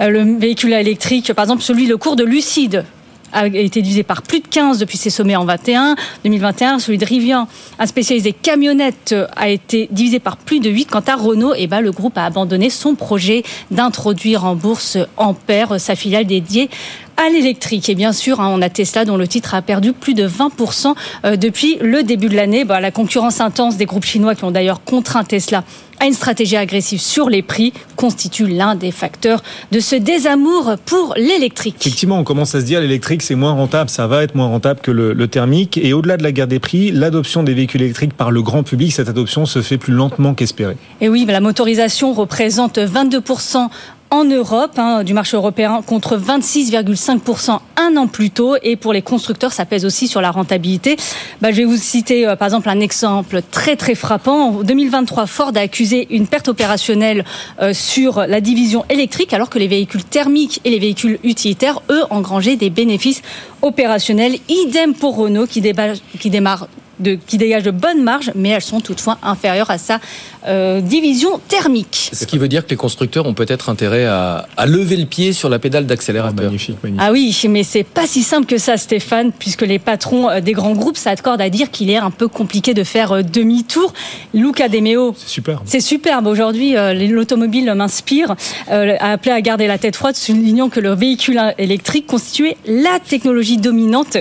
[0.01, 2.85] Euh, le véhicule électrique, par exemple, celui le cours de Lucide
[3.33, 6.77] a été divisé par plus de 15 depuis ses sommets en 21, 2021.
[6.77, 7.47] Celui de Rivian,
[7.79, 10.85] un spécialisé camionnettes, a été divisé par plus de 8.
[10.85, 13.41] Quant à Renault, et bah, le groupe a abandonné son projet
[13.71, 16.69] d'introduire en bourse Ampère, sa filiale dédiée
[17.17, 17.89] à l'électrique.
[17.89, 20.93] Et bien sûr, hein, on a Tesla dont le titre a perdu plus de 20%
[21.25, 22.65] euh, depuis le début de l'année.
[22.65, 25.63] Bah, la concurrence intense des groupes chinois qui ont d'ailleurs contraint Tesla
[25.99, 29.41] à une stratégie agressive sur les prix constitue l'un des facteurs
[29.71, 31.75] de ce désamour pour l'électrique.
[31.79, 34.81] Effectivement, on commence à se dire l'électrique c'est moins rentable, ça va être moins rentable
[34.81, 35.77] que le, le thermique.
[35.77, 38.91] Et au-delà de la guerre des prix, l'adoption des véhicules électriques par le grand public,
[38.91, 40.75] cette adoption se fait plus lentement qu'espéré.
[41.01, 43.69] Et oui, la motorisation représente 22%
[44.11, 48.55] en Europe hein, du marché européen contre 26,5% un an plus tôt.
[48.63, 50.95] Et pour les constructeurs, ça pèse aussi sur la rentabilité.
[51.41, 54.49] Bah, je vais vous citer euh, par exemple un exemple très très frappant.
[54.49, 57.25] En 2023, Ford a accusé une perte opérationnelle
[57.61, 62.03] euh, sur la division électrique alors que les véhicules thermiques et les véhicules utilitaires, eux,
[62.09, 63.21] engrangeaient des bénéfices
[63.65, 64.35] opérationnels.
[64.49, 68.61] Idem pour Renault qui, déba- qui démarre de, qui dégage de bonnes marges, mais elles
[68.61, 69.99] sont toutefois inférieures à sa
[70.47, 72.09] euh, division thermique.
[72.13, 75.33] Ce qui veut dire que les constructeurs ont peut-être intérêt à, à lever le pied
[75.33, 76.45] sur la pédale d'accélérateur.
[76.45, 77.03] magnifique, magnifique.
[77.05, 80.53] Ah oui, mais c'est pas si simple que ça, Stéphane, puisque les patrons euh, des
[80.53, 83.91] grands groupes s'accordent à dire qu'il est un peu compliqué de faire euh, demi-tour.
[84.33, 85.61] Luca De Meo, C'est super.
[85.65, 86.27] c'est superbe.
[86.27, 88.35] Aujourd'hui, euh, l'automobile m'inspire.
[88.71, 92.99] Euh, a appelé à garder la tête froide, soulignant que le véhicule électrique constituait la
[93.05, 94.17] technologie dominante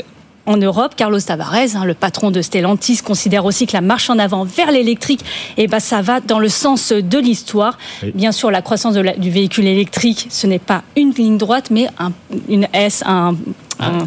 [0.46, 4.18] en Europe, Carlos Tavares, hein, le patron de Stellantis, considère aussi que la marche en
[4.18, 5.20] avant vers l'électrique,
[5.56, 7.78] eh ben, ça va dans le sens de l'histoire.
[8.02, 8.12] Oui.
[8.14, 11.70] Bien sûr, la croissance de la- du véhicule électrique, ce n'est pas une ligne droite,
[11.70, 12.12] mais un,
[12.50, 13.36] une S, un,
[13.80, 13.98] un,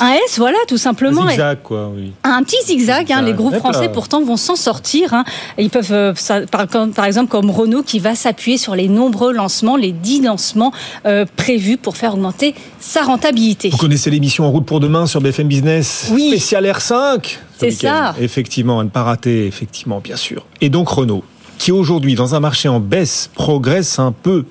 [0.00, 1.22] un S, voilà, tout simplement.
[1.22, 2.12] Un zigzag, quoi, oui.
[2.24, 5.14] Un petit zigzag, hein, les groupes français pourtant vont s'en sortir.
[5.14, 5.24] hein.
[5.58, 8.88] Ils peuvent, euh, ça- par, comme- par exemple, comme Renault qui va s'appuyer sur les
[8.88, 10.72] nombreux lancements, les 10 lancements
[11.06, 13.70] euh, prévus pour faire augmenter sa rentabilité.
[13.70, 16.28] Vous connaissez l'émission En route pour demain sur BFM Business Oui.
[16.28, 18.14] Spécial R5 ce C'est ça.
[18.20, 20.44] Effectivement, à ne pas rater, effectivement, bien sûr.
[20.60, 21.24] Et donc Renault,
[21.58, 24.44] qui aujourd'hui, dans un marché en baisse, progresse un peu,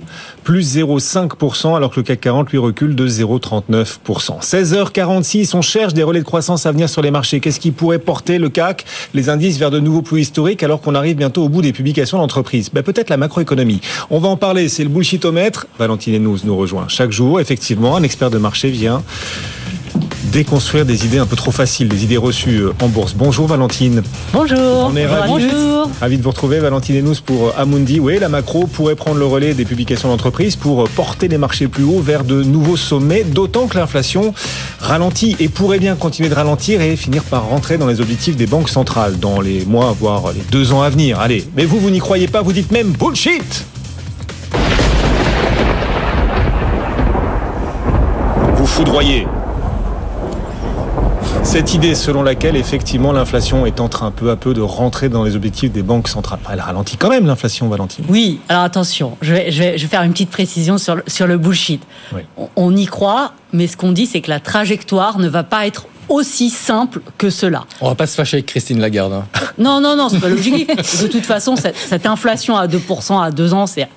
[0.43, 4.41] plus 0,5%, alors que le CAC 40 lui recule de 0,39%.
[4.41, 7.39] 16h46, on cherche des relais de croissance à venir sur les marchés.
[7.39, 10.95] Qu'est-ce qui pourrait porter le CAC, les indices vers de nouveaux plus historiques, alors qu'on
[10.95, 13.81] arrive bientôt au bout des publications d'entreprise ben, Peut-être la macroéconomie.
[14.09, 15.67] On va en parler, c'est le bullshitomètre.
[15.79, 17.39] Valentine Hennouz nous rejoint chaque jour.
[17.39, 19.01] Effectivement, un expert de marché vient
[20.31, 23.13] déconstruire des idées un peu trop faciles, des idées reçues euh, en bourse.
[23.13, 24.03] Bonjour Valentine.
[24.33, 24.89] Bonjour.
[24.91, 25.31] On est ravis.
[25.31, 25.89] Bonjour.
[25.99, 27.99] Ravi de vous retrouver, Valentine Henous pour euh, Amundi.
[27.99, 31.67] Oui, la macro pourrait prendre le relais des publications d'entreprise pour euh, porter les marchés
[31.67, 34.33] plus haut vers de nouveaux sommets, d'autant que l'inflation
[34.79, 38.47] ralentit et pourrait bien continuer de ralentir et finir par rentrer dans les objectifs des
[38.47, 41.19] banques centrales dans les mois, voire les deux ans à venir.
[41.19, 43.65] Allez, mais vous, vous n'y croyez pas, vous dites même bullshit
[48.55, 49.27] Vous foudroyez.
[51.45, 55.23] Cette idée selon laquelle effectivement l'inflation est en train peu à peu de rentrer dans
[55.23, 56.39] les objectifs des banques centrales.
[56.51, 58.03] Elle ralentit quand même l'inflation, Valentine.
[58.09, 61.03] Oui, alors attention, je vais, je vais, je vais faire une petite précision sur le,
[61.07, 61.81] sur le bullshit.
[62.13, 62.21] Oui.
[62.35, 65.65] On, on y croit, mais ce qu'on dit, c'est que la trajectoire ne va pas
[65.67, 67.65] être aussi simple que cela.
[67.81, 69.13] On va pas se fâcher avec Christine Lagarde.
[69.13, 69.25] hein.
[69.57, 70.67] Non, non, non, c'est pas l'objectif.
[71.01, 73.87] De toute façon, cette, cette inflation à 2% à deux ans, c'est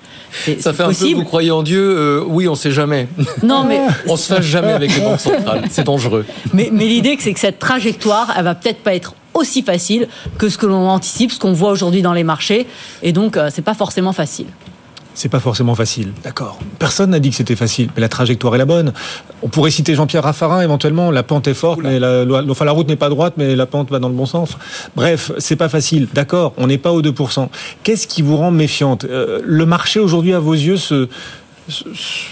[0.59, 1.19] Ça fait un peu, possible.
[1.19, 3.07] vous croyez en Dieu euh, Oui, on sait jamais.
[3.43, 5.63] Non, mais On se fâche jamais avec les banques centrales.
[5.69, 6.25] C'est dangereux.
[6.53, 10.07] Mais, mais l'idée, c'est que cette trajectoire, elle va peut-être pas être aussi facile
[10.37, 12.65] que ce que l'on anticipe, ce qu'on voit aujourd'hui dans les marchés.
[13.03, 14.47] Et donc, euh, c'est pas forcément facile.
[15.19, 16.59] C'est pas forcément facile, d'accord.
[16.79, 18.93] Personne n'a dit que c'était facile, mais la trajectoire est la bonne.
[19.43, 21.11] On pourrait citer Jean-Pierre Raffarin éventuellement.
[21.11, 23.65] La pente est forte, mais la, la- enfin, la route n'est pas droite, mais la
[23.65, 24.57] pente va dans le bon sens.
[24.95, 26.53] Bref, c'est pas facile, d'accord.
[26.55, 27.49] On n'est pas aux 2%.
[27.83, 29.03] Qu'est-ce qui vous rend méfiante?
[29.03, 31.09] Euh, Le marché aujourd'hui, à vos yeux, se,
[31.67, 32.27] se- se-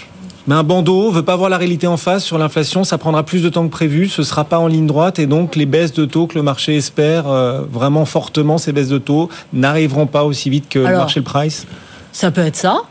[0.46, 2.84] met un bandeau, veut pas voir la réalité en face sur l'inflation.
[2.84, 4.08] Ça prendra plus de temps que prévu.
[4.08, 6.74] Ce sera pas en ligne droite, et donc les baisses de taux que le marché
[6.76, 11.20] espère euh, vraiment fortement, ces baisses de taux n'arriveront pas aussi vite que le marché
[11.20, 11.66] le price?
[12.18, 12.82] Ça peut être ça.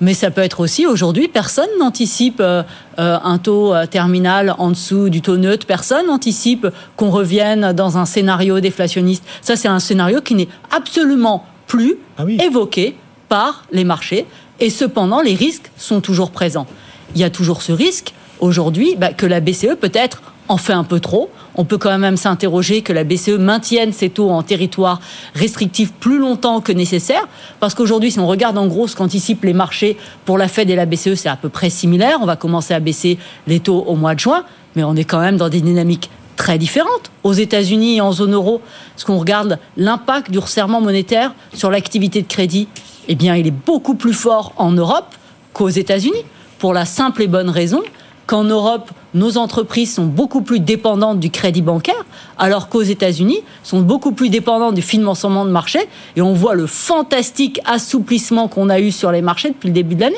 [0.00, 2.64] Mais ça peut être aussi, aujourd'hui, personne n'anticipe euh,
[2.98, 5.64] euh, un taux euh, terminal en dessous du taux neutre.
[5.64, 9.22] Personne n'anticipe qu'on revienne dans un scénario déflationniste.
[9.42, 12.36] Ça, c'est un scénario qui n'est absolument plus Ah oui.
[12.42, 12.96] évoqué
[13.28, 14.26] par les marchés.
[14.58, 16.66] Et cependant, les risques sont toujours présents.
[17.14, 20.82] Il y a toujours ce risque, aujourd'hui, bah, que la BCE, peut-être, en fait un
[20.82, 21.30] peu trop.
[21.56, 25.00] On peut quand même s'interroger que la BCE maintienne ses taux en territoire
[25.34, 27.28] restrictif plus longtemps que nécessaire.
[27.60, 30.76] Parce qu'aujourd'hui, si on regarde en gros ce qu'anticipent les marchés pour la Fed et
[30.76, 32.18] la BCE, c'est à peu près similaire.
[32.20, 34.44] On va commencer à baisser les taux au mois de juin,
[34.74, 38.34] mais on est quand même dans des dynamiques très différentes aux États-Unis et en zone
[38.34, 38.60] euro.
[38.94, 42.66] Parce qu'on regarde l'impact du resserrement monétaire sur l'activité de crédit,
[43.06, 45.14] eh bien, il est beaucoup plus fort en Europe
[45.52, 46.24] qu'aux États-Unis,
[46.58, 47.82] pour la simple et bonne raison
[48.26, 52.04] qu'en Europe, nos entreprises sont beaucoup plus dépendantes du crédit bancaire,
[52.38, 55.80] alors qu'aux États-Unis, sont beaucoup plus dépendantes du financement de marché.
[56.16, 59.94] Et on voit le fantastique assouplissement qu'on a eu sur les marchés depuis le début
[59.94, 60.16] de l'année.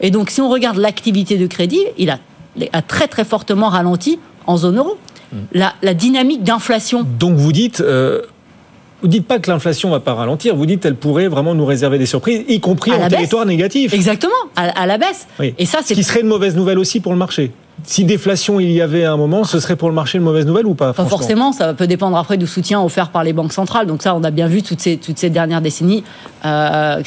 [0.00, 2.18] Et donc, si on regarde l'activité de crédit, il a,
[2.72, 4.98] a très très fortement ralenti en zone euro.
[5.52, 8.20] La, la dynamique d'inflation Donc vous dites, euh,
[9.02, 11.98] vous dites pas que l'inflation va pas ralentir, vous dites qu'elle pourrait vraiment nous réserver
[11.98, 13.92] des surprises, y compris À en territoire négatif.
[13.92, 15.26] Exactement, à, à la baisse.
[15.40, 15.54] Oui.
[15.58, 17.50] Et ça, Ce c'est qui serait une mauvaise nouvelle aussi pour le marché.
[17.84, 20.46] Si déflation il y avait à un moment, ce serait pour le marché une mauvaise
[20.46, 23.52] nouvelle ou pas Pas forcément, ça peut dépendre après du soutien offert par les banques
[23.52, 23.86] centrales.
[23.88, 26.04] Donc ça, on a bien vu toutes ces, toutes ces dernières décennies
[26.44, 27.02] euh,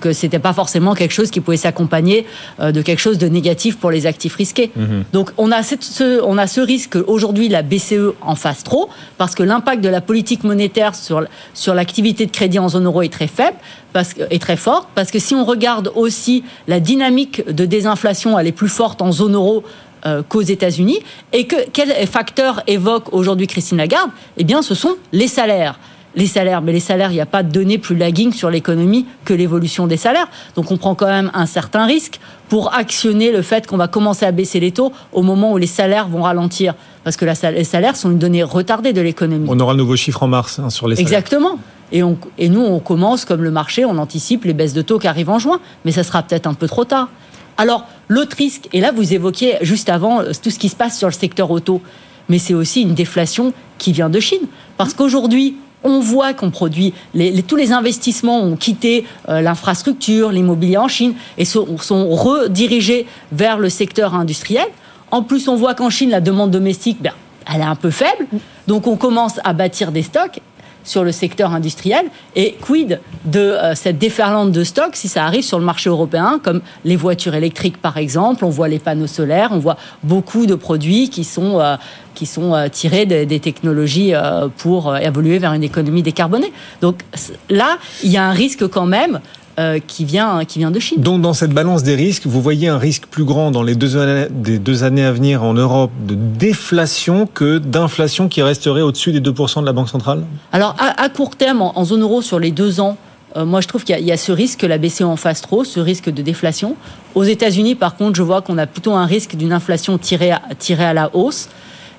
[0.00, 2.26] que c'était pas forcément quelque chose qui pouvait s'accompagner
[2.60, 4.70] euh, de quelque chose de négatif pour les actifs risqués.
[4.76, 5.04] Mhm.
[5.12, 8.88] Donc on a, cette- ce, on a ce risque qu'aujourd'hui la BCE en fasse trop,
[9.18, 13.02] parce que l'impact de la politique monétaire sur, sur l'activité de crédit en zone euro
[13.02, 13.56] est très faible,
[13.92, 18.46] parce est très forte, parce que si on regarde aussi la dynamique de désinflation, elle
[18.46, 19.62] est plus forte en zone euro
[20.06, 20.98] euh, qu'aux États-Unis.
[21.32, 24.10] Et que, quel facteur évoque aujourd'hui Christine Lagarde?
[24.36, 25.78] Eh bien, ce sont les salaires.
[26.16, 29.04] Les salaires, mais les salaires, il n'y a pas de données plus lagging sur l'économie
[29.24, 30.28] que l'évolution des salaires.
[30.54, 34.24] Donc on prend quand même un certain risque pour actionner le fait qu'on va commencer
[34.24, 36.74] à baisser les taux au moment où les salaires vont ralentir.
[37.02, 39.48] Parce que les salaires sont une donnée retardée de l'économie.
[39.50, 41.08] On aura le nouveau chiffre en mars hein, sur les salaires.
[41.08, 41.58] Exactement.
[41.90, 45.00] Et, on, et nous, on commence comme le marché, on anticipe les baisses de taux
[45.00, 47.08] qui arrivent en juin, mais ça sera peut-être un peu trop tard.
[47.56, 50.98] Alors, l'autre risque, et là vous évoquiez juste avant euh, tout ce qui se passe
[50.98, 51.80] sur le secteur auto,
[52.28, 54.46] mais c'est aussi une déflation qui vient de Chine.
[54.76, 60.30] Parce qu'aujourd'hui, on voit qu'on produit, les- les- tous les investissements ont quitté euh, l'infrastructure,
[60.32, 64.66] l'immobilier en Chine, et sont, sont redirigés vers le secteur industriel.
[65.10, 67.12] En plus, on voit qu'en Chine, la demande domestique, ben,
[67.54, 68.26] elle est un peu faible.
[68.66, 70.40] Donc, on commence à bâtir des stocks
[70.84, 72.06] sur le secteur industriel
[72.36, 76.40] et quid de euh, cette déferlante de stocks si ça arrive sur le marché européen
[76.42, 78.44] comme les voitures électriques par exemple.
[78.44, 81.76] On voit les panneaux solaires on voit beaucoup de produits qui sont euh,
[82.14, 84.12] qui sont euh, tirés des, des technologies
[84.58, 86.52] pour évoluer vers une économie décarbonée.
[86.80, 87.02] Donc
[87.50, 89.20] là il y a un risque quand même
[89.60, 91.00] euh, qui, vient, qui vient de Chine.
[91.00, 93.96] Donc dans cette balance des risques, vous voyez un risque plus grand dans les deux
[93.96, 99.12] années, des deux années à venir en Europe de déflation que d'inflation qui resterait au-dessus
[99.12, 100.24] des 2% de la Banque centrale?
[100.50, 102.96] Alors à, court terme, en, zone euro sur les deux ans,
[103.36, 105.62] euh, moi je trouve qu'il y, a ce risque que la BCE en fasse trop,
[105.62, 106.74] ce risque de déflation.
[107.14, 110.42] Aux États-Unis, par contre, je vois qu'on a plutôt un risque d'une inflation tirée à,
[110.58, 111.48] tirée à la hausse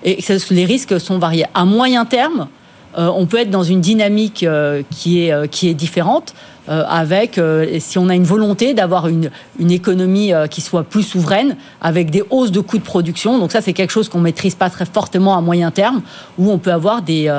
[0.04, 1.46] et que les risques sont variés.
[1.54, 2.50] À moyen terme,
[2.98, 4.46] euh, on peut être dans une dynamique
[4.92, 6.34] qui, est, qui est différente.
[6.68, 9.30] Euh, avec, euh, si on a une volonté d'avoir une,
[9.60, 13.38] une économie euh, qui soit plus souveraine, avec des hausses de coûts de production.
[13.38, 16.02] Donc ça, c'est quelque chose qu'on maîtrise pas très fortement à moyen terme,
[16.40, 17.32] où on peut avoir des,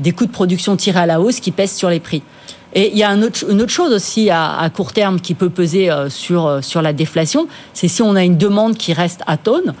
[0.00, 2.22] des coûts de production tirés à la hausse qui pèsent sur les prix.
[2.74, 6.58] Et il y a une autre chose aussi à, court terme qui peut peser sur,
[6.60, 9.74] sur la déflation, c'est si on a une demande qui reste atone,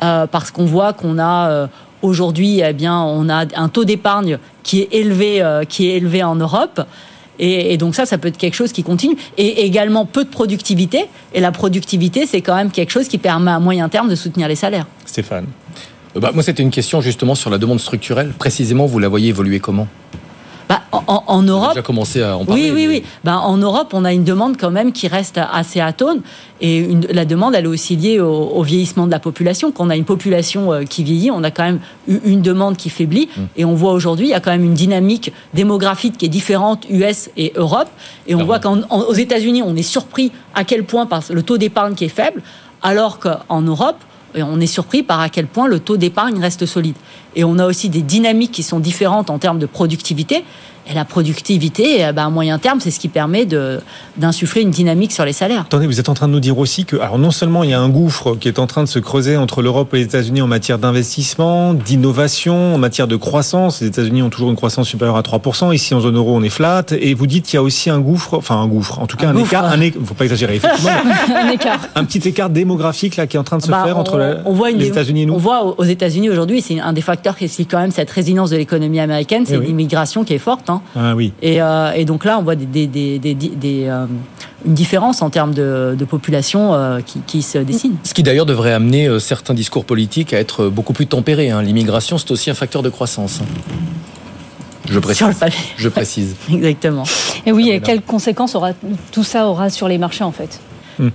[0.00, 1.68] parce qu'on voit qu'on a
[2.02, 6.34] aujourd'hui, eh bien, on a un taux d'épargne qui est élevé, qui est élevé en
[6.34, 6.80] Europe.
[7.40, 9.16] Et, donc ça, ça peut être quelque chose qui continue.
[9.38, 11.06] Et également peu de productivité.
[11.34, 14.46] Et la productivité, c'est quand même quelque chose qui permet à moyen terme de soutenir
[14.46, 14.86] les salaires.
[15.06, 15.46] Stéphane.
[16.16, 18.32] Euh, bah, moi, c'était une question justement sur la demande structurelle.
[18.38, 19.88] Précisément, vous la voyez évoluer comment?
[20.70, 21.70] Bah, en, Europe.
[21.70, 22.70] déjà commencé à en parler.
[22.70, 23.02] Oui, oui, oui.
[23.24, 26.20] Bah, en Europe, on a une demande quand même qui reste assez atone.
[26.60, 29.72] Et la demande, elle est aussi liée au, vieillissement de la population.
[29.72, 32.88] Quand on a une population euh, qui vieillit, on a quand même une demande qui
[32.88, 33.28] faiblit.
[33.36, 33.40] Mm.
[33.56, 36.86] Et on voit aujourd'hui, il y a quand même une dynamique démographique qui est différente
[36.88, 37.88] US et Europe.
[38.28, 41.94] Et on voit qu'aux États-Unis, on est surpris à quel point par le taux d'épargne
[41.94, 42.42] qui est faible,
[42.80, 43.98] alors qu'en Europe,
[44.34, 46.96] on est surpris par à quel point le taux d'épargne reste solide.
[47.36, 50.44] Et on a aussi des dynamiques qui sont différentes en termes de productivité.
[50.90, 53.46] Et la productivité, eh ben, à moyen terme, c'est ce qui permet
[54.16, 55.62] d'insuffler une dynamique sur les salaires.
[55.62, 57.74] Attendez, vous êtes en train de nous dire aussi que, alors non seulement il y
[57.74, 60.42] a un gouffre qui est en train de se creuser entre l'Europe et les États-Unis
[60.42, 63.80] en matière d'investissement, d'innovation, en matière de croissance.
[63.80, 65.72] Les États-Unis ont toujours une croissance supérieure à 3%.
[65.72, 66.84] Ici, en zone euro, on est flat.
[66.90, 69.28] Et vous dites qu'il y a aussi un gouffre, enfin un gouffre, en tout cas
[69.28, 70.90] un, écart, un faut pas exagérer, effectivement.
[71.36, 71.78] un écart.
[71.94, 74.86] Un petit écart démographique là qui est en train de se bah, faire entre les
[74.86, 75.34] États-Unis et nous.
[75.34, 78.50] On voit aux États-Unis aujourd'hui, c'est un des facteurs qui explique quand même cette résilience
[78.50, 80.68] de l'économie américaine, c'est eh l'immigration qui est forte.
[80.68, 80.79] Hein.
[80.96, 81.32] Ah oui.
[81.42, 84.06] Euh, et, donc là, on voit des, euh,
[84.66, 87.96] une différence en termes de, population euh, qui, se dessine.
[88.04, 91.50] Ce qui d'ailleurs devrait amener certains discours politiques à être beaucoup plus tempérés.
[91.50, 91.62] Hein.
[91.62, 93.40] L'immigration, c'est aussi un facteur de croissance.
[94.88, 95.26] Je précise.
[95.76, 96.36] Je précise.
[96.52, 97.04] Exactement.
[97.46, 98.72] Et oui, et quelles conséquences aura,
[99.12, 100.60] tout ça aura sur les marchés en fait?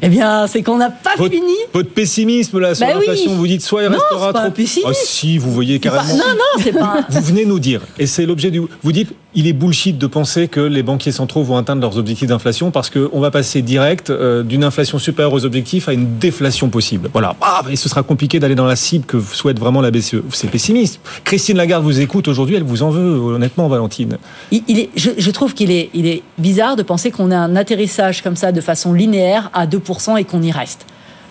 [0.02, 1.54] Eh bien, c'est qu'on n'a pas fini.
[1.74, 4.52] Votre pessimisme là sur bah l'inflation, vous dites soit il restera trop.
[4.86, 6.16] Ah si, vous voyez carrément.
[6.16, 7.06] non, non, c'est pas.
[7.10, 8.62] Vous venez nous dire, et c'est l'objet du.
[8.84, 12.30] Vous dites, il est bullshit de penser que les banquiers centraux vont atteindre leurs objectifs
[12.30, 16.70] d'inflation parce qu'on va passer direct euh, d'une inflation supérieure aux objectifs à une déflation
[16.70, 17.10] possible.
[17.12, 17.36] Voilà.
[17.42, 20.22] Ah, et ce sera compliqué d'aller dans la cible que souhaite vraiment la BCE.
[20.32, 21.02] C'est pessimiste.
[21.26, 24.18] Christine Lagarde vous écoute aujourd'hui, elle vous en veut, honnêtement, Valentine.
[24.52, 28.22] Il, est, je, trouve qu'il est, il est bizarre de penser qu'on a un atterrissage
[28.22, 29.75] comme ça de façon linéaire à 2%
[30.18, 30.86] et qu'on y reste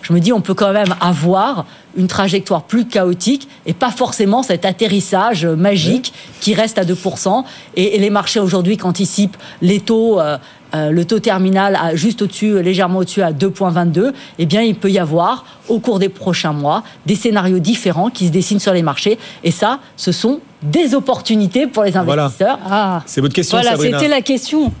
[0.07, 1.65] je me dis on peut quand même avoir
[1.97, 7.43] une trajectoire plus chaotique et pas forcément cet atterrissage magique qui reste à 2%.
[7.75, 10.37] Et, les marchés aujourd'hui qu'anticipent les taux, euh,
[10.75, 14.91] euh, le taux terminal à, juste au-dessus, légèrement au-dessus à 2,22, eh bien il peut
[14.91, 18.83] y avoir au cours des prochains mois des scénarios différents qui se dessinent sur les
[18.83, 19.17] marchés.
[19.43, 22.59] Et ça, ce sont des opportunités pour les investisseurs.
[22.69, 23.01] Ah.
[23.07, 24.71] C'est votre question, Voilà, c'était la question.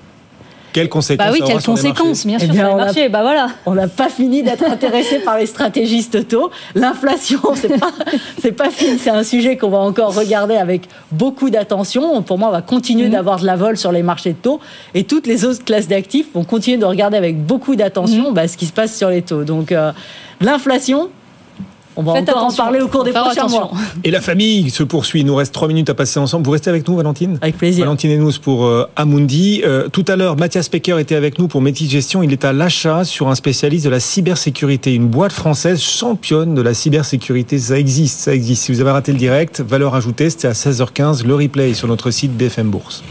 [0.75, 3.07] Quelles conséquences Bah oui, quelles conséquences, bien sûr, eh sur les marchés.
[3.07, 3.47] Bah voilà.
[3.65, 6.51] On n'a pas fini d'être intéressé par les stratégistes taux.
[6.75, 7.93] L'inflation, c'est pas,
[8.41, 8.99] c'est pas fini.
[8.99, 10.81] C'est un sujet qu'on va encore regarder avec
[11.13, 12.21] beaucoup d'attention.
[12.23, 13.13] Pour moi, on va continuer mhm.
[13.13, 14.59] d'avoir de la vol sur les marchés de taux.
[14.93, 18.33] Et toutes les autres classes d'actifs vont continuer de regarder avec beaucoup d'attention mhm.
[18.33, 19.45] bah, ce qui se passe sur les taux.
[19.45, 19.93] Donc, euh,
[20.41, 21.07] l'inflation,
[21.95, 23.71] on va encore en parler au cours des prochains mois.
[24.03, 25.21] Et la famille se poursuit.
[25.21, 26.45] Il nous reste trois minutes à passer ensemble.
[26.45, 27.85] Vous restez avec nous, Valentine Avec plaisir.
[27.85, 29.61] Valentine et nous pour euh, Amundi.
[29.65, 32.23] Euh, tout à l'heure, Mathias Pecker était avec nous pour Métis Gestion.
[32.23, 34.93] Il est à l'achat sur un spécialiste de la cybersécurité.
[34.93, 37.57] Une boîte française championne de la cybersécurité.
[37.59, 38.63] Ça existe, ça existe.
[38.63, 41.25] Si vous avez raté le direct, valeur ajoutée, c'était à 16h15.
[41.25, 43.03] Le replay sur notre site BFM Bourse.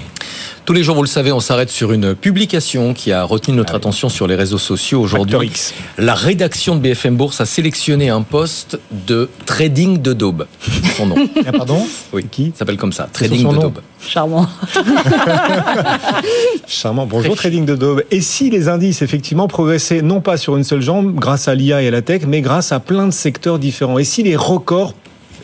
[0.65, 3.75] Tous les jours, vous le savez, on s'arrête sur une publication qui a retenu notre
[3.75, 5.53] attention sur les réseaux sociaux aujourd'hui.
[5.99, 10.47] La rédaction de BFM Bourse a sélectionné un poste de trading de daube.
[10.97, 11.17] Son nom.
[11.47, 13.81] Ah, pardon Oui, qui s'appelle comme ça, trading de daube.
[14.01, 14.47] Charmant.
[16.67, 17.05] Charmant.
[17.05, 18.03] Bonjour Trading de Daube.
[18.11, 21.83] Et si les indices effectivement progressaient non pas sur une seule jambe grâce à l'IA
[21.83, 23.99] et à la tech, mais grâce à plein de secteurs différents?
[23.99, 24.95] Et si les records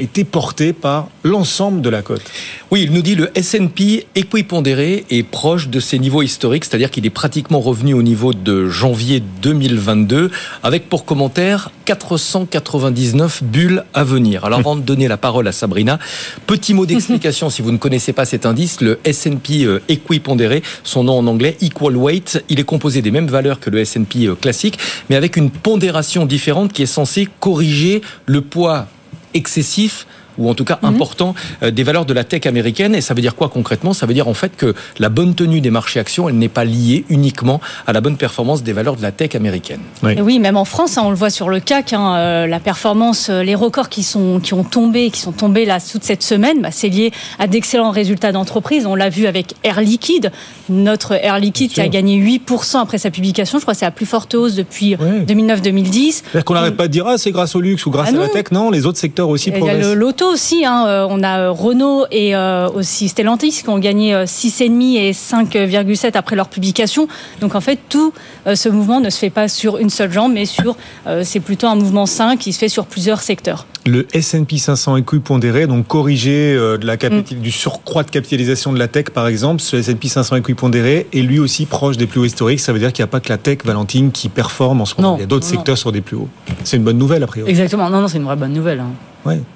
[0.01, 2.23] étaient portés par l'ensemble de la cote
[2.71, 7.07] Oui, il nous dit le S&P équipondéré est proche de ses niveaux historiques, c'est-à-dire qu'il
[7.07, 10.31] est pratiquement revenu au niveau de janvier 2022,
[10.63, 14.45] avec pour commentaire 499 bulles à venir.
[14.45, 15.99] Alors avant de donner la parole à Sabrina,
[16.47, 21.05] petit mot d'explication si vous ne connaissez pas cet indice, le S&P euh, équipondéré, son
[21.05, 24.35] nom en anglais Equal Weight, il est composé des mêmes valeurs que le S&P euh,
[24.35, 24.79] classique,
[25.09, 28.87] mais avec une pondération différente qui est censée corriger le poids
[29.35, 30.07] excessif
[30.41, 32.95] ou en tout cas important euh, des valeurs de la tech américaine.
[32.95, 33.93] Et ça veut dire quoi concrètement?
[33.93, 36.65] Ça veut dire en fait que la bonne tenue des marchés actions, elle n'est pas
[36.65, 39.81] liée uniquement à la bonne performance des valeurs de la tech américaine.
[40.03, 43.29] Oui, même en France, hein, on le voit sur le CAC, hein, euh, la performance,
[43.31, 46.63] euh, les records qui sont qui ont tombé, qui sont tombés là toute cette semaine,
[46.63, 48.87] bah, c'est lié à d'excellents résultats d'entreprise.
[48.87, 50.33] On l'a vu avec Air Liquide,
[50.69, 53.59] notre Air Liquide qui a gagné 8% après sa publication.
[53.59, 56.13] Je crois que c'est la plus forte hausse depuis 2009-2010.
[56.13, 58.21] C'est-à-dire qu'on n'arrête pas de dire ah c'est grâce au luxe ou grâce Ah à
[58.21, 58.33] la non.
[58.33, 58.47] tech.
[58.53, 59.95] Non, les autres secteurs aussi Il y a progressent.
[60.31, 60.65] Aussi.
[60.65, 64.97] hein, euh, On a euh, Renault et euh, aussi Stellantis qui ont gagné euh, 6,5
[64.97, 67.09] et 5,7 après leur publication.
[67.41, 68.13] Donc en fait, tout
[68.53, 70.77] ce mouvement ne se fait pas sur une seule jambe, mais sur
[71.23, 73.67] c'est plutôt un mouvement sain qui se fait sur plusieurs secteurs.
[73.87, 77.43] Le S&P 500 équipondéré, donc corrigé de la capital- Mm.
[77.43, 81.39] du surcroît de capitalisation de la tech, par exemple, ce S&P 500 équipondéré est lui
[81.39, 82.61] aussi proche des plus hauts historiques.
[82.61, 84.95] Ça veut dire qu'il n'y a pas que la tech, Valentine, qui performe en ce
[84.97, 85.13] moment.
[85.13, 86.29] Non, Il y a d'autres non, secteurs sur des plus hauts.
[86.65, 87.51] C'est une bonne nouvelle, a priori.
[87.51, 87.89] Exactement.
[87.91, 88.81] Non, non, c'est une vraie bonne nouvelle.
[88.81, 88.91] hein.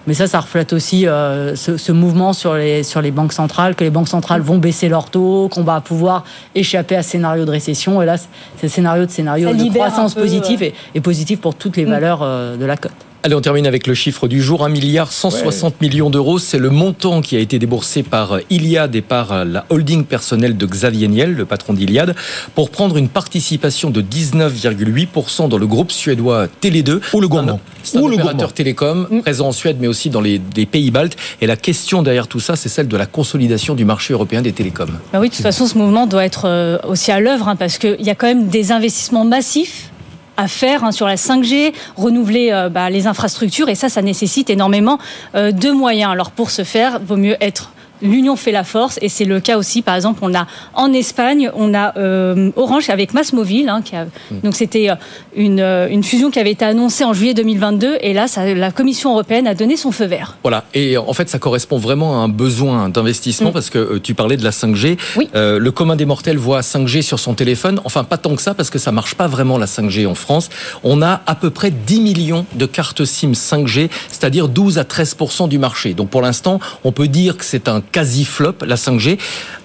[0.07, 3.75] Mais ça, ça reflète aussi euh, ce, ce mouvement sur les, sur les banques centrales,
[3.75, 6.25] que les banques centrales vont baisser leurs taux, qu'on va pouvoir
[6.55, 8.03] échapper à ce scénario de récession.
[8.03, 11.39] Et là, c'est le scénario de scénario Ça de croissance peu, positive et, et positive
[11.39, 11.91] pour toutes les Mm.
[11.91, 12.93] valeurs euh, de la cote.
[13.25, 14.67] Allez, on termine avec le chiffre du jour.
[14.67, 16.39] 1 milliard 160 millions d'euros.
[16.39, 20.67] C'est le montant qui a été déboursé par Iliad et par la holding personnelle de
[20.67, 22.15] Xavier Niel, le patron d'Iliad,
[22.55, 27.01] pour prendre une participation de 19,8% dans le groupe suédois Télé2.
[27.15, 27.61] Ou le gourmand.
[27.83, 28.53] C'est un Ou le opérateur gourmand.
[28.53, 31.17] télécom présent en Suède, mais aussi dans les, les pays baltes.
[31.41, 34.53] Et la question derrière tout ça, c'est celle de la consolidation du marché européen des
[34.53, 34.99] télécoms.
[35.15, 37.79] Bah oui, de toute façon, ce mouvement doit être euh, aussi à l'œuvre hein, parce
[37.79, 39.89] qu'il y a quand même des investissements massifs
[40.37, 44.51] à faire hein, sur la 5G, renouveler euh, bah, les infrastructures et ça, ça nécessite
[44.51, 44.99] énormément
[45.35, 46.13] euh, de moyens.
[46.13, 47.71] Alors pour ce faire, vaut mieux être
[48.05, 49.83] L'union fait la force et c'est le cas aussi.
[49.83, 54.07] Par exemple, on a en Espagne, on a euh, Orange avec Massmobile, hein, qui a,
[54.43, 54.95] donc c'était euh,
[55.35, 58.71] une, euh, une fusion qui avait été annoncée en juillet 2022 et là, ça, la
[58.71, 60.37] Commission européenne a donné son feu vert.
[60.43, 63.53] Voilà, et en fait, ça correspond vraiment à un besoin d'investissement Mm.
[63.53, 64.99] parce que euh, tu parlais de la 5G.
[65.35, 67.81] Euh, le commun des mortels voit 5G sur son téléphone.
[67.85, 70.51] Enfin, pas tant que ça parce que ça marche pas vraiment la 5G en France.
[70.83, 75.17] On a à peu près 10 millions de cartes SIM 5G, c'est-à-dire 12 à 13
[75.49, 75.95] du marché.
[75.95, 79.19] Donc pour l'instant, on peut dire que c'est un quasi flop la 5G.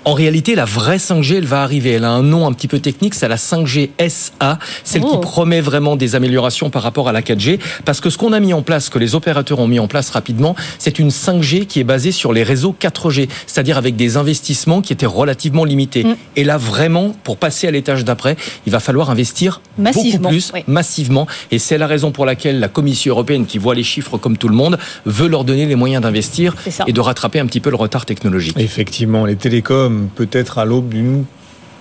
[0.06, 1.92] En réalité, la vraie 5G, elle va arriver.
[1.94, 5.18] Elle a un nom un petit peu technique, c'est la 5G SA, celle qui Oh.
[5.18, 7.60] promet vraiment des améliorations par rapport à la 4G.
[7.86, 10.12] Parce que ce qu'on a mis en place, que les opérateurs ont mis en place
[10.12, 14.82] rapidement, c'est une 5G qui est basée sur les réseaux 4G, c'est-à-dire avec des investissements
[14.82, 16.04] qui étaient relativement limités.
[16.04, 16.16] Mm.
[16.36, 18.38] Et là, vraiment, pour passer à l'étage d'après,
[18.68, 20.64] il va falloir investir Massivement, beaucoup plus, oui.
[20.68, 21.28] massivement.
[21.52, 24.50] Et c'est la raison pour laquelle la Commission européenne, qui voit les chiffres comme tout
[24.50, 26.56] le monde, veut leur donner les moyens d'investir
[26.88, 28.56] et de rattraper un petit peu le retard technologique.
[28.60, 31.24] Effectivement, les télécoms, peut-être à l'aube d'une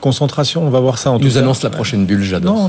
[0.01, 0.63] concentration.
[0.65, 1.39] On va voir ça en Il tout nous cas.
[1.41, 2.69] annonce la prochaine bulle, j'adore.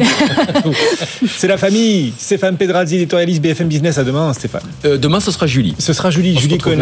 [1.37, 2.11] C'est la famille.
[2.17, 3.99] Stéphane Pedrazzi, éditorialiste BFM Business.
[3.99, 4.63] À demain, Stéphane.
[4.85, 5.75] Euh, demain, ce sera Julie.
[5.77, 6.79] Ce sera Julie, On Julie Cohen.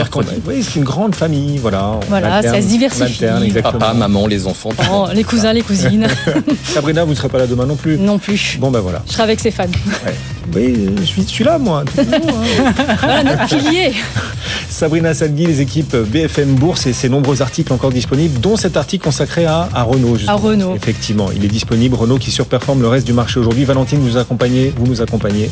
[0.47, 1.57] Oui, c'est une grande famille.
[1.57, 1.99] Voilà.
[2.07, 3.25] Voilà, ça se diversifie.
[3.25, 3.51] alterne.
[3.61, 4.69] Papa, maman, les enfants.
[4.89, 6.07] Oh, les cousins, les cousines,
[6.63, 7.97] Sabrina, vous ne serez pas là demain non plus.
[7.97, 8.57] non plus.
[8.59, 9.03] Bon, ben voilà.
[9.05, 9.71] Je serai avec Stéphane.
[10.05, 10.15] Ouais.
[10.55, 11.83] Oui, je suis, je suis là, moi.
[11.85, 12.73] toujours, hein.
[13.01, 13.91] Voilà notre pilier.
[14.69, 19.03] Sabrina Salgui, les équipes BFM Bourse et ses nombreux articles encore disponibles, dont cet article
[19.05, 20.15] consacré à, à Renault.
[20.17, 20.37] justement.
[20.37, 20.75] À Renault.
[20.75, 21.95] Effectivement, il est disponible.
[21.95, 23.65] Renault qui surperforme le reste du marché aujourd'hui.
[23.65, 25.49] Valentine, vous accompagnez, vous nous accompagnez.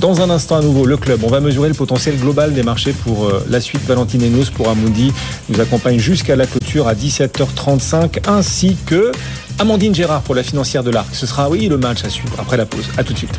[0.00, 1.20] Dans un instant à nouveau, le club.
[1.24, 3.82] On va mesurer le potentiel global des marchés pour euh, la suite.
[3.86, 5.12] Valentine Enos pour Amundi
[5.48, 9.12] nous accompagne jusqu'à la clôture à 17h35, ainsi que
[9.58, 11.08] Amandine Gérard pour la financière de l'Arc.
[11.12, 12.84] Ce sera, oui, le match à suivre après la pause.
[12.98, 13.30] À tout de suite.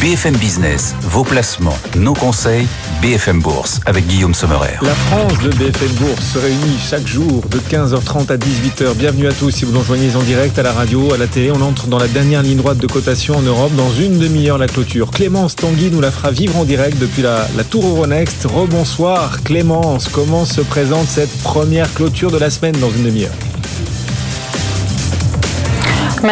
[0.00, 2.66] BFM Business, vos placements, nos conseils,
[3.02, 4.78] BFM Bourse avec Guillaume Sommerer.
[4.80, 8.94] La France de BFM Bourse se réunit chaque jour de 15h30 à 18h.
[8.94, 11.50] Bienvenue à tous si vous nous rejoignez en direct à la radio, à la télé.
[11.50, 13.74] On entre dans la dernière ligne droite de cotation en Europe.
[13.76, 15.10] Dans une demi-heure, la clôture.
[15.10, 18.46] Clémence Tanguy nous la fera vivre en direct depuis la, Tour Euronext.
[18.46, 23.34] Rebonsoir Clémence, comment se présente cette première clôture de la semaine dans une demi-heure?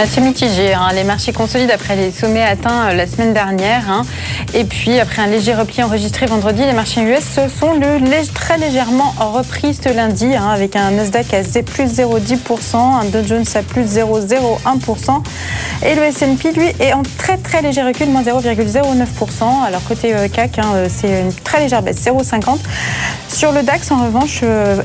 [0.06, 0.74] C'est mitigé.
[0.74, 0.89] Hein.
[0.94, 3.90] Les marchés consolident après les sommets atteints euh, la semaine dernière.
[3.90, 4.02] Hein.
[4.55, 7.98] Et puis, après un léger repli enregistré vendredi, les marchés US se sont le,
[8.35, 13.44] très légèrement repris ce lundi, hein, avec un Nasdaq à plus 0,10%, un Dow Jones
[13.55, 15.23] à plus 0,01%.
[15.85, 19.65] Et le S&P, lui, est en très très léger recul, moins 0,09%.
[19.66, 22.59] Alors, côté euh, CAC, euh, c'est une très légère baisse, 0,50%.
[23.28, 24.42] Sur le DAX, en revanche,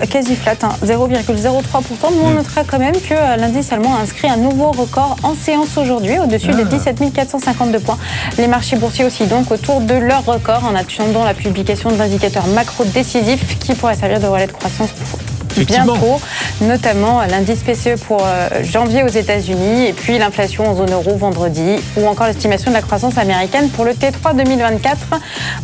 [0.09, 2.13] quasi flat, 0,03%.
[2.13, 2.35] Nous, on mm.
[2.35, 6.51] notera quand même que l'indice allemand a inscrit un nouveau record en séance aujourd'hui, au-dessus
[6.51, 7.05] des 17 ah.
[7.15, 7.97] 452 points.
[8.37, 12.47] Les marchés boursiers aussi, donc, autour de leur record, en attendant la publication de l'indicateurs
[12.47, 16.19] macro décisifs qui pourrait servir de relais de croissance pour bientôt,
[16.61, 21.75] notamment l'indice PCE pour euh, janvier aux États-Unis et puis l'inflation en zone euro vendredi
[21.97, 24.97] ou encore l'estimation de la croissance américaine pour le T3 2024.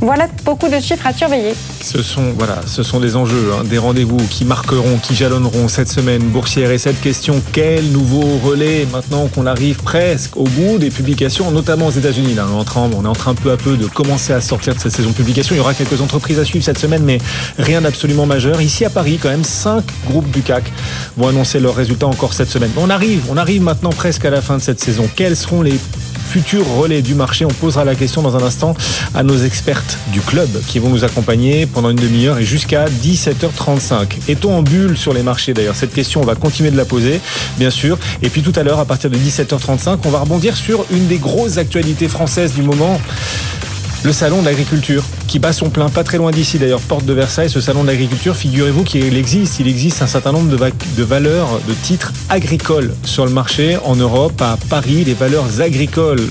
[0.02, 1.54] Voilà beaucoup de chiffres à surveiller.
[1.82, 5.90] Ce sont, voilà, ce sont des enjeux, hein, des rendez-vous qui marqueront, qui jalonneront cette
[5.90, 10.90] semaine boursière et cette question quel nouveau relais maintenant qu'on arrive presque au bout des
[10.90, 12.36] publications, notamment aux États-Unis.
[12.36, 14.42] Là, on est en train, on est en train peu à peu de commencer à
[14.42, 15.56] sortir de cette saison de publication.
[15.56, 17.20] Il y aura quelques entreprises à suivre cette semaine, mais
[17.58, 18.62] rien d'absolument majeur.
[18.62, 20.72] Ici à Paris, quand même, 5 groupes du CAC
[21.18, 22.72] vont annoncer leurs résultats encore cette semaine.
[22.78, 25.10] On arrive, on arrive maintenant presque à la fin de cette saison.
[25.16, 25.80] Quels seront les
[26.30, 27.46] futurs relais du marché?
[27.46, 28.76] On posera la question dans un instant
[29.16, 34.30] à nos expertes du club qui vont nous accompagner pendant une demi-heure et jusqu'à 17h35.
[34.30, 35.54] Est-on en bulle sur les marchés?
[35.54, 37.20] D'ailleurs Cette question, on va continuer de la poser,
[37.58, 37.98] bien sûr.
[38.22, 41.18] Et puis tout à l'heure, à partir de 17h35, on va rebondir sur une des
[41.18, 43.00] grosses actualités françaises du moment
[44.04, 47.14] le salon de l'agriculture qui bat son plein, pas très loin d'ici d'ailleurs, porte de
[47.14, 51.60] Versailles, ce salon de l'agriculture, figurez-vous qu'il existe, il existe un certain nombre de, valeurs,
[51.68, 56.22] de titres agricoles sur le marché en Europe, à Paris, les valeurs agricoles,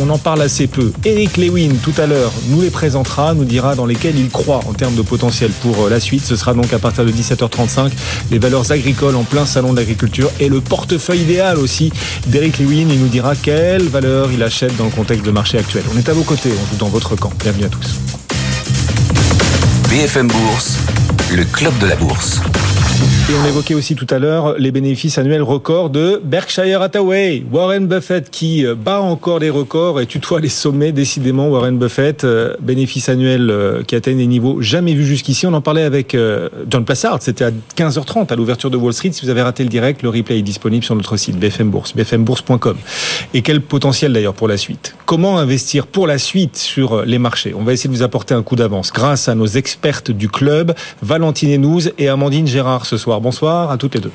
[0.00, 0.92] on en parle assez peu.
[1.04, 4.72] Eric Lewin, tout à l'heure, nous les présentera, nous dira dans lesquelles il croit en
[4.72, 6.24] termes de potentiel pour euh, la suite.
[6.24, 7.90] Ce sera donc à partir de 17h35,
[8.30, 11.92] les valeurs agricoles en plein salon de l'agriculture et le portefeuille idéal aussi
[12.26, 12.88] d'Eric Lewin.
[12.90, 15.84] Il nous dira quelles valeurs il achète dans le contexte de marché actuel.
[15.94, 17.98] On est à vos côtés, on joue dans votre Bienvenue à tous.
[19.90, 20.78] BFM Bourse,
[21.34, 22.40] le club de la bourse.
[23.30, 27.44] Et on évoquait aussi tout à l'heure les bénéfices annuels records de Berkshire Hathaway.
[27.52, 31.50] Warren Buffett qui euh, bat encore les records et tutoie les sommets décidément.
[31.50, 35.46] Warren Buffett, euh, bénéfices annuels euh, qui atteignent des niveaux jamais vus jusqu'ici.
[35.46, 36.16] On en parlait avec
[36.70, 37.18] John Plassard.
[37.20, 39.12] C'était à 15h30 à l'ouverture de Wall Street.
[39.12, 41.94] Si vous avez raté le direct, le replay est disponible sur notre site BFM Bourse,
[41.94, 42.76] bfmbourse.com.
[43.34, 44.94] Et quel potentiel d'ailleurs pour la suite?
[45.04, 47.54] Comment investir pour la suite sur les marchés?
[47.54, 50.74] On va essayer de vous apporter un coup d'avance grâce à nos expertes du club,
[51.02, 53.20] Valentine Enouz et Amandine Gérard ce soir.
[53.20, 54.12] Bonsoir à toutes les deux.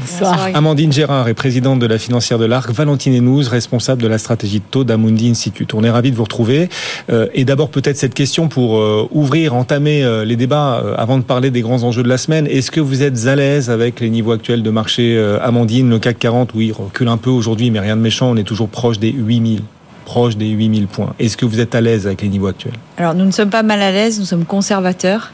[0.00, 0.48] Bonsoir.
[0.54, 4.58] Amandine Gérard est présidente de la financière de l'Arc, Valentine Enouz, responsable de la stratégie
[4.58, 5.74] de taux d'Amundi Institute.
[5.74, 6.68] On est ravis de vous retrouver.
[7.10, 11.22] Euh, et d'abord peut-être cette question pour euh, ouvrir, entamer euh, les débats avant de
[11.22, 12.46] parler des grands enjeux de la semaine.
[12.46, 16.18] Est-ce que vous êtes à l'aise avec les niveaux actuels de marché Amandine, le CAC
[16.18, 19.10] 40, oui, recule un peu aujourd'hui, mais rien de méchant, on est toujours proche des
[19.10, 19.62] 8000
[20.08, 21.12] proche des 8000 points.
[21.18, 22.72] Est-ce que vous êtes à l'aise avec les niveaux actuels?
[22.96, 25.32] Alors nous ne sommes pas mal à l'aise, nous sommes conservateurs.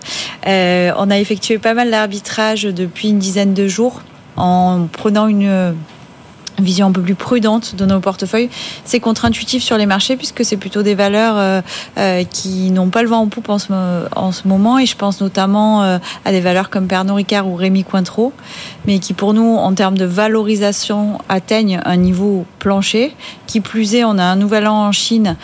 [0.49, 4.03] Euh, on a effectué pas mal d'arbitrage depuis une dizaine de jours
[4.37, 5.75] en prenant une
[6.63, 8.51] vision un peu plus prudente de nos portefeuilles.
[8.85, 11.61] C'est contre-intuitif sur les marchés puisque c'est plutôt des valeurs euh,
[11.99, 13.73] euh, qui n'ont pas le vent en poupe en ce,
[14.15, 17.57] en ce moment et je pense notamment euh, à des valeurs comme Pernod Ricard ou
[17.57, 18.33] Rémi Cointreau
[18.87, 23.15] mais qui pour nous en termes de valorisation atteignent un niveau plancher.
[23.47, 25.37] Qui plus est, on a un nouvel an en Chine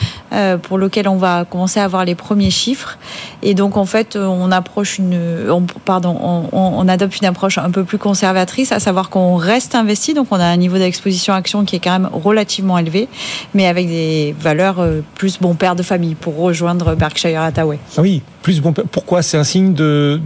[0.62, 2.98] pour lequel on va commencer à avoir les premiers chiffres
[3.42, 5.18] et donc en fait on approche une
[5.48, 10.14] on, pardon on, adopte une approche un peu plus conservatrice à savoir qu'on reste investi
[10.14, 13.08] donc on a un niveau d'exposition exposition action qui est quand même relativement élevée,
[13.54, 17.78] mais avec des valeurs euh, plus bon père de famille pour rejoindre Berkshire Hathaway.
[17.96, 18.72] Ah oui, plus bon.
[18.72, 19.22] Pourquoi?
[19.22, 20.20] C'est un signe de,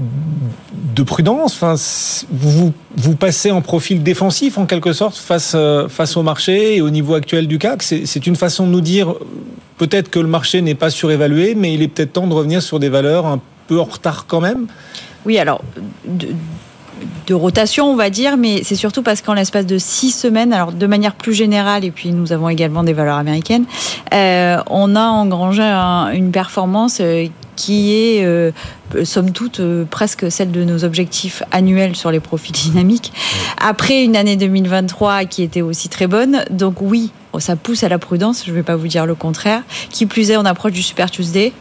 [0.94, 1.54] de prudence?
[1.54, 1.74] Enfin,
[2.30, 2.72] vous,
[3.04, 6.90] vous passez en profil défensif en quelque sorte face, euh, face au marché et au
[6.90, 7.82] niveau actuel du CAC.
[7.82, 9.14] C'est une façon de nous dire
[9.78, 12.78] peut-être que le marché n'est pas surévalué, mais il est peut-être temps de revenir sur
[12.78, 14.66] des valeurs un peu en retard quand même
[15.24, 15.62] oui, alors,
[17.26, 20.72] de rotation, on va dire, mais c'est surtout parce qu'en l'espace de six semaines, alors
[20.72, 23.64] de manière plus générale, et puis nous avons également des valeurs américaines,
[24.12, 27.26] euh, on a engrangé une performance euh,
[27.56, 28.50] qui est, euh,
[29.04, 29.60] somme toute,
[29.90, 33.12] presque celle de nos objectifs annuels sur les profits dynamiques.
[33.58, 37.10] Après une année 2023 qui était aussi très bonne, donc oui,
[37.40, 39.62] ça pousse à la prudence, je ne vais pas vous dire le contraire.
[39.90, 41.52] Qui plus est, on approche du Super Tuesday.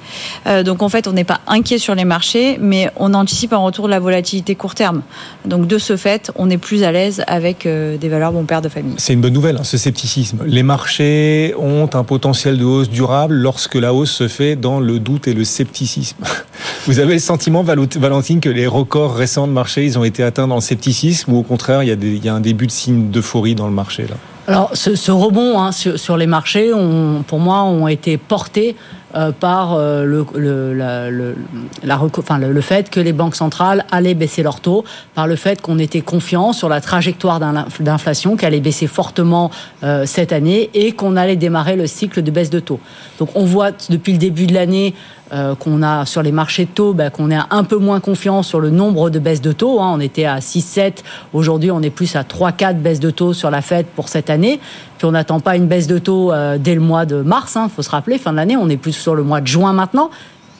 [0.48, 3.58] Euh, donc en fait, on n'est pas inquiet sur les marchés, mais on anticipe un
[3.58, 5.02] retour de la volatilité court terme.
[5.46, 8.62] Donc de ce fait, on est plus à l'aise avec euh, des valeurs bon père
[8.62, 8.96] de famille.
[8.98, 10.40] C'est une bonne nouvelle, hein, ce scepticisme.
[10.46, 15.00] Les marchés ont un potentiel de hausse durable lorsque la hausse se fait dans le
[15.00, 16.18] doute et le scepticisme.
[16.88, 20.48] Vous avez le sentiment, Valentine, que les records récents de marché, ils ont été atteints
[20.48, 23.10] dans le scepticisme ou au contraire, il y a, y a un début de signe
[23.10, 24.16] d'euphorie dans le marché là?
[24.48, 28.76] Alors, ce, ce rebond hein, sur, sur, les marchés, on, pour moi, ont été portés
[29.16, 31.36] euh, par euh, le, le, la, le,
[31.84, 34.84] la, enfin, le, fait que les banques centrales allaient baisser leurs taux,
[35.14, 37.40] par le fait qu'on était confiant sur la trajectoire
[37.80, 39.50] d'inflation qui allait baisser fortement
[39.84, 42.80] euh, cette année et qu'on allait démarrer le cycle de baisse de taux.
[43.20, 44.94] Donc, on voit depuis le début de l'année
[45.34, 48.44] euh, qu'on a sur les marchés de taux, bah, qu'on est un peu moins confiant
[48.44, 49.82] sur le nombre de baisses de taux.
[49.82, 49.92] Hein.
[49.96, 50.98] On était à 6-7,
[51.34, 54.60] aujourd'hui on est plus à 3-4 baisses de taux sur la Fed pour cette année.
[54.98, 57.60] Puis on n'attend pas une baisse de taux euh, dès le mois de mars, il
[57.60, 57.72] hein.
[57.76, 60.12] faut se rappeler, fin de l'année, on est plus sur le mois de juin maintenant.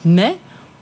[0.04, 0.36] Mais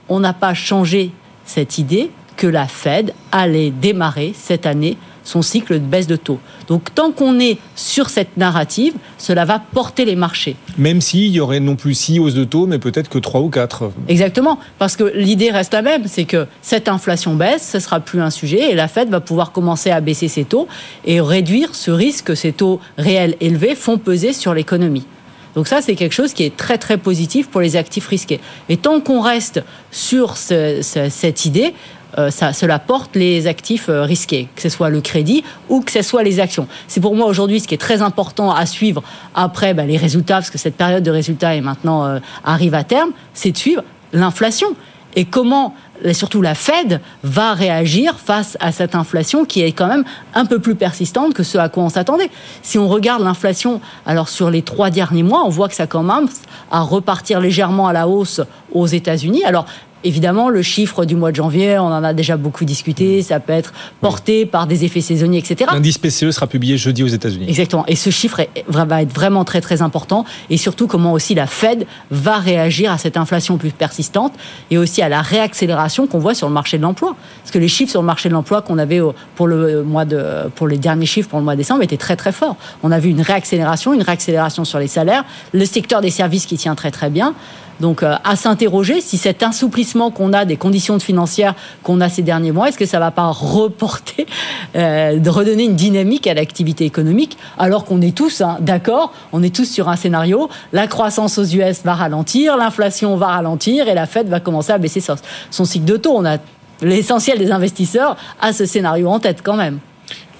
[0.09, 1.11] on n'a pas changé
[1.45, 6.39] cette idée que la Fed allait démarrer cette année son cycle de baisse de taux.
[6.67, 10.55] Donc tant qu'on est sur cette narrative, cela va porter les marchés.
[10.77, 13.49] Même s'il y aurait non plus six hausses de taux, mais peut-être que trois ou
[13.49, 13.91] quatre.
[14.07, 18.21] Exactement, parce que l'idée reste la même, c'est que cette inflation baisse, ce sera plus
[18.21, 20.67] un sujet, et la Fed va pouvoir commencer à baisser ses taux
[21.05, 25.05] et réduire ce risque que ces taux réels élevés font peser sur l'économie.
[25.55, 28.39] Donc ça, c'est quelque chose qui est très très positif pour les actifs risqués.
[28.69, 31.75] Et tant qu'on reste sur cette idée,
[32.17, 35.91] euh, ça, cela porte les actifs euh, risqués, que ce soit le crédit ou que
[35.91, 36.67] ce soit les actions.
[36.87, 39.03] C'est pour moi aujourd'hui ce qui est très important à suivre
[39.33, 42.83] après bah, les résultats, parce que cette période de résultats est maintenant euh, arrive à
[42.83, 44.67] terme, c'est de suivre l'inflation
[45.15, 45.73] et comment
[46.11, 50.03] surtout la Fed va réagir face à cette inflation qui est quand même
[50.33, 52.29] un peu plus persistante que ce à quoi on s'attendait.
[52.61, 56.41] Si on regarde l'inflation, alors sur les trois derniers mois, on voit que ça commence
[56.71, 58.41] à repartir légèrement à la hausse
[58.73, 59.45] aux États-Unis.
[59.45, 59.65] Alors
[60.03, 63.53] Évidemment, le chiffre du mois de janvier, on en a déjà beaucoup discuté, ça peut
[63.53, 65.71] être porté par des effets saisonniers, etc.
[65.73, 67.45] L'indice PCE sera publié jeudi aux États-Unis.
[67.47, 67.85] Exactement.
[67.87, 70.25] Et ce chiffre va être vraiment très très important.
[70.49, 74.33] Et surtout, comment aussi la Fed va réagir à cette inflation plus persistante
[74.71, 77.15] et aussi à la réaccélération qu'on voit sur le marché de l'emploi.
[77.41, 79.01] Parce que les chiffres sur le marché de l'emploi qu'on avait
[79.35, 82.15] pour le mois de, pour les derniers chiffres pour le mois de décembre étaient très
[82.15, 82.57] très forts.
[82.83, 86.57] On a vu une réaccélération, une réaccélération sur les salaires, le secteur des services qui
[86.57, 87.33] tient très très bien.
[87.83, 91.53] Donc euh, à s'interroger si cet assouplissement qu'on a des conditions financières
[91.83, 94.25] qu'on a ces derniers mois, est-ce que ça ne va pas reporter,
[94.77, 99.53] euh, redonner une dynamique à l'activité économique, alors qu'on est tous hein, d'accord, on est
[99.53, 104.05] tous sur un scénario, la croissance aux US va ralentir, l'inflation va ralentir et la
[104.05, 105.15] Fed va commencer à baisser son,
[105.51, 106.15] son cycle de taux.
[106.15, 106.37] On a
[106.81, 109.79] l'essentiel des investisseurs à ce scénario en tête quand même.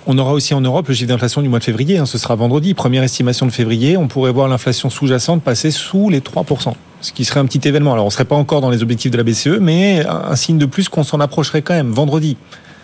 [0.08, 2.36] On aura aussi en Europe le chiffre d'inflation du mois de février, hein, ce sera
[2.36, 6.74] vendredi, première estimation de février, on pourrait voir l'inflation sous-jacente passer sous les 3%
[7.04, 7.94] ce qui serait un petit événement.
[7.94, 10.58] Alors on ne serait pas encore dans les objectifs de la BCE, mais un signe
[10.58, 12.38] de plus qu'on s'en approcherait quand même vendredi.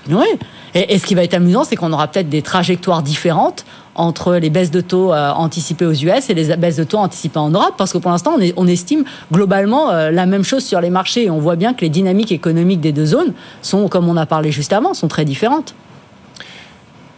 [0.09, 0.27] Oui.
[0.75, 3.65] Et, ce qui va être amusant, c'est qu'on aura peut-être des trajectoires différentes
[3.95, 7.39] entre les baisses de taux euh, anticipées aux US et les baisses de taux anticipées
[7.39, 10.89] en Europe, parce que pour l'instant, on, estime globalement euh, la même chose sur les
[10.89, 11.25] marchés.
[11.25, 14.25] Et on voit bien que les dynamiques économiques des deux zones sont, comme on a
[14.25, 15.73] parlé juste avant, sont très différentes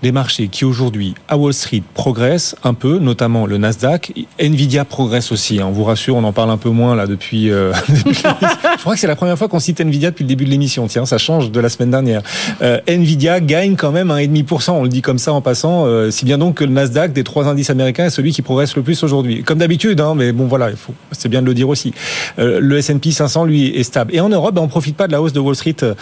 [0.04, 4.14] les marchés qui aujourd'hui à Wall Street progressent un peu, notamment le Nasdaq.
[4.40, 5.60] Nvidia progresse aussi.
[5.60, 5.68] Hein.
[5.68, 7.52] On vous rassure, on en parle un peu moins là depuis.
[7.52, 10.50] Euh, je crois que c'est la première fois qu'on cite Nvidia depuis le début de
[10.50, 10.88] l'émission.
[10.88, 12.22] Tiens, ça change de la semaine dernière.
[12.62, 14.72] Euh, Nvidia gagne quand même 1,5%.
[14.72, 15.86] On le dit comme ça en passant.
[15.86, 18.76] Euh, si bien donc que le Nasdaq des trois indices américains est celui qui progresse
[18.76, 19.44] le plus aujourd'hui.
[19.44, 20.94] Comme d'habitude, hein, mais bon voilà, il faut.
[21.12, 21.94] C'est bien de le dire aussi.
[22.40, 24.14] Euh, le S&P 500 lui est stable.
[24.16, 25.94] Et en Europe, ben, on profite pas de la hausse de Wall Street euh,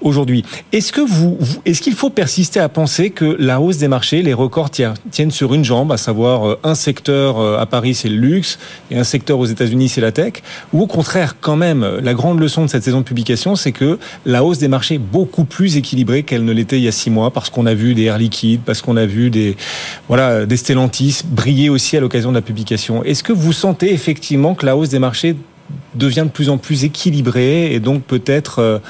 [0.00, 0.44] aujourd'hui.
[0.72, 4.20] Est-ce que vous, vous est-ce qu'il faut persister à penser que la hausse des marchés,
[4.20, 8.10] les records tiennent sur une jambe, à savoir euh, un secteur euh, à Paris, c'est
[8.10, 8.58] le luxe,
[8.90, 10.34] et un secteur aux États-Unis, c'est la tech.
[10.74, 13.98] Ou au contraire, quand même, la grande leçon de cette saison de publication, c'est que
[14.26, 17.08] la hausse des marchés est beaucoup plus équilibrée qu'elle ne l'était il y a six
[17.08, 19.56] mois, parce qu'on a vu des Air Liquide, parce qu'on a vu des,
[20.08, 23.02] voilà, des Stellantis briller aussi à l'occasion de la publication.
[23.02, 25.34] Est-ce que vous sentez effectivement que la hausse des marchés
[25.94, 28.80] devient de plus en plus équilibrée et donc peut-être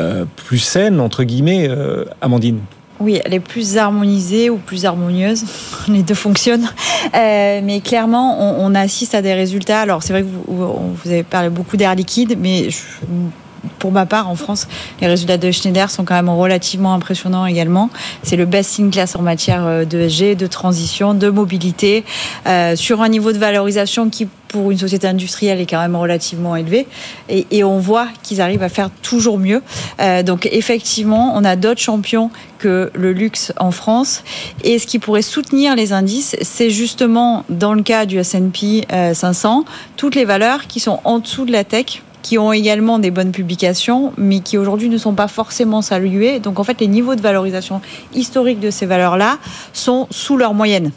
[0.00, 1.68] euh, plus saine, entre guillemets,
[2.22, 2.60] Amandine?
[3.00, 5.44] Oui, elle est plus harmonisée ou plus harmonieuse.
[5.88, 6.68] Les deux fonctionnent.
[7.14, 9.80] Euh, mais clairement, on, assiste à des résultats.
[9.80, 12.68] Alors, c'est vrai que vous, vous, avez parlé beaucoup d'air liquide, mais
[13.78, 14.66] pour ma part, en France,
[15.00, 17.90] les résultats de Schneider sont quand même relativement impressionnants également.
[18.22, 22.04] C'est le best in class en matière euh, de SG, de transition, de mobilité,
[22.46, 26.54] euh, sur un niveau de valorisation qui pour une société industrielle est quand même relativement
[26.54, 26.86] élevé.
[27.28, 29.62] Et, et on voit qu'ils arrivent à faire toujours mieux.
[30.00, 32.30] Euh, donc effectivement, on a d'autres champions
[32.60, 34.22] que le luxe en France.
[34.62, 39.64] Et ce qui pourrait soutenir les indices, c'est justement, dans le cas du S&P 500,
[39.96, 43.32] toutes les valeurs qui sont en dessous de la tech qui ont également des bonnes
[43.32, 46.40] publications, mais qui aujourd'hui ne sont pas forcément saluées.
[46.40, 47.82] Donc en fait, les niveaux de valorisation
[48.14, 49.36] historiques de ces valeurs-là
[49.74, 50.90] sont sous leur moyenne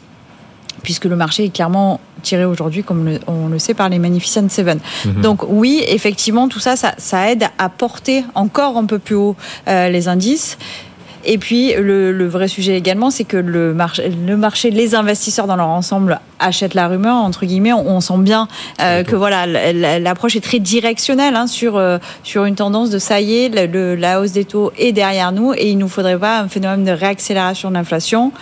[0.82, 4.48] puisque le marché est clairement tiré aujourd'hui, comme le, on le sait, par les Magnificent
[4.48, 4.78] Seven.
[5.04, 5.20] Mhm.
[5.20, 9.36] Donc oui, effectivement, tout ça, ça, ça aide à porter encore un peu plus haut
[9.66, 10.56] euh, les indices.
[11.24, 15.46] Et puis le, le vrai sujet également, c'est que le marché, le marché, les investisseurs
[15.46, 17.72] dans leur ensemble achètent la rumeur entre guillemets.
[17.72, 18.48] On, on sent bien
[18.80, 19.46] euh, que voilà,
[19.98, 23.94] l'approche est très directionnelle hein, sur euh, sur une tendance de ça y est, le-
[23.96, 26.92] la hausse des taux est derrière nous et il nous faudrait pas un phénomène de
[26.92, 28.32] réaccélération de l'inflation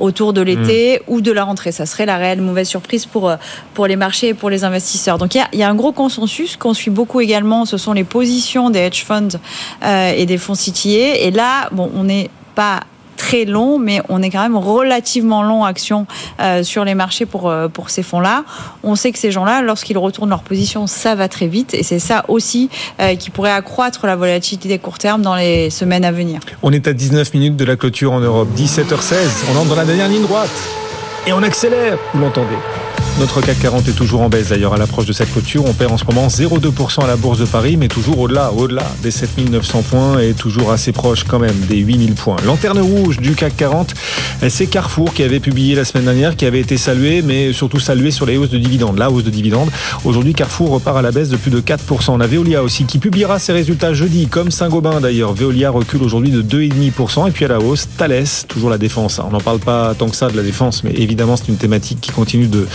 [0.00, 1.72] autour de l'été ou de la rentrée.
[1.72, 3.36] Ça serait la réelle mauvaise surprise pour, euh,
[3.74, 5.18] pour les marchés et pour les investisseurs.
[5.18, 7.64] Donc il y a, il y a un gros consensus qu'on suit beaucoup également.
[7.64, 9.38] Ce sont les positions des hedge funds
[9.84, 11.26] euh, et des fonds citiers.
[11.26, 12.80] Et là, bon, on n'est pas
[13.16, 16.06] très long, mais on est quand même relativement long action
[16.40, 18.44] euh, sur les marchés pour, euh, pour ces fonds-là.
[18.82, 21.74] On sait que ces gens-là, lorsqu'ils retournent leur position, ça va très vite.
[21.74, 22.70] Et c'est ça aussi
[23.00, 26.40] euh, qui pourrait accroître la volatilité des court termes dans les semaines à venir.
[26.62, 29.14] On est à 19 minutes de la clôture en Europe, 17h16.
[29.52, 30.50] On entre dans la dernière ligne droite.
[31.26, 32.56] Et on accélère, vous l'entendez.
[33.18, 35.64] Notre CAC 40 est toujours en baisse d'ailleurs à l'approche de cette clôture.
[35.66, 38.84] On perd en ce moment 0,2% à la Bourse de Paris, mais toujours au-delà, au-delà
[39.02, 42.36] des 7900 points et toujours assez proche quand même des 8000 points.
[42.46, 43.94] Lanterne rouge du CAC 40,
[44.48, 48.10] c'est Carrefour qui avait publié la semaine dernière, qui avait été salué, mais surtout salué
[48.10, 48.98] sur les hausses de dividendes.
[48.98, 49.68] La hausse de dividendes.
[50.04, 52.12] Aujourd'hui, Carrefour repart à la baisse de plus de 4%.
[52.12, 55.34] On a Veolia aussi qui publiera ses résultats jeudi, comme Saint-Gobain d'ailleurs.
[55.34, 57.28] Veolia recule aujourd'hui de 2,5%.
[57.28, 59.20] Et puis à la hausse, Thales, toujours la défense.
[59.22, 62.00] On n'en parle pas tant que ça de la défense, mais évidemment, c'est une thématique
[62.00, 62.66] qui continue de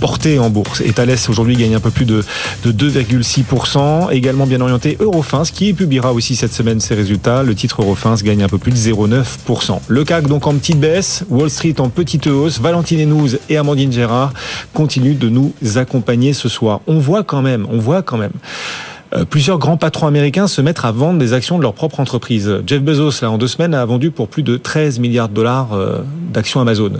[0.00, 0.80] porter en bourse.
[0.80, 2.24] Et Thales aujourd'hui gagne un peu plus de,
[2.64, 4.10] de 2,6%.
[4.12, 7.42] Également bien orienté Eurofins, qui publiera aussi cette semaine ses résultats.
[7.42, 9.80] Le titre Eurofins gagne un peu plus de 0,9%.
[9.88, 12.60] Le CAC donc en petite baisse, Wall Street en petite hausse.
[12.60, 14.32] Valentine Henouze et Amandine Gérard
[14.74, 16.80] continuent de nous accompagner ce soir.
[16.86, 18.32] On voit quand même, on voit quand même.
[19.14, 22.62] Euh, Plusieurs grands patrons américains se mettent à vendre des actions de leur propre entreprise.
[22.66, 25.72] Jeff Bezos, là, en deux semaines, a vendu pour plus de 13 milliards de dollars
[25.72, 25.98] euh,
[26.32, 26.92] d'actions Amazon.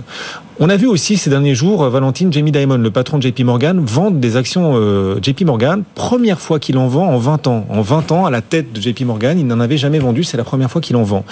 [0.59, 3.41] On a vu aussi ces derniers jours, euh, Valentine, Jamie Dimon, le patron de JP
[3.41, 4.75] Morgan, vendre des actions
[5.21, 5.83] JP Morgan.
[5.95, 7.65] Première fois qu'il en vend en 20 ans.
[7.69, 10.23] En 20 ans, à la tête de JP Morgan, il n'en avait jamais vendu.
[10.23, 11.23] C'est la première fois qu'il en vend.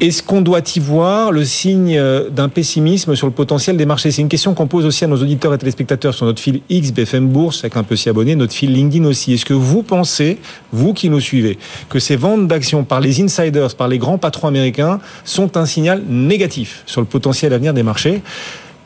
[0.00, 4.12] Est-ce qu'on doit y voir le signe euh, d'un pessimisme sur le potentiel des marchés?
[4.12, 6.92] C'est une question qu'on pose aussi à nos auditeurs et téléspectateurs sur notre fil X,
[6.92, 9.32] BFM Bourse, chacun peut s'y abonner, notre fil LinkedIn aussi.
[9.32, 10.38] Est-ce que vous pensez,
[10.72, 11.58] vous qui nous suivez,
[11.88, 16.04] que ces ventes d'actions par les insiders, par les grands patrons américains, sont un signal
[16.08, 18.22] négatif sur le potentiel à venir des marchés?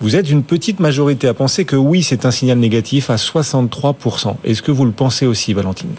[0.00, 4.36] Vous êtes une petite majorité à penser que oui, c'est un signal négatif à 63%.
[4.44, 5.90] Est-ce que vous le pensez aussi, Valentine?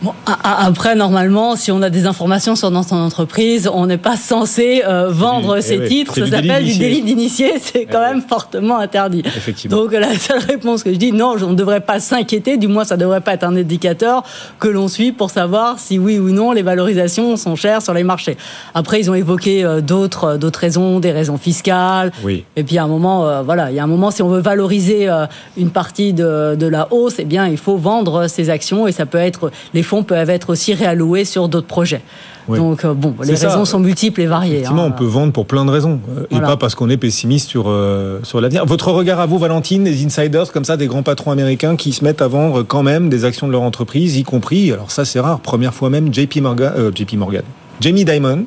[0.00, 0.12] Bon,
[0.44, 5.08] après, normalement, si on a des informations sur notre entreprise, on n'est pas censé euh,
[5.10, 6.14] vendre Eh ces oui, titres.
[6.14, 7.54] Ça s'appelle du délit d'initié.
[7.60, 9.22] C'est quand même fortement interdit.
[9.24, 9.76] Effectivement.
[9.76, 12.58] Donc la seule réponse que je dis, non, on ne devrait pas s'inquiéter.
[12.58, 14.22] Du moins, ça ne devrait pas être un indicateur
[14.60, 18.04] que l'on suit pour savoir si oui ou non les valorisations sont chères sur les
[18.04, 18.36] marchés.
[18.74, 22.12] Après, ils ont évoqué euh, d'autres euh, d'autres raisons, des raisons fiscales.
[22.22, 22.44] Oui.
[22.54, 24.40] Et puis à un moment, euh, voilà, il y a un moment, si on veut
[24.40, 25.08] valoriser
[25.56, 29.06] une partie de, de la hausse, eh bien, il faut vendre ces actions et ça
[29.06, 32.02] peut être, les fonds peuvent être aussi réalloués sur d'autres projets.
[32.46, 32.58] Oui.
[32.58, 33.48] Donc euh, bon, les ça.
[33.48, 34.54] raisons sont multiples et variées.
[34.54, 34.92] Effectivement, hein.
[34.94, 37.64] on peut vendre pour plein de raisons, euh, et pas parce qu'on est pessimiste sur,
[37.66, 38.64] euh, sur l'avenir.
[38.64, 42.04] Votre regard à vous, Valentine, des insiders comme ça, des grands patrons américains qui se
[42.04, 45.20] mettent à vendre quand même des actions de leur entreprise, y compris, alors ça c'est
[45.20, 47.42] rare, première fois même, JP Morgan, euh, JP Morgan,
[47.80, 48.44] Jamie Dimon,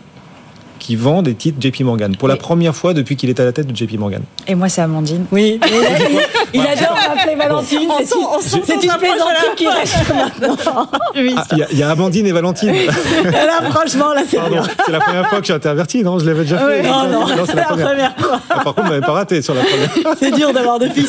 [0.82, 3.52] qui vend des titres JP Morgan, pour la première fois depuis qu'il est à la
[3.52, 4.24] tête de JP Morgan.
[4.48, 5.26] Et moi, c'est Amandine.
[5.32, 5.60] Oui,
[6.54, 7.88] il adore m'appeler Valentine.
[7.92, 8.00] On
[8.42, 10.88] C'est une, la qui reste maintenant.
[10.92, 12.74] Ah, Il y, a- il y a Amandine et Valentine.
[13.26, 16.18] Là, franchement, là, c'est la première fois que j'ai interverti, non?
[16.18, 16.82] Je l'avais déjà fait.
[16.82, 18.40] Oui, non, non, c'est c'est la première fois.
[18.50, 20.16] Ah, par contre, vous m'avez pas raté sur la première.
[20.20, 21.06] C'est dur d'avoir deux filles.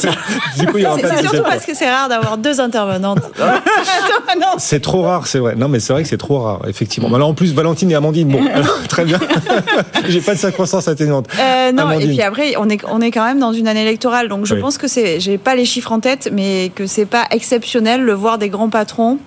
[0.59, 2.09] Du coup, il y aura C'est pas de c'est deuxième surtout parce que c'est rare
[2.09, 3.21] d'avoir deux intervenantes.
[4.59, 5.55] C'est trop rare, c'est vrai.
[5.57, 7.13] Non, mais c'est vrai que c'est trop rare, effectivement.
[7.15, 9.19] Alors, en plus, Valentine et Amandine, bon, alors, très bien.
[10.09, 11.29] J'ai pas de circonstances atténuantes.
[11.39, 12.11] Euh, non, Amandine.
[12.11, 14.55] et puis après, on est, on est quand même dans une année électorale, donc je
[14.55, 14.61] Oui.
[14.61, 18.13] pense que c'est, j'ai pas les chiffres en tête, mais que c'est pas exceptionnel de
[18.13, 19.19] voir des grands patrons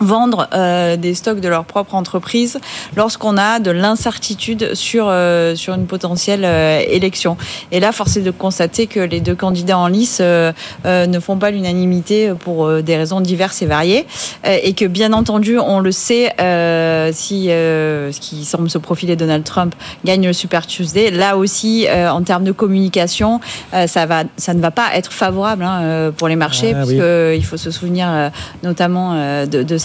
[0.00, 2.58] vendre euh, des stocks de leur propre entreprise
[2.96, 7.36] lorsqu'on a de l'incertitude sur euh, sur une potentielle euh, élection.
[7.72, 11.50] Et là, force est de constater que les deux candidats en lice ne font pas
[11.50, 14.06] l'unanimité pour des raisons diverses et variées,
[14.44, 16.30] et que bien entendu, on le sait,
[17.12, 22.22] si ce qui semble se profiler Donald Trump gagne le Super Tuesday, là aussi, en
[22.22, 23.40] termes de communication,
[23.86, 27.36] ça va, ça ne va pas être favorable hein, pour les marchés, Ah, puisque oui.
[27.36, 28.30] il faut se souvenir
[28.62, 29.14] notamment
[29.46, 29.78] de, de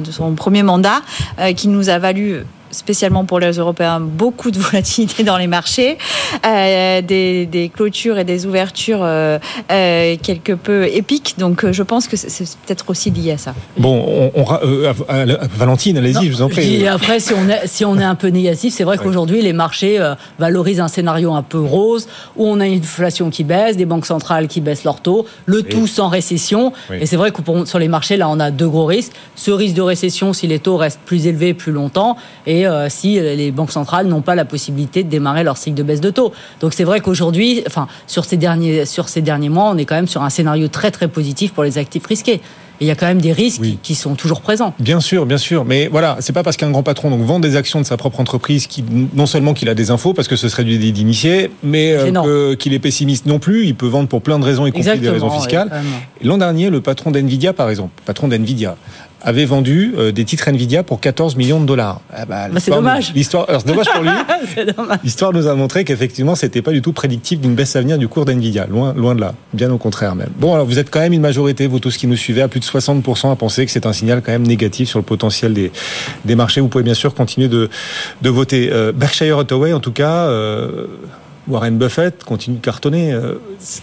[0.00, 1.00] de son premier mandat,
[1.38, 5.98] euh, qui nous a valu spécialement pour les Européens, beaucoup de volatilité dans les marchés,
[6.46, 9.38] euh, des, des clôtures et des ouvertures euh,
[9.70, 11.34] euh, quelque peu épiques.
[11.38, 12.30] Donc euh, je pense que c'est-
[12.66, 13.54] peut-être aussi lié à ça.
[13.76, 16.86] Bon, on, on ra- euh, à- à- Valentine, allez-y, je vous en prie.
[16.86, 19.98] après, si on, est, si on est un peu négatif, c'est vrai qu'aujourd'hui, les marchés
[20.00, 23.84] euh, valorisent un scénario un peu rose, où on a une inflation qui baisse, des
[23.86, 26.72] banques centrales qui baissent leurs taux, le tout sans récession.
[26.90, 26.98] Oui.
[27.00, 29.12] Et c'est vrai que pour- sur les marchés, là, on a deux gros risques.
[29.36, 32.16] Ce risque de récession, si les taux restent plus élevés plus longtemps,
[32.46, 35.82] et euh, si les banques centrales n'ont pas la possibilité de démarrer leur cycle de
[35.82, 36.32] baisse de taux.
[36.60, 39.94] Donc c'est vrai qu'aujourd'hui, enfin, sur ces, derniers, sur ces derniers mois, on est quand
[39.96, 42.40] même sur un scénario très, très positif pour les actifs risqués.
[42.82, 44.72] Et il y a quand même des risques qui- qui sont toujours présents.
[44.78, 47.56] Bien sûr, bien sûr, mais voilà, c'est pas parce qu'un grand patron donc vend des
[47.56, 48.82] actions de sa propre entreprise qui
[49.12, 52.54] non seulement qu'il a des infos parce que ce serait du délit d'initié, mais euh,
[52.56, 53.66] qu'il est pessimiste non plus.
[53.66, 55.68] Il peut vendre pour plein de raisons, y compris des Exactement, raisons fiscales.
[55.70, 58.76] ouais, L'an dernier, le patron d'Nvidia, par exemple, patron d'Nvidia,
[59.22, 62.00] avait vendu euh, des titres Nvidia pour 14 millions de dollars.
[62.12, 63.12] Ah bah, Bah, c'est dommage.
[63.14, 64.10] L'histoire, alors c'est dommage pour lui.
[65.04, 68.08] L'histoire nous a montré qu'effectivement, c'était pas du tout prédictif d'une baisse à venir du
[68.08, 68.66] cours d'Nvidia.
[68.66, 69.34] Loin, loin de là.
[69.52, 70.30] Bien au contraire même.
[70.36, 72.60] Bon, alors vous êtes quand même une majorité, vous tous qui nous suivez, à plus
[72.60, 75.72] de 60% à penser que c'est un signal quand même négatif sur le potentiel des,
[76.24, 76.60] des marchés.
[76.60, 77.68] Vous pouvez bien sûr continuer de,
[78.22, 78.70] de voter.
[78.72, 80.86] Euh, Berkshire Hathaway, en tout cas, euh,
[81.48, 83.12] Warren Buffett continue de cartonner.
[83.12, 83.34] Euh,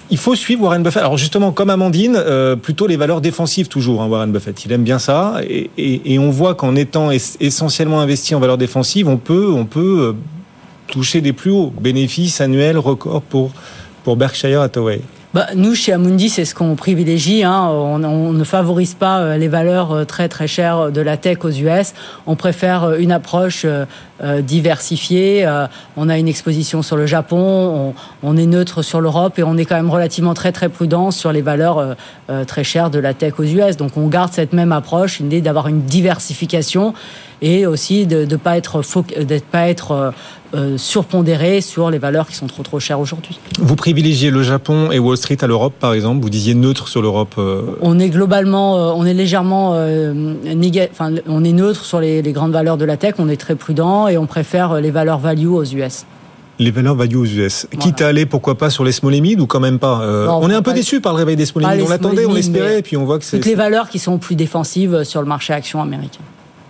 [0.10, 1.02] il faut suivre Warren Buffett.
[1.02, 4.64] Alors justement, comme Amandine, euh, plutôt les valeurs défensives toujours, hein, Warren Buffett.
[4.66, 5.36] Il aime bien ça.
[5.48, 10.00] Et, on voit qu'en étant es- essentiellement investi en valeurs défensives, on peut, on peut
[10.02, 10.14] euh,
[10.88, 13.52] toucher des plus hauts bénéfices annuels records pour,
[14.04, 15.02] pour Berkshire Hathaway.
[15.34, 17.44] Bah, nous, chez Amundi, c'est ce qu'on privilégie.
[17.44, 17.68] hein.
[17.70, 21.52] On, ne favorise pas euh, les valeurs euh, très très chères de la tech aux
[21.52, 21.94] US.
[22.28, 23.86] On préfère euh, une approche euh,
[24.24, 25.46] euh, diversifiée.
[25.46, 25.68] Euh,
[25.98, 27.94] On a une exposition sur le Japon,
[28.24, 31.12] on, on est neutre sur l'Europe et on est quand même relativement très très prudent
[31.12, 31.94] sur les valeurs euh,
[32.30, 33.76] euh, très chères de la tech aux US.
[33.76, 36.94] Donc on garde cette même approche, une idée d'avoir une diversification
[37.42, 38.82] et aussi de ne pas être,
[39.24, 40.12] d'être pas être euh,
[40.56, 43.40] euh, surpondéré sur les valeurs qui sont trop trop chères aujourd'hui.
[43.60, 46.22] Vous privilégiez le Japon et Wall Street à l'Europe, par exemple?
[46.22, 47.36] Vous disiez neutre sur l'Europe.
[47.38, 52.22] euh, On est globalement, euh, on est légèrement néga- enfin, on est neutre sur les,
[52.22, 55.20] les grandes valeurs de la tech, on est très prudent et on préfère les valeurs
[55.20, 56.06] value aux US.
[56.60, 57.68] Les valeurs value aux US.
[57.80, 60.26] Quitte à aller, pourquoi pas, sur les small et mid ou quand même pas Euh,
[60.26, 61.86] Non, On est un peu déçu par le réveil des small et mid.
[61.86, 63.38] On l'attendait, on l'espérait, et puis on voit que c'est.
[63.38, 66.22] Toutes les valeurs qui sont plus défensives sur le marché action américain.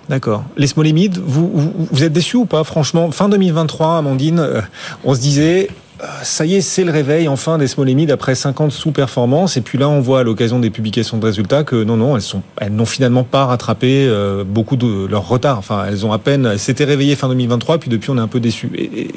[0.09, 0.43] D'accord.
[0.55, 0.87] Les small
[1.25, 4.61] vous, êtes déçus ou pas Franchement, fin 2023, Amandine, euh,
[5.03, 5.69] on se disait.
[6.01, 9.57] euh, Ça y est, c'est le réveil enfin des mid après 50 sous-performances.
[9.57, 12.23] Et puis là, on voit à l'occasion des publications de résultats que non, non, elles
[12.61, 15.57] elles n'ont finalement pas rattrapé euh, beaucoup de leur retard.
[15.57, 18.39] Enfin, elles ont à peine, s'étaient réveillées fin 2023, puis depuis, on est un peu
[18.39, 18.71] déçus.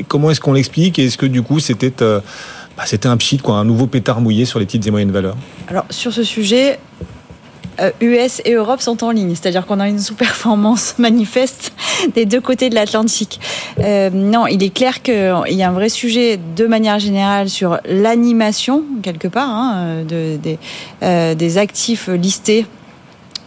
[0.09, 0.99] Comment est-ce qu'on l'explique?
[0.99, 4.45] Et est-ce que du coup, c'était, bah, c'était un pchit, quoi, un nouveau pétard mouillé
[4.45, 5.37] sur les petites et moyennes valeurs?
[5.69, 6.81] Alors sur ce sujet,
[8.01, 11.73] US et Europe sont en ligne, c'est-à-dire qu'on a une sous-performance manifeste
[12.15, 13.41] des deux côtés de l'Atlantique.
[13.79, 15.15] Euh, non, il est clair qu'il
[15.51, 21.59] y a un vrai sujet de manière générale sur l'animation, quelque part, hein, euh, des
[21.59, 22.67] actifs listés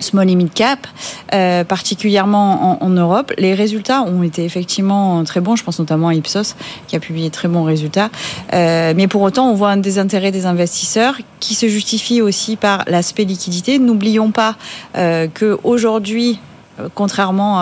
[0.03, 0.87] small et mid cap,
[1.33, 3.33] euh, particulièrement en, Europe.
[3.37, 5.55] Les résultats ont été effectivement très bons.
[5.55, 6.55] Je pense notamment à Ipsos
[6.87, 8.09] qui a publié très bons résultats.
[8.53, 12.83] Euh, mais pour autant, on voit un désintérêt des investisseurs qui se justifie aussi par
[12.87, 13.79] l'aspect liquidité.
[13.79, 14.55] N'oublions pas
[14.95, 16.39] euh, que aujourd'hui
[16.79, 17.57] euh, Contrairement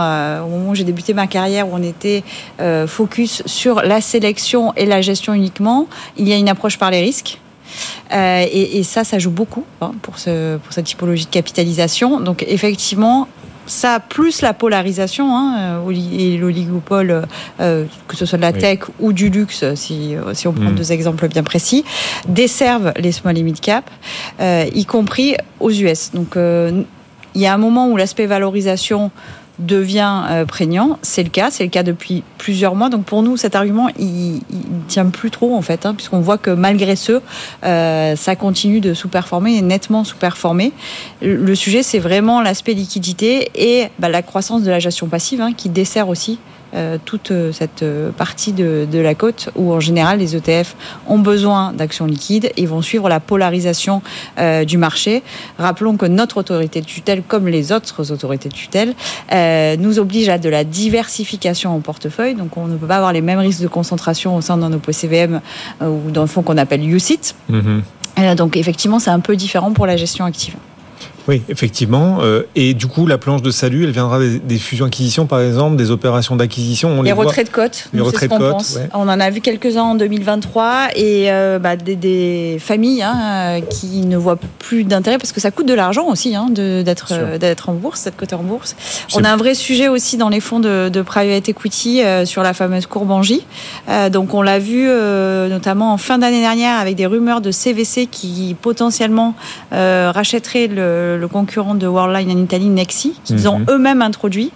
[0.45, 2.23] au moment où j'ai débuté ma carrière où on était
[2.87, 5.87] focus sur la sélection et la gestion uniquement,
[6.17, 7.39] il y a une approche par les risques.
[8.13, 12.19] Euh, et, et ça, ça joue beaucoup hein, pour, ce, pour cette typologie de capitalisation.
[12.19, 13.27] Donc effectivement,
[13.67, 17.21] ça plus la polarisation hein, euh, et l'oligopole,
[17.59, 18.59] euh, que ce soit de la Oui.
[18.59, 20.75] tech ou du luxe, si, euh, si on prend Mm.
[20.75, 21.85] deux exemples bien précis,
[22.27, 23.89] desservent les small et mid cap,
[24.41, 26.11] euh, y compris aux US.
[26.13, 26.81] Donc euh,
[27.33, 29.09] il y a un moment où l'aspect valorisation
[29.61, 32.89] devient euh, prégnant, c'est le cas, c'est le cas depuis plusieurs mois.
[32.89, 34.41] Donc pour nous, cet argument, il,
[34.87, 37.21] tient plus trop en fait, hein, puisqu'on voit que malgré ce,
[37.63, 40.73] euh, ça continue de sous-performer et nettement sous-performer.
[41.21, 45.53] Le sujet, c'est vraiment l'aspect liquidité et bah, la croissance de la gestion passive hein,
[45.55, 46.39] qui dessert aussi
[46.73, 47.83] euh, toute cette
[48.17, 50.75] partie de, de, la côte où en général les ETF
[51.07, 54.01] ont besoin d'actions liquides et vont suivre la polarisation
[54.67, 55.23] du marché.
[55.57, 58.93] Rappelons que notre autorité de tutelle, comme les autres autorités de tutelle,
[59.79, 62.35] nous oblige à de la diversification en portefeuille.
[62.35, 65.41] Donc on ne peut pas avoir les mêmes risques de concentration au sein d'un OPCVM
[65.81, 67.35] ou d'un fonds qu'on appelle UCIT.
[67.51, 68.35] Mm-hmm.
[68.35, 70.55] Donc effectivement, c'est un peu différent pour la gestion active.
[71.31, 72.17] Oui, effectivement.
[72.19, 75.89] Euh, et du coup, la planche de salut, elle viendra des, fusions-acquisitions, par exemple, des
[75.89, 77.01] opérations d'acquisition.
[77.03, 77.87] Les, retraits de cote.
[77.93, 78.79] Les retraits de cote.
[78.93, 84.17] On en a vu quelques-uns en 2023 et euh, bah, des, familles hein, qui ne
[84.17, 88.03] voient plus d'intérêt parce que ça coûte de l'argent aussi hein, d'être d'être en bourse,
[88.03, 88.75] d'être coté en bourse.
[89.15, 92.43] On a un vrai sujet aussi dans les fonds de, de private equity euh, sur
[92.43, 93.45] la fameuse courbe J.
[94.11, 94.89] donc on l'a vu
[95.49, 99.33] notamment en fin d'année dernière avec des rumeurs de CVC qui potentiellement
[99.71, 103.65] rachèteraient le le, concurrent de Worldline en Italie, Nexi, qu'ils ont mhm.
[103.69, 104.51] eux-mêmes introduit.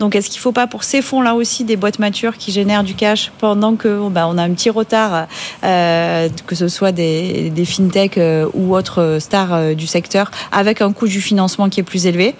[0.00, 2.84] Donc, est-ce qu'il ne faut pas pour ces fonds-là aussi des boîtes matures qui génèrent
[2.84, 5.26] du cash pendant que bah, on a un petit retard,
[5.64, 10.80] euh, que ce soit des, des fintech euh, ou autres stars euh, du secteur, avec
[10.80, 12.34] un coût du financement qui est plus élevé?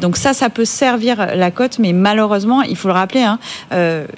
[0.00, 3.38] donc ça, ça peut servir la cote, mais malheureusement, il faut le rappeler, hein,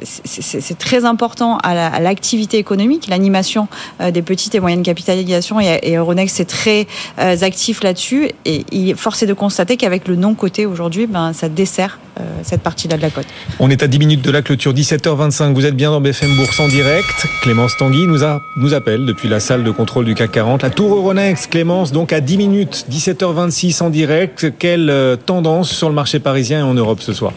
[0.03, 3.69] c'est très important à l'activité économique, l'animation
[4.01, 6.87] des petites et moyennes capitalisations, et, et Euronext est très
[7.19, 8.31] actif là-dessus.
[8.45, 13.03] Et est de constater qu'avec le non-coté aujourd'hui, ben, ça dessert euh, cette partie-là de
[13.03, 13.27] la côte.
[13.59, 15.55] On est à 10 minutes de la clôture, 17h25.
[15.55, 17.27] Vous êtes bien dans BFM Bourse en direct.
[17.43, 18.21] Clémence Tanguy nous,
[18.57, 20.63] nous appelle depuis la salle de contrôle du CAC 40.
[20.63, 24.53] La Tour Euronext, Clémence, donc à 10 minutes, 17h26 en direct.
[24.59, 27.33] Quelle euh, tendance sur le marché parisien et en Europe ce soir?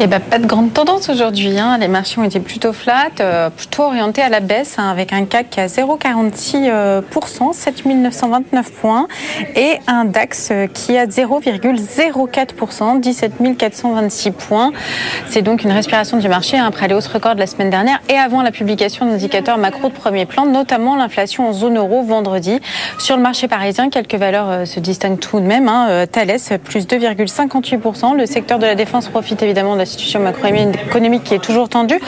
[0.00, 1.58] Eh ben, pas de grande tendance aujourd'hui.
[1.58, 1.76] Hein.
[1.78, 5.24] Les marchés ont été plutôt flat, euh, plutôt orientés à la baisse, hein, avec un
[5.24, 9.08] CAC qui a 0,46%, 7929 points,
[9.56, 14.70] et un DAX euh, qui a 0,04%, 17 426 points.
[15.26, 18.00] C'est donc une respiration du marché hein, après les hausses records de la semaine dernière
[18.08, 22.60] et avant la publication d'indicateurs macro de premier plan, notamment l'inflation en zone euro vendredi.
[22.98, 25.66] Sur le marché parisien, quelques valeurs euh, se distinguent tout de même.
[26.12, 28.16] Thales, plus 2,58%.
[28.16, 32.00] Le secteur de la défense profite évidemment de la situation macroéconomique qui est toujours tendue.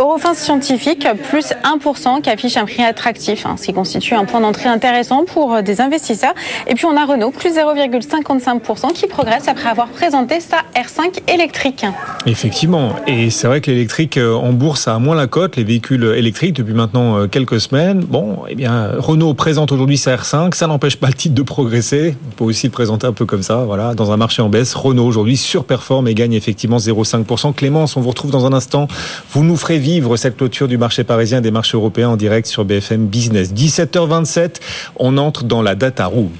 [0.00, 4.40] Eurofin Scientifique, plus 1%, qui affiche un prix attractif, hein, ce qui constitue un point
[4.40, 6.32] d'entrée intéressant pour euh, des investisseurs.
[6.66, 11.84] Et puis on a Renault, plus 0,55%, qui progresse après avoir présenté sa R5 électrique.
[12.24, 16.14] Effectivement, et c'est vrai que l'électrique euh, en bourse a moins la cote, les véhicules
[16.16, 18.00] électriques, depuis maintenant euh, quelques semaines.
[18.00, 22.16] Bon, eh bien, Renault présente aujourd'hui sa R5, ça n'empêche pas le titre de progresser.
[22.26, 24.72] On peut aussi le présenter un peu comme ça, voilà, dans un marché en baisse.
[24.72, 27.52] Renault aujourd'hui surperforme et gagne effectivement 0,5%.
[27.52, 28.88] Clémence, on vous retrouve dans un instant.
[29.32, 32.46] Vous nous ferez vivre cette clôture du marché parisien et des marchés européens en direct
[32.46, 33.52] sur BFM Business.
[33.52, 34.56] 17h27,
[34.96, 36.30] on entre dans la data room.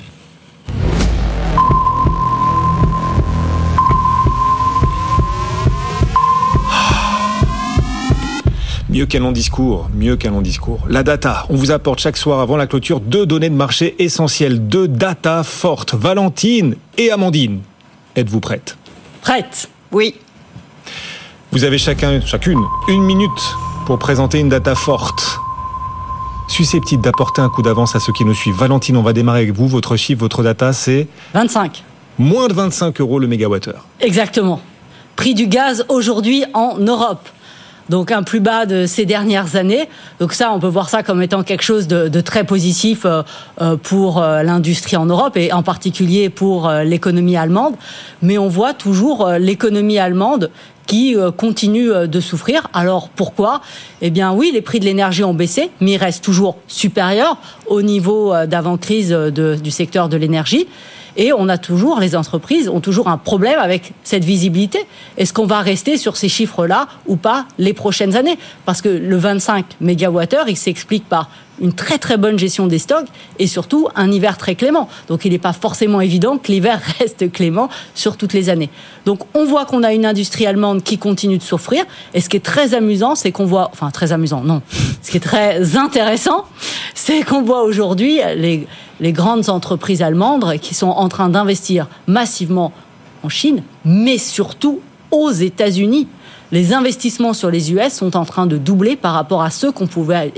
[8.89, 10.81] Mieux qu'un long discours, mieux qu'un long discours.
[10.89, 14.66] La data, on vous apporte chaque soir avant la clôture deux données de marché essentielles,
[14.66, 15.94] deux data fortes.
[15.94, 17.60] Valentine et Amandine,
[18.16, 18.77] êtes-vous prêtes?
[19.22, 20.16] Prête Oui.
[21.52, 23.31] Vous avez chacun, chacune, une minute
[23.85, 25.40] pour présenter une data forte.
[26.48, 28.55] Susceptible d'apporter un coup d'avance à ceux qui nous suivent.
[28.55, 29.66] Valentine, on va démarrer avec vous.
[29.66, 31.82] Votre chiffre, votre data, c'est 25.
[32.20, 33.85] Moins de 25 euros le mégawattheure.
[33.98, 34.60] Exactement.
[35.16, 37.28] Prix du gaz aujourd'hui en Europe
[37.90, 39.89] donc un plus bas de ces dernières années.
[40.20, 43.22] Donc ça, on peut voir ça comme étant quelque chose de, très positif euh,
[43.60, 47.74] euh, pour euh, l'industrie en Europe et en particulier pour l'économie allemande.
[48.22, 50.51] Mais on voit toujours l'économie allemande
[50.90, 52.66] qui continue de souffrir.
[52.72, 53.60] Alors pourquoi?
[54.02, 57.36] Eh bien oui, les prix de l'énergie ont baissé, mais ils restent toujours supérieurs
[57.68, 60.66] au niveau d'avant-crise du secteur de l'énergie.
[61.16, 64.84] Et on a toujours, les entreprises ont toujours un problème avec cette visibilité.
[65.16, 68.38] Est-ce qu'on va rester sur ces chiffres-là ou pas les prochaines années?
[68.64, 71.30] Parce que le 25 MWh, il s'explique par
[71.61, 73.07] une très très bonne gestion des stocks
[73.39, 74.89] et surtout un hiver très clément.
[75.09, 78.70] Donc il n'est pas forcément évident que l'hiver reste clément sur toutes les années.
[79.05, 81.85] Donc on voit qu'on a une industrie allemande qui continue de souffrir.
[82.15, 84.62] Et ce qui est très amusant, c'est qu'on voit, enfin très amusant, non,
[85.03, 86.45] ce qui est très intéressant,
[86.95, 88.66] c'est qu'on voit aujourd'hui les,
[89.01, 92.73] les grandes entreprises allemandes qui sont en train d'investir massivement
[93.23, 94.81] en Chine, mais surtout
[95.11, 96.07] aux États-Unis
[96.52, 99.86] les investissements sur les US sont en train de doubler par rapport à ceux qu'on
[99.86, 100.32] pouvait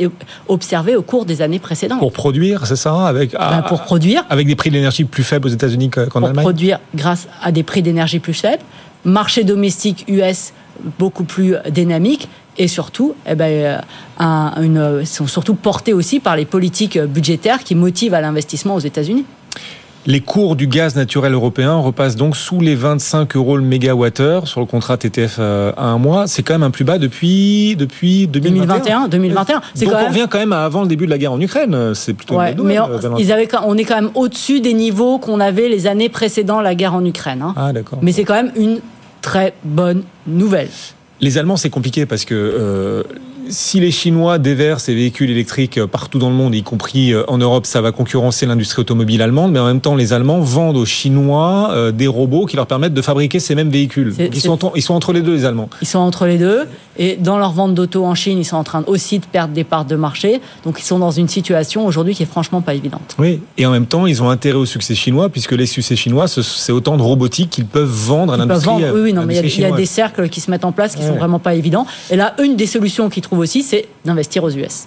[0.48, 2.01] observer au cours des années précédentes.
[2.01, 4.24] Pour produire, c'est ça avec, ben, Pour produire.
[4.28, 7.62] Avec des prix d'énergie plus faibles aux États-Unis qu'en Allemagne Pour produire grâce à des
[7.62, 8.62] prix d'énergie plus faibles,
[9.05, 10.52] marché domestique US
[10.98, 12.28] beaucoup plus dynamique
[12.59, 13.80] et surtout, eh ben,
[14.18, 18.80] un, une, sont surtout portés aussi par les politiques budgétaires qui motivent à l'investissement aux
[18.80, 19.24] États-Unis.
[20.04, 24.58] Les cours du gaz naturel européen repassent donc sous les 25 euros le mégawattheure sur
[24.58, 26.26] le contrat TTF euh, à un mois.
[26.26, 29.06] C'est quand même un plus bas depuis, depuis 2021.
[29.06, 29.60] 2021, 2021.
[29.74, 31.30] C'est Donc quand on même- revient quand même à avant le début de la guerre
[31.32, 31.94] en Ukraine.
[31.94, 32.78] C'est plutôt Ouais, mais
[33.18, 36.74] ils avaient, on est quand même au-dessus des niveaux qu'on avait les années précédant la
[36.74, 37.40] guerre en Ukraine.
[37.42, 37.54] hein.
[37.56, 38.00] Ah d'accord.
[38.02, 38.80] Mais c'est quand même une
[39.20, 40.68] très bonne nouvelle.
[41.20, 43.04] Les Allemands, c'est compliqué parce que euh,
[43.52, 47.22] si les Chinois déversent ces véhicules électriques euh, partout dans le monde, y compris euh,
[47.28, 49.52] en Europe, ça va concurrencer l'industrie automobile allemande.
[49.52, 52.94] Mais en même temps, les Allemands vendent aux Chinois euh, des robots qui leur permettent
[52.94, 54.14] de fabriquer ces mêmes véhicules.
[54.18, 55.68] Ils, sont, ils sont entre les deux, les Allemands.
[55.82, 56.62] Ils sont entre les deux.
[56.98, 59.64] Et dans leur vente d'auto en Chine, ils sont en train aussi de perdre des
[59.64, 60.40] parts de marché.
[60.64, 63.16] Donc ils sont dans une situation aujourd'hui qui est franchement pas évidente.
[63.18, 63.40] Oui.
[63.56, 66.42] Et en même temps, ils ont intérêt au succès chinois puisque les succès chinois, ce-
[66.42, 68.82] c'est autant de robotique qu'ils peuvent vendre à Ils peuvent l'industrie.
[68.82, 68.94] vendre.
[68.94, 70.64] Oui, oui, non, mais il y a- il y, a des cercles qui se mettent
[70.66, 71.18] en place qui sont Ouais.
[71.18, 71.86] vraiment pas évidents.
[72.10, 74.86] Et là, une des solutions qu'ils trouvent aussi, c'est d'investir aux US.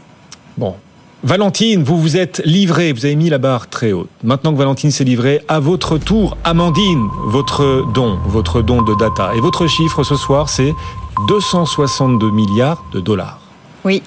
[0.57, 0.75] Bon.
[1.23, 4.09] Valentine, vous vous êtes livrée, vous avez mis la barre très haute.
[4.23, 9.31] Maintenant que Valentine s'est livrée, à votre tour, Amandine, votre don, votre don de data.
[9.35, 10.71] Et votre chiffre ce soir, c'est
[11.27, 13.39] 262 milliards de dollars.
[13.83, 14.03] Oui.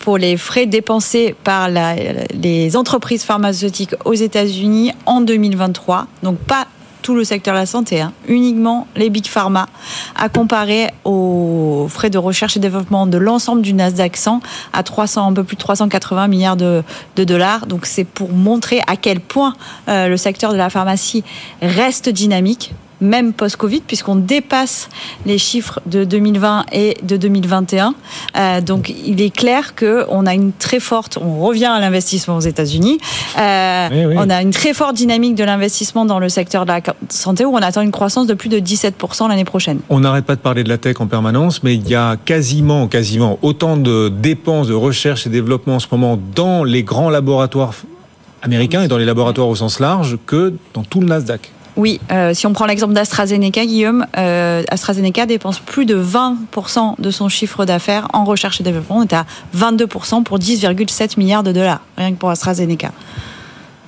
[0.00, 1.94] Pour les frais dépensés par la-
[2.32, 6.66] les entreprises pharmaceutiques aux États-Unis en 2023, donc pas
[7.08, 9.66] tout le secteur de la santé, hein, uniquement les big pharma,
[10.14, 14.42] à comparer aux frais de recherche et développement de l'ensemble du Nasdaq 100
[14.74, 16.84] à 300, un peu plus de 380 milliards de,
[17.16, 17.64] dollars.
[17.64, 19.54] Donc c'est pour montrer à quel point
[19.88, 21.24] euh, le secteur de la pharmacie
[21.62, 24.88] reste dynamique même post-Covid, puisqu'on dépasse
[25.26, 27.94] les chiffres de 2020 et de 2021.
[28.36, 32.40] Euh, donc, il est clair qu'on a une très forte, on revient à l'investissement aux
[32.40, 32.98] États-Unis,
[33.38, 36.80] Euh, Oui, on a une très forte dynamique de l'investissement dans le secteur de la
[37.08, 39.80] santé, où on attend une croissance de plus de 17% l'année prochaine.
[39.88, 42.88] On n'arrête pas de parler de la tech en permanence, mais il y a quasiment,
[42.88, 47.74] quasiment autant de dépenses de recherche et développement en ce moment dans les grands laboratoires
[48.42, 51.50] américains et dans les laboratoires au sens large que dans tout le Nasdaq.
[51.78, 57.10] Oui, euh, si on prend l'exemple d'AstraZeneca, Guillaume, euh, AstraZeneca dépense plus de 20% de
[57.12, 58.96] son chiffre d'affaires en recherche et développement.
[58.96, 59.26] On est à
[59.56, 62.90] 22% pour 10,7 milliards de dollars, rien que pour AstraZeneca.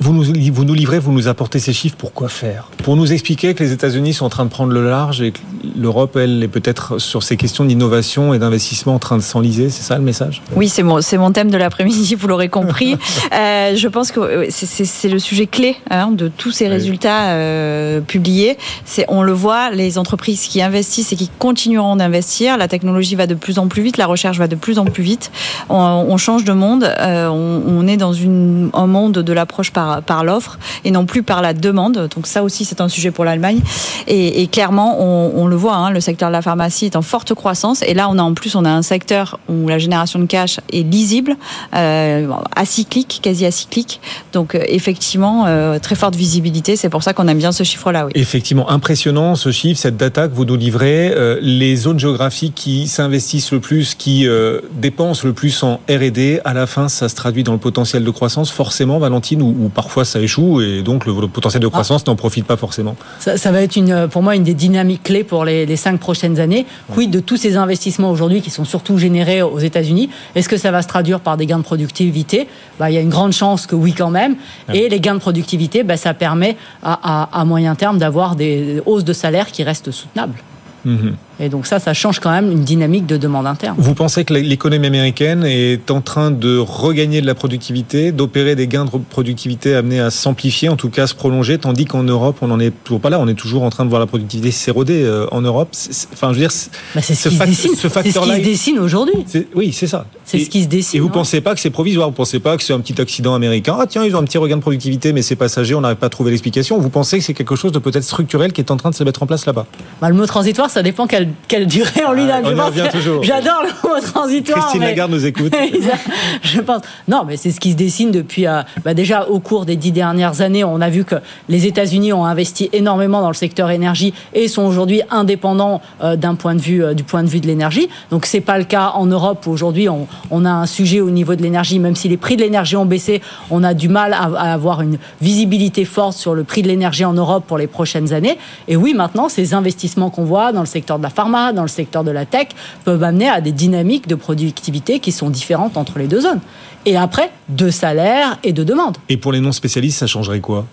[0.02, 0.24] Vous nous,
[0.54, 2.68] vous nous livrez, vous nous apportez ces chiffres pour quoi faire?
[2.84, 5.38] Pour nous expliquer que les États-Unis sont en train de prendre le large et que
[5.78, 9.68] l'Europe, elle, est peut-être sur ces questions d'innovation et d'investissement en train de s'enliser.
[9.68, 10.40] C'est ça le message?
[10.56, 12.96] Oui, c'est mon, c'est mon thème de l'après-midi, vous l'aurez compris.
[13.32, 18.56] Euh, je pense que c'est- le sujet clé hein, de tous ces résultats euh, publiés.
[18.84, 23.26] C'est, on le voit, les entreprises qui investissent et qui continueront d'investir, la technologie va
[23.26, 25.30] de plus en plus vite, la recherche va de plus en plus vite.
[25.68, 29.70] On, on change de monde, euh, on, on est dans une, un monde de l'approche
[29.70, 32.08] par, par l'offre et non plus par la demande.
[32.14, 33.60] Donc ça aussi, c'est un sujet pour l'Allemagne.
[34.06, 37.82] Et, clairement, on, le voit, hein, le secteur de la pharmacie est en forte croissance.
[37.82, 40.60] Et là, on a en plus, on a un secteur où la génération de cash
[40.72, 41.36] est lisible,
[41.74, 44.00] euh, acyclique, quasi acyclique.
[44.32, 46.76] Donc euh, effectivement, euh, très forte visibilité.
[46.76, 48.08] C'est pour ça qu'on aime bien ce chiffre-là.
[48.14, 51.14] Effectivement, impressionnant ce chiffre, cette data que vous nous livrez.
[51.40, 54.26] Les zones géographiques qui s'investissent le plus, qui
[54.74, 58.10] dépensent le plus en R&D, à la fin, ça se traduit dans le potentiel de
[58.10, 62.06] croissance, forcément, Valentine, ou, ou parfois ça échoue et donc le, le potentiel de croissance
[62.06, 62.94] n'en profite pas forcément.
[63.18, 65.98] Ça, ça va être une, pour moi une des dynamiques clés pour les, les cinq
[65.98, 66.66] prochaines années.
[66.92, 70.10] Quid de tous ces investissements aujourd'hui qui sont surtout générés aux États-Unis?
[70.34, 72.46] Est-ce que ça va se traduire par des gains de productivité?
[72.78, 74.36] Bah, Il y a une grande chance que oui quand même.
[74.74, 76.92] Et les gains de productivité, bah, ça permet à,
[77.32, 80.38] à- à moyen terme d'avoir des hausses de salaire qui restent soutenables.
[80.84, 81.14] Mhm.
[81.40, 83.74] Et donc ça, ça change quand même une dynamique de demande interne.
[83.78, 88.66] Vous pensez que l'économie américaine est en train de regagner de la productivité, d'opérer des
[88.66, 92.36] gains de productivité amenés à s'amplifier, en tout cas à se prolonger, tandis qu'en Europe,
[92.42, 93.18] on n'en est toujours pas là.
[93.20, 95.70] On est toujours en train de voir la productivité s'éroder euh, en Europe.
[96.12, 97.70] Enfin, je veux dire, c'est Bah, c'est ce, ce qui se fac- dessine.
[97.70, 99.14] ce C'est ce facteur-là, qui se dessine aujourd'hui.
[99.54, 100.04] Oui, c'est ça.
[100.24, 100.98] C'est Et- ce qui se dessine.
[100.98, 101.12] Et vous ouais.
[101.12, 102.08] pensez pas que c'est provisoire?
[102.08, 103.76] Vous pensez pas que c'est un petit accident américain?
[103.80, 106.06] Ah tiens, ils ont un petit regain de productivité, mais c'est passager, on n'arrive pas
[106.06, 106.78] à trouver l'explication.
[106.78, 109.04] Vous pensez que c'est quelque chose de peut-être structurel qui est en train de se
[109.04, 109.64] mettre en place là-bas?
[110.02, 112.58] Bah, le mot transitoire, ça dépend quelle, quelle durée on lui donne.
[112.60, 113.22] on revient toujours.
[113.22, 114.58] J'adore le mot transitoire.
[114.60, 115.54] Christine mais- Lagarde nous écoute.
[116.42, 116.82] je pense.
[117.08, 118.46] Non, mais c'est ce qui se dessine depuis.
[118.46, 121.16] euh, bah, déjà, au cours des dix dernières années, on a vu que
[121.48, 126.34] les États-Unis ont investi énormément dans le secteur énergie et sont aujourd'hui indépendants euh, d'un
[126.34, 127.88] point de vue euh, du point de vue de l'énergie.
[128.10, 131.10] Donc, c'est pas le cas en Europe où aujourd'hui on, on a un sujet au
[131.10, 131.78] niveau de l'énergie.
[131.78, 133.20] Même si les prix de l'énergie ont baissé,
[133.50, 137.04] on a du mal à, à avoir une visibilité forte sur le prix de l'énergie
[137.04, 138.38] en Europe pour les prochaines années.
[138.68, 141.68] Et oui, maintenant, ces investissements qu'on voit dans le secteur de la pharma, dans le
[141.68, 142.48] secteur de la tech,
[142.84, 146.40] peuvent amener à des dynamiques de productivité qui sont différentes entre les deux zones.
[146.86, 148.96] Et après, de salaire et de demande.
[149.08, 150.66] Et pour les non spécialistes, ça changerait quoi?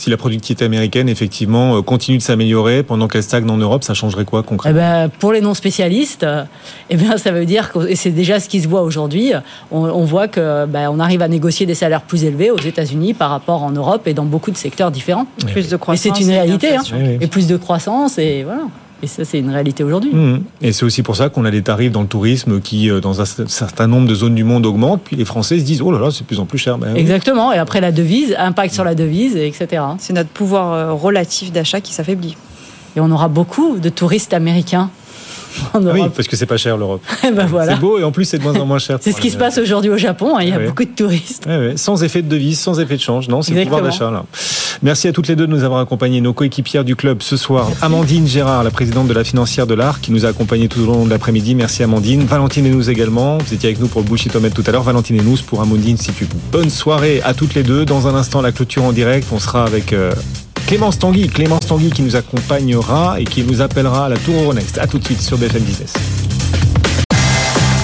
[0.00, 3.92] Si la productivité américaine, effectivement, euh, continue de s'améliorer pendant qu'elle stagne en Europe, ça
[3.92, 4.80] changerait quoi concrètement?
[4.80, 6.44] Eh ben, Pour les non-spécialistes, euh,
[6.88, 9.32] eh bien, ça veut dire, que, et c'est déjà ce qui se voit aujourd'hui,
[9.70, 13.12] on, on, voit que ben, on arrive à négocier des salaires plus élevés aux États-Unis
[13.12, 15.26] par rapport en Europe et dans beaucoup de secteurs différents.
[15.52, 16.06] Plus de croissance.
[16.06, 16.76] Et c'est une réalité.
[16.76, 16.82] Hein.
[17.20, 18.62] Et plus de croissance, et voilà.
[19.02, 20.12] Et ça, c'est une réalité aujourd'hui.
[20.12, 20.42] Mmh.
[20.62, 23.20] Et c'est aussi pour ça qu'on a des tarifs dans le tourisme qui, euh, dans
[23.20, 25.02] un certain nombre de zones du monde, augmentent.
[25.02, 26.78] Puis les Français se disent, oh là là, c'est de plus en plus cher.
[26.78, 27.52] Ben, Exactement.
[27.52, 29.82] Et après, la devise, impact sur la devise, etc.
[29.98, 32.36] C'est notre pouvoir euh, relatif d'achat qui s'affaiblit.
[32.96, 34.90] Et on aura beaucoup de touristes américains
[35.74, 37.02] oui, parce que c'est pas cher l'Europe.
[37.22, 37.74] ben voilà.
[37.74, 38.98] C'est beau et en plus c'est de moins en moins cher.
[39.00, 40.36] c'est ce qui se passe aujourd'hui au Japon.
[40.36, 40.66] Hein, il y a ouais.
[40.66, 41.46] beaucoup de touristes.
[41.46, 43.28] Ouais, sans effet de devise, sans effet de change.
[43.28, 44.24] Non, c'est le pouvoir d'achat là.
[44.82, 47.66] Merci à toutes les deux de nous avoir accompagnés, nos coéquipières du club ce soir.
[47.66, 47.84] Merci.
[47.84, 50.86] Amandine Gérard, la présidente de la financière de l'art, qui nous a accompagnés tout au
[50.86, 51.54] long de l'après-midi.
[51.54, 52.24] Merci Amandine.
[52.24, 53.38] Valentine et nous également.
[53.38, 54.82] Vous étiez avec nous pour le bullshit tout à l'heure.
[54.82, 56.28] Valentine et nous pour Amandine Institut.
[56.52, 57.84] Bonne soirée à toutes les deux.
[57.84, 59.28] Dans un instant, la clôture en direct.
[59.32, 59.92] On sera avec.
[59.92, 60.12] Euh,
[60.70, 64.78] Clémence Tanguy, Clémence Tanguy qui nous accompagnera et qui nous appellera à la Tour Euronext.
[64.78, 65.94] A tout de suite sur BFM Business.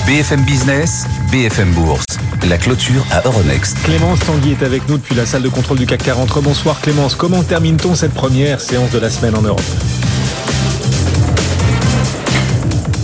[0.06, 2.04] BFM Business, BFM Bourse.
[2.48, 3.76] La clôture à Euronext.
[3.82, 6.40] Clémence Tanguy est avec nous depuis la salle de contrôle du CAC 40.
[6.44, 7.16] Bonsoir Clémence.
[7.16, 9.60] Comment termine-t-on cette première séance de la semaine en Europe?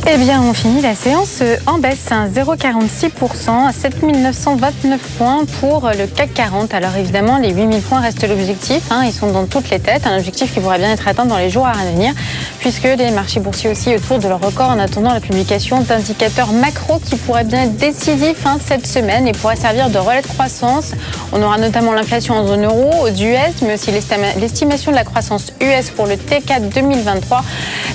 [0.04, 6.34] Eh bien, on finit la séance en baisse, 0,46% à 7929 points pour le CAC
[6.34, 6.74] 40.
[6.74, 8.82] Alors évidemment, les 8000 points restent l'objectif.
[8.90, 10.04] Hein, ils sont dans toutes les têtes.
[10.04, 12.14] Un objectif qui pourrait bien être atteint dans les jours à venir,
[12.58, 16.98] puisque les marchés boursiers aussi autour de leur record en attendant la publication d'indicateurs macro
[16.98, 20.94] qui pourraient bien être décisifs hein, cette semaine et pourraient servir de relais de croissance.
[21.32, 25.52] On aura notamment l'inflation en zone euro, du US, mais aussi l'estimation de la croissance
[25.60, 27.44] US pour le T4 2023.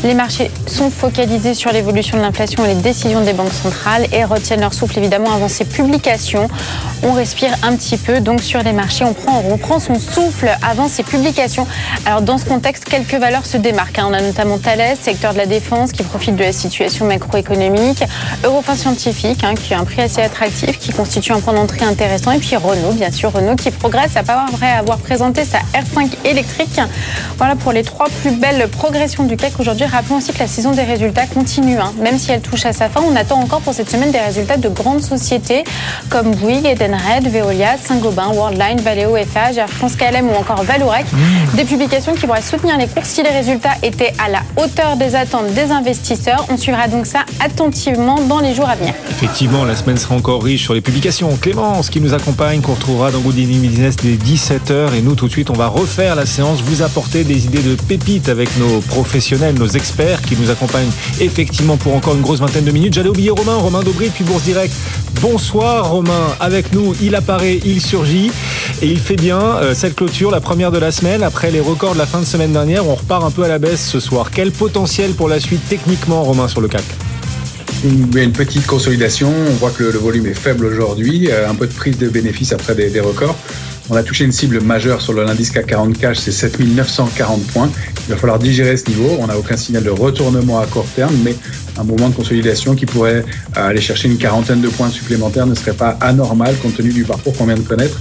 [0.05, 4.23] Les marchés sont focalisés sur l'évolution de l'inflation et les décisions des banques centrales et
[4.23, 6.47] retiennent leur souffle évidemment avant ces publications.
[7.01, 10.47] On respire un petit peu donc sur les marchés, on prend, on reprend son souffle
[10.61, 11.65] avant ces publications.
[12.05, 13.99] Alors dans ce contexte, quelques valeurs se démarquent.
[14.03, 18.03] On a notamment Thales, secteur de la défense, qui profite de la situation macroéconomique,
[18.43, 22.31] Eurofin Scientifique, hein, qui a un prix assez attractif, qui constitue un point d'entrée intéressant,
[22.31, 26.79] et puis Renault, bien sûr, Renault qui progresse après avoir présenté sa R5 électrique.
[27.39, 29.87] Voilà pour les trois plus belles progressions du CAC aujourd'hui.
[29.87, 31.79] Rappelons aussi que la saison des résultats continue.
[31.87, 34.19] Hein même si elle touche à sa fin, on attend encore pour cette semaine des
[34.19, 35.63] résultats de grandes sociétés
[36.09, 41.05] comme Bouygues, Edenred, Veolia, Saint-Gobain, Worldline, Valeo, FH, Air France KLM ou encore Valorec.
[41.11, 41.55] Mmh.
[41.55, 45.15] Des publications qui pourraient soutenir les cours si les résultats étaient à la hauteur des
[45.15, 46.45] attentes des investisseurs.
[46.49, 48.93] On suivra donc ça attentivement dans les jours à venir.
[49.09, 51.35] Effectivement, la semaine sera encore riche sur les publications.
[51.37, 54.93] Clémence qui nous accompagne, qu'on retrouvera dans Good Evening Business dès 17h.
[54.95, 57.75] Et nous, tout de suite, on va refaire la séance, vous apporter des idées de
[57.75, 62.65] pépites avec nos professionnels, nos experts qui nous accompagnent effectivement pour encore une grosse vingtaine
[62.65, 62.93] de minutes.
[62.93, 64.73] J'allais oublier Romain, Romain Dobry, puis Bourse Direct.
[65.21, 68.31] Bonsoir Romain, avec nous, il apparaît, il surgit
[68.81, 71.23] et il fait bien euh, cette clôture, la première de la semaine.
[71.23, 73.59] Après les records de la fin de semaine dernière, on repart un peu à la
[73.59, 74.29] baisse ce soir.
[74.31, 76.83] Quel potentiel pour la suite techniquement, Romain, sur le CAC?
[77.83, 81.73] Une, petite consolidation, on voit que le, volume est faible aujourd'hui, euh, un peu de
[81.73, 83.35] prise de bénéfices après des records.
[83.89, 87.69] On a touché une cible majeure sur l'indice CAC 40 cash, c'est 7940 points.
[88.07, 89.17] Il va falloir digérer ce niveau.
[89.19, 91.35] On n'a aucun signal de retournement à court terme, mais
[91.77, 93.23] un mouvement de consolidation qui pourrait
[93.55, 97.03] euh, aller chercher une quarantaine de points supplémentaires ne serait pas anormal compte tenu du
[97.03, 97.97] parcours qu'on vient de connaître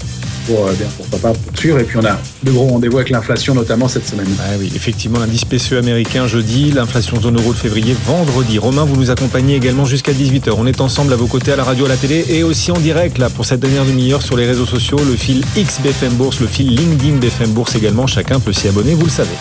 [0.46, 1.78] pour, euh, bien, pourquoi pas poursuivre.
[1.78, 4.26] Et puis on a de gros rendez-vous avec l'inflation, notamment cette semaine.
[4.40, 8.58] Ah oui, effectivement, l'indice PCE américain jeudi, l'inflation zone euro de février vendredi.
[8.58, 10.54] Romain, vous nous accompagnez également jusqu'à 18h.
[10.56, 12.78] On est ensemble à vos côtés à la radio, à la télé et aussi en
[12.78, 16.40] direct là pour cette dernière demi-heure sur les réseaux sociaux, le fil X BFM Bourse,
[16.40, 18.06] le fil LinkedIn BFM Bourse également.
[18.06, 19.36] Chacun peut s'y abonner, vous le savez.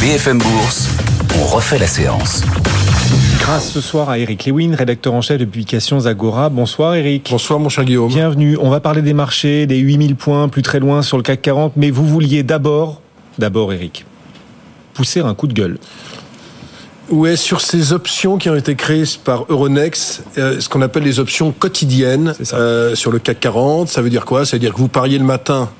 [0.00, 0.88] BFM Bourse,
[1.40, 2.42] on refait la séance.
[3.38, 6.48] Grâce ce soir à Eric Lewin, rédacteur en chef de publications Agora.
[6.48, 7.28] Bonsoir Eric.
[7.30, 8.08] Bonsoir mon cher Guillaume.
[8.08, 8.58] Bienvenue.
[8.60, 11.72] On va parler des marchés, des 8000 points, plus très loin sur le CAC 40,
[11.76, 13.00] mais vous vouliez d'abord,
[13.38, 14.04] d'abord Eric,
[14.94, 15.78] pousser un coup de gueule.
[17.10, 21.18] Ouais, sur ces options qui ont été créées par Euronext, euh, ce qu'on appelle les
[21.18, 24.44] options quotidiennes euh, sur le CAC 40, ça veut dire quoi?
[24.44, 25.70] Ça veut dire que vous pariez le matin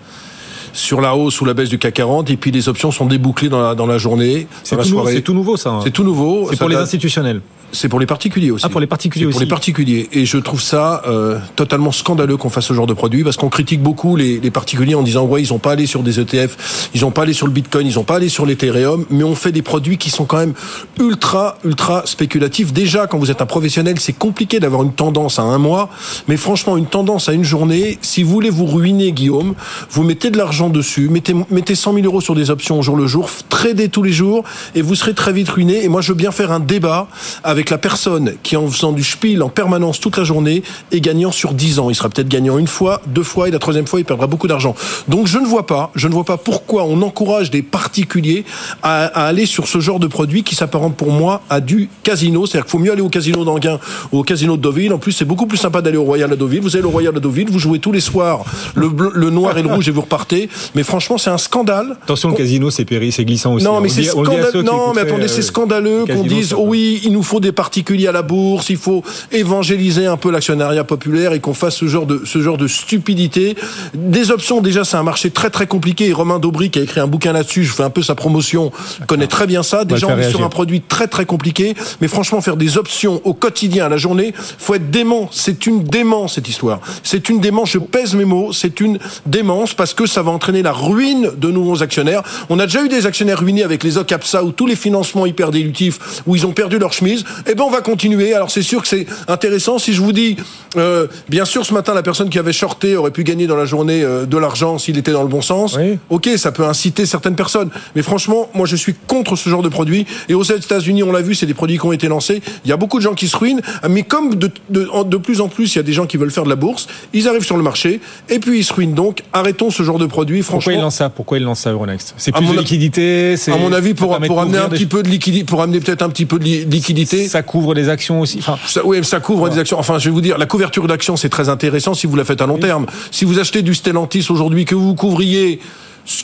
[0.79, 3.49] sur la hausse ou la baisse du CAC 40 et puis les options sont débouclées
[3.49, 4.47] dans la, dans la journée.
[4.63, 5.71] C'est tout, nou tout, nouveau ça.
[5.71, 5.81] Hein.
[5.85, 6.49] C'est tout nouveau.
[6.51, 7.41] C'est pour les institutionnels.
[7.73, 8.65] C'est pour les particuliers aussi.
[8.67, 9.35] Ah, pour les particuliers aussi.
[9.35, 10.09] Pour les particuliers.
[10.13, 13.49] Et je trouve ça euh, totalement scandaleux qu'on fasse ce genre de produit parce qu'on
[13.49, 16.91] critique beaucoup les, les, particuliers en disant ouais ils ont pas allé sur des ETF,
[16.95, 19.35] ils ont pas allé sur le Bitcoin, ils ont pas allé sur l'Ethereum, mais on
[19.35, 20.55] fait des produits qui sont quand même
[20.99, 22.73] ultra ultra spéculatifs.
[22.73, 25.91] Déjà quand vous êtes un professionnel, c'est compliqué d'avoir une tendance à un mois,
[26.27, 29.55] mais franchement une tendance à une journée, si vous voulez vous ruiner Guillaume,
[29.91, 32.97] vous mettez de l'argent dessus, mettez mettez 100 000 euros sur des options au jour
[32.97, 35.85] le jour, tradez tous les jours et vous serez très vite ruiné.
[35.85, 37.09] Et moi je veux bien faire un débat
[37.45, 40.63] avec avec la personne qui en faisant du spiel en permanence toute la journée
[40.93, 41.91] est gagnant sur 10 ans.
[41.91, 44.47] Il sera peut-être gagnant une fois, deux fois et la troisième fois il perdra beaucoup
[44.47, 44.77] d'argent.
[45.09, 48.45] Donc je ne vois pas, je ne vois pas pourquoi on encourage des particuliers
[48.85, 52.47] à, à aller sur ce genre de produit qui s'apparente pour moi à du casino.
[52.47, 53.81] C'est-à-dire qu'il faut mieux aller au casino d'Anguin
[54.13, 54.93] ou au casino de Deauville.
[54.93, 56.61] En plus, c'est beaucoup plus sympa d'aller au Royal de Deauville.
[56.61, 58.45] Vous allez au Royal de Deauville, vous jouez tous les soirs
[58.77, 60.49] le, bleu, le noir et le rouge et vous repartez.
[60.77, 61.97] Mais franchement, c'est un scandale.
[62.05, 63.65] Attention, le casino, c'est péri, c'est glissant aussi.
[63.65, 64.63] Non, mais c'est scandaleux.
[64.63, 68.13] Non, mais attendez, c'est scandaleux qu'on dise oh oui, il nous faut des particuliers à
[68.13, 69.03] la bourse, il faut
[69.33, 73.57] évangéliser un peu l'actionnariat populaire et qu'on fasse ce genre de ce genre de stupidité.
[73.95, 76.09] Des options, déjà, c'est un marché très très compliqué.
[76.09, 78.73] Et Romain Daubry qui a écrit un bouquin là-dessus, je fais un peu sa promotion,
[79.07, 79.85] connaît très bien ça.
[79.85, 81.75] Déjà, on est sur un produit très très compliqué.
[82.01, 85.29] Mais franchement, faire des options au quotidien, à la journée, faut être dément.
[85.33, 86.81] C'est une démence cette histoire.
[87.03, 87.71] C'est une démence.
[87.71, 88.53] Je pèse mes mots.
[88.53, 92.23] C'est une démence parce que ça va entraîner la ruine de nos actionnaires.
[92.49, 95.51] On a déjà eu des actionnaires ruinés avec les OCAPSA ou tous les financements hyper
[95.51, 97.25] dilutifs où ils ont perdu leur chemise.
[97.47, 98.35] Eh ben, on va continuer.
[98.35, 99.79] Alors c'est sûr que c'est intéressant.
[99.79, 100.37] Si je vous dis,
[100.77, 103.65] euh, bien sûr, ce matin, la personne qui avait shorté aurait pu gagner dans la
[103.65, 105.77] journée euh, de l'argent s'il était dans le bon sens.
[106.11, 107.71] Ok, ça peut inciter certaines personnes.
[107.95, 110.07] Mais franchement, moi, je suis contre ce genre de produit.
[110.29, 112.43] Et aux États-Unis, on l'a vu, c'est des produits qui ont été lancés.
[112.65, 113.61] Il y a beaucoup de gens qui se ruinent.
[113.89, 116.17] Mais comme de, de, en- de plus en plus, il y a des gens qui
[116.17, 118.95] veulent faire de la bourse, ils arrivent sur le marché et puis ils se ruinent.
[118.95, 120.41] Donc, arrêtons ce genre de produit.
[120.43, 121.09] Pourquoi Franchement, il lance ça?
[121.11, 122.15] Pourquoi il lance ça Euronext?
[122.17, 125.63] C'est plus de liquidité à mon avis, pour, amener un petit peu de liquidité, pour
[125.63, 127.28] amener peut-être un petit peu de li- liquidité.
[127.29, 128.39] Ça couvre des actions aussi.
[128.39, 129.79] Enfin, ça, oui, ça couvre des actions.
[129.79, 132.41] Enfin, je vais vous dire, la couverture d'actions, c'est très intéressant si vous la faites
[132.41, 132.87] à long terme.
[133.11, 135.61] Si vous achetez du Stellantis aujourd'hui, que vous couvriez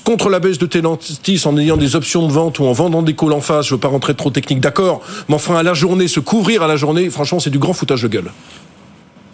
[0.03, 3.15] contre la baisse de Stellantis en ayant des options de vente ou en vendant des
[3.15, 6.09] calls en face, je veux pas rentrer trop technique, d'accord, mais enfin à la journée,
[6.09, 8.33] se couvrir à la journée, franchement, c'est du grand foutage de gueule.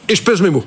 [0.09, 0.65] Et je pèse mes mots.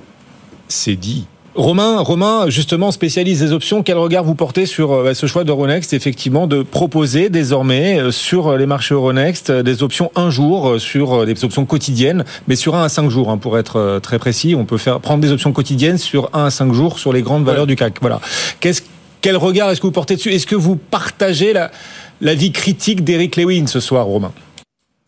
[0.70, 1.26] C'est dit.
[1.56, 3.84] Romain, Romain, justement, spécialiste des options.
[3.84, 8.58] Quel regard vous portez sur euh, ce choix d'Euronext, effectivement, de proposer désormais euh, sur
[8.58, 12.56] les marchés Euronext euh, des options un jour, euh, sur euh, des options quotidiennes, mais
[12.56, 14.56] sur 1 à 5 jours, hein, pour être euh, très précis.
[14.58, 17.46] On peut faire prendre des options quotidiennes sur 1 à 5 jours sur les grandes
[17.46, 17.98] valeurs du CAC.
[18.02, 18.20] Voilà.
[18.60, 18.82] Qu'est-ce,
[19.22, 20.32] quel regard est-ce que vous portez dessus?
[20.32, 21.70] Est-ce que vous partagez la,
[22.20, 24.32] la vie critique d'Eric Lewin ce soir, Romain?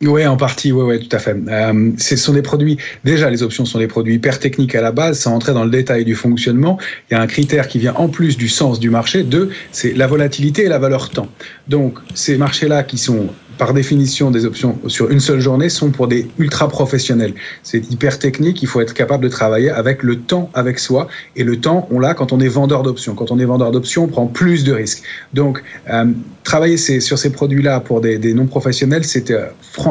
[0.01, 1.37] Oui, en partie, oui, oui, tout à fait.
[1.47, 4.91] Euh, ce sont des produits, déjà les options sont des produits hyper techniques à la
[4.91, 6.77] base, sans entrer dans le détail du fonctionnement.
[7.09, 9.93] Il y a un critère qui vient en plus du sens du marché, deux, c'est
[9.93, 11.29] la volatilité et la valeur temps.
[11.69, 16.07] Donc ces marchés-là qui sont par définition des options sur une seule journée sont pour
[16.07, 17.33] des ultra professionnels.
[17.63, 21.43] C'est hyper technique, il faut être capable de travailler avec le temps avec soi et
[21.43, 23.15] le temps on l'a quand on est vendeur d'options.
[23.15, 25.03] Quand on est vendeur d'options, on prend plus de risques.
[25.33, 26.05] Donc euh,
[26.43, 29.47] travailler sur ces produits-là pour des, non professionnels, c'est euh,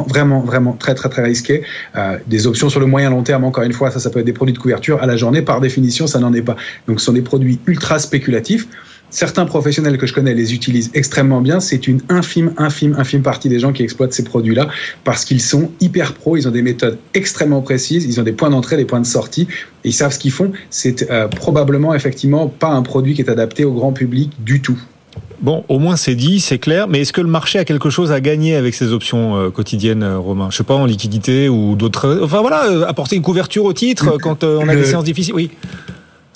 [0.08, 1.62] vraiment vraiment très très très risqué.
[1.96, 4.26] Euh, des options sur le moyen long terme, encore une fois, ça ça peut être
[4.26, 5.42] des produits de couverture à la journée.
[5.42, 6.56] Par définition, ça n'en est pas.
[6.86, 8.66] Donc ce sont des produits ultra spéculatifs.
[9.14, 11.60] Certains professionnels que je connais les utilisent extrêmement bien.
[11.60, 14.66] C'est une infime, infime, infime partie des gens qui exploitent ces produits-là
[15.04, 16.36] parce qu'ils sont hyper pros.
[16.36, 18.04] Ils ont des méthodes extrêmement précises.
[18.06, 19.46] Ils ont des points d'entrée, des points de sortie.
[19.84, 20.50] Et ils savent ce qu'ils font.
[20.68, 24.78] C'est euh, probablement, effectivement, pas un produit qui est adapté au grand public du tout.
[25.40, 26.88] Bon, au moins c'est dit, c'est clair.
[26.88, 30.02] Mais est-ce que le marché a quelque chose à gagner avec ces options euh, quotidiennes,
[30.02, 30.48] euh, Romain?
[30.50, 32.18] Je sais pas, en liquidité ou d'autres.
[32.20, 35.34] Enfin voilà, apporter une couverture au titre quand on a Le- des séances difficiles.
[35.34, 35.50] Oui.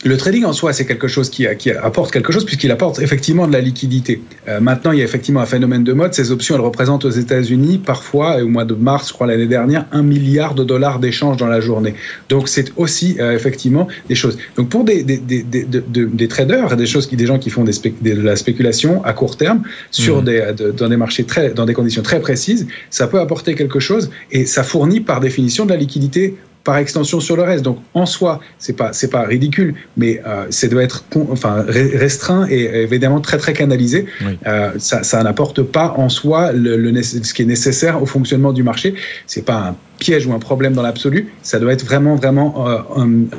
[0.04, 3.48] Le trading en soi, c'est quelque chose qui, qui apporte quelque chose puisqu'il apporte effectivement
[3.48, 4.22] de la liquidité.
[4.46, 6.14] Euh, maintenant, il y a effectivement un phénomène de mode.
[6.14, 9.48] Ces options, elles représentent aux États-Unis parfois, et au mois de mars, je crois l'année
[9.48, 11.94] dernière, un milliard de dollars d'échanges dans la journée.
[12.28, 14.38] Donc, c'est aussi euh, effectivement des choses.
[14.56, 17.40] Donc, pour des, des, des, des, de- de- des traders, des choses qui, des gens
[17.40, 20.24] qui font des de la spéculation à court terme sur Mhm.
[20.24, 23.80] des, de- dans des marchés très, dans des conditions très précises, ça peut apporter quelque
[23.80, 27.64] chose et ça fournit par définition de la liquidité par extension sur le reste.
[27.64, 31.62] Donc en soi, c'est pas c'est pas ridicule, mais euh, ça doit être con- enfin
[31.68, 34.06] re- restreint et évidemment très très canalisé.
[34.46, 38.62] Euh, ça ça n'apporte pas en soi le, ce qui est nécessaire au fonctionnement du
[38.62, 38.94] marché.
[39.26, 41.28] C'est pas un piège ou un problème dans l'absolu.
[41.42, 42.78] Ça doit être vraiment vraiment euh,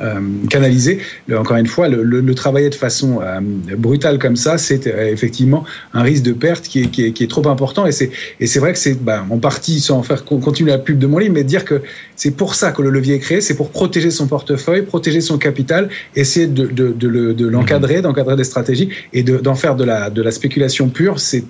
[0.02, 0.98] euh, canalisé.
[1.26, 3.40] Le- encore une fois, le, le- le travailler de façon euh,
[3.76, 5.64] brutale comme ça, c'est effectivement
[5.94, 7.86] un risque de perte qui est, qui est, qui est trop important.
[7.86, 8.10] Et c'est
[8.40, 11.06] et c'est vrai que c'est bah, en partie sans faire con- continuer la pub de
[11.06, 11.82] mon livre, mais dire que
[12.16, 15.38] c'est pour ça que le levier est créé, c'est pour protéger son portefeuille, protéger son
[15.38, 19.76] capital, essayer de, de, de le- de l'encadrer, d'encadrer des stratégies et de- d'en faire
[19.76, 21.18] de la, de la spéculation pure.
[21.18, 21.44] C'est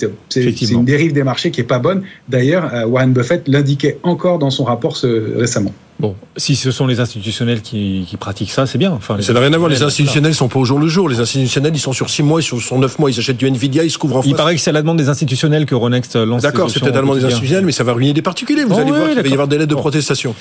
[0.74, 2.02] une dérive des marchés qui est pas bonne.
[2.28, 5.72] D'ailleurs, Warren Buffett l'indiquait encore dans son rapport ce- récemment.
[5.98, 8.90] Bon, si ce sont les institutionnels qui, qui pratiquent ça, c'est bien.
[8.90, 9.68] Enfin, Ça n'a rien à voir.
[9.68, 11.10] Les institutionnels sont pas au jour le jour.
[11.10, 13.10] Les institutionnels, ils sont sur 6 mois, ils sont sur 9 mois.
[13.10, 14.36] Ils achètent du Nvidia, ils se couvrent en Il face.
[14.39, 16.40] paraît que c'est à la demande des institutionnels que Ronext lance.
[16.43, 17.32] D'accord, ces c'est peut-être allemand des quotidiennes.
[17.35, 18.64] institutionnels, mais ça va ruiner des particuliers.
[18.64, 19.81] Vous Oh, allez voir qu'il va y avoir des lettres de Bon.
[19.82, 20.35] protestation.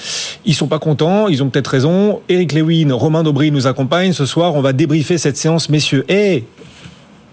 [0.45, 2.22] Ils sont pas contents, ils ont peut-être raison.
[2.30, 4.56] Eric Lewin, Romain Daubry nous accompagnent ce soir.
[4.56, 6.06] On va débriefer cette séance, messieurs.
[6.07, 6.45] Et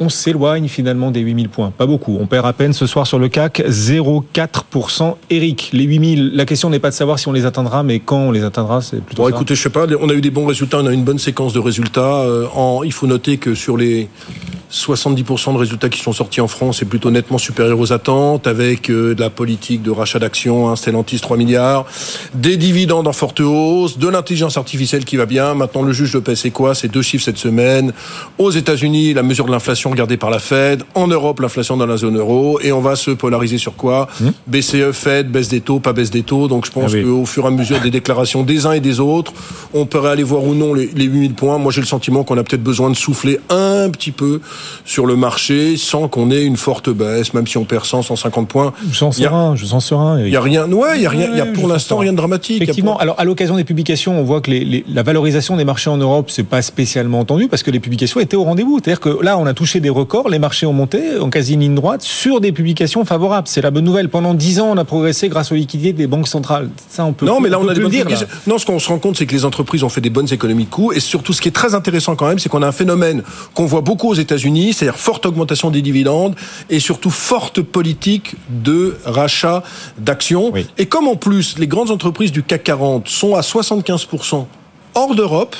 [0.01, 1.71] on s'éloigne finalement des 8000 points.
[1.77, 2.17] Pas beaucoup.
[2.21, 5.15] On perd à peine ce soir sur le CAC 0,4%.
[5.31, 8.19] Eric, les 8000, la question n'est pas de savoir si on les atteindra, mais quand
[8.19, 9.35] on les atteindra, c'est plutôt Bon, ça.
[9.35, 11.19] écoutez, je sais pas, on a eu des bons résultats, on a eu une bonne
[11.19, 12.21] séquence de résultats.
[12.21, 14.09] Euh, en, il faut noter que sur les
[14.73, 18.91] 70% de résultats qui sont sortis en France, c'est plutôt nettement supérieur aux attentes, avec
[18.91, 21.85] euh, de la politique de rachat d'actions, hein, Stellantis 3 milliards,
[22.35, 25.55] des dividendes en forte hausse, de l'intelligence artificielle qui va bien.
[25.55, 26.75] Maintenant, le juge de paix, c'est quoi?
[26.75, 27.93] C'est deux chiffres cette semaine.
[28.39, 30.83] Aux États-Unis, la mesure de l'inflation regardée par la Fed.
[30.95, 32.59] En Europe, l'inflation dans la zone euro.
[32.63, 34.09] Et on va se polariser sur quoi?
[34.47, 36.49] BCE, Fed, baisse des taux, pas baisse des taux.
[36.49, 37.05] Donc je pense Ah oui.
[37.05, 39.33] qu'au fur et à mesure des déclarations des uns et des autres,
[39.75, 41.59] on pourrait aller voir ou non les, les 8000 points.
[41.59, 44.41] Moi, j'ai le sentiment qu'on a peut-être besoin de souffler un petit peu
[44.85, 48.49] sur le marché sans qu'on ait une forte baisse, même si on perd 100, 150
[48.49, 48.73] points.
[48.91, 50.21] Je sens serein, je sens serein.
[50.21, 52.13] Il y a rien, ouais, il y a rien, il y a pour l'instant rien
[52.13, 52.63] de dramatique.
[52.63, 55.65] Effectivement, pour- alors à l'occasion des publications, on voit que les- les- la valorisation des
[55.65, 58.79] marchés en Europe, c'est pas spécialement entendu parce que les publications étaient au rendez-vous.
[58.83, 61.75] C'est-à-dire que là, on a touché des records, les marchés ont monté en quasi ligne
[61.75, 63.49] droite sur des publications favorables.
[63.49, 64.09] C'est la bonne nouvelle.
[64.09, 66.69] Pendant 10 ans, on a progressé grâce aux liquidités des banques centrales.
[66.89, 68.07] Ça, on peut Non, mais là, on, peut a des bonnes dire.
[68.47, 70.65] Non, ce qu'on se rend compte, c'est que les entreprises ont fait des bonnes économies
[70.65, 70.93] de coûts.
[70.93, 73.23] Et surtout, ce qui est très intéressant quand même, c'est qu'on a un phénomène
[73.55, 74.37] qu'on voit beaucoup aux États-Unis,
[74.73, 76.35] c'est-à-dire forte augmentation des dividendes
[76.71, 79.63] et surtout forte politique de rachat
[79.99, 80.53] d'actions.
[80.79, 84.47] Et comme en plus, les grandes entreprises du CAC 40 sont à 75%
[84.95, 85.57] hors d'Europe,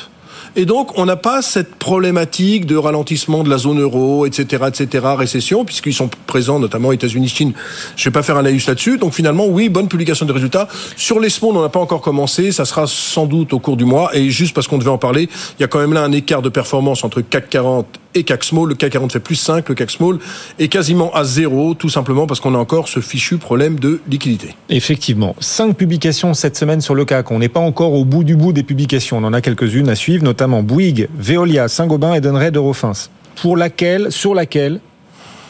[0.59, 5.05] et donc, on n'a pas cette problématique de ralentissement de la zone euro, etc., etc.,
[5.15, 7.53] récession, puisqu'ils sont présents, notamment États-Unis, Chine.
[7.95, 8.97] Je vais pas faire un laïus là-dessus.
[8.97, 10.67] Donc, finalement, oui, bonne publication des résultats.
[10.97, 12.53] Sur les SMO, on n'a pas encore commencé.
[12.53, 14.17] Ça sera sans doute au cours du mois.
[14.17, 16.41] Et juste parce qu'on devait en parler, il y a quand même là un écart
[16.41, 17.87] de performance entre CAC 40
[18.17, 18.69] et CAC Small.
[18.69, 20.19] Le CAC 40 fait plus 5, le CAC Small
[20.59, 24.55] est quasiment à zéro, tout simplement parce qu'on a encore ce fichu problème de liquidité.
[24.71, 27.31] Effectivement, cinq publications cette semaine sur le CAC.
[27.31, 29.19] On n'est pas encore au bout du bout des publications.
[29.19, 32.93] On en a quelques-unes à suivre, notamment Bouygues, Veolia, Saint-Gobain, Edenred, Eurofins.
[33.41, 34.81] Pour laquelle, sur laquelle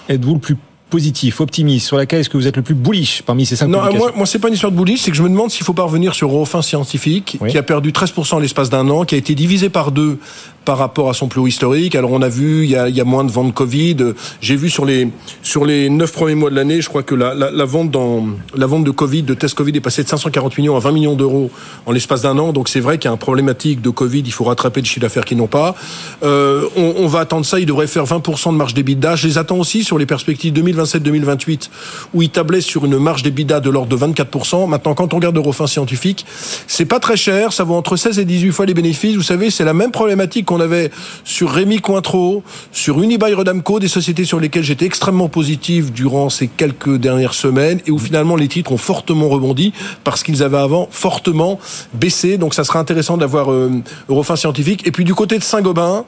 [0.09, 0.56] êtes-vous le plus
[0.90, 1.86] positif, optimiste?
[1.86, 4.06] Sur laquelle est-ce que vous êtes le plus bullish parmi ces cinq Non, publications?
[4.06, 5.72] moi, moi c'est pas une histoire de bullish, c'est que je me demande s'il faut
[5.72, 9.18] pas revenir sur Eurofins Scientifique, qui a perdu 13% en l'espace d'un an, qui a
[9.18, 10.18] été divisé par deux
[10.66, 11.94] par rapport à son plus haut historique.
[11.94, 13.97] Alors on a vu, il y a, il y a moins de ventes Covid.
[14.43, 15.09] J'ai vu sur les
[15.43, 18.84] sur les neuf premiers mois de l'année, je crois que la, vente dans la vente
[18.84, 21.51] de Covid, de tests Covid est passée de 540 millions à 20 millions d'euros
[21.86, 22.52] en l'espace d'un an.
[22.52, 24.22] Donc c'est vrai qu'il y a un problématique de Covid.
[24.26, 25.76] Il faut rattraper le chiffre d'affaires qu'ils n'ont pas.
[26.24, 27.60] Euh, on, va attendre ça.
[27.60, 29.14] Ils devraient faire 20% de marge d'EBITDA.
[29.14, 31.70] Je les attends aussi sur les perspectives 2027-2028
[32.12, 34.68] où ils tablaient sur une marge d'EBITDA de l'ordre de 24%.
[34.68, 36.26] Maintenant, quand on regarde Eurofins Scientifique,
[36.66, 37.52] c'est pas très cher.
[37.52, 39.14] Ça vaut entre 16 et 18 fois les bénéfices.
[39.14, 40.90] Vous savez, c'est la même problématique qu'on avait
[41.24, 42.42] sur Rémi Cointreau,
[42.72, 47.80] sur Unibail Rodamco, des sociétés sur lesquelles j'étais extrêmement positif durant ces quelques dernières semaines
[47.86, 49.72] et où finalement les titres ont fortement rebondi
[50.04, 51.58] parce qu'ils avaient avant fortement
[51.94, 52.38] baissé.
[52.38, 53.70] Donc ça sera intéressant d'avoir euh,
[54.08, 54.86] Eurofins Scientifique.
[54.86, 56.04] Et puis du côté de Saint-Gobain,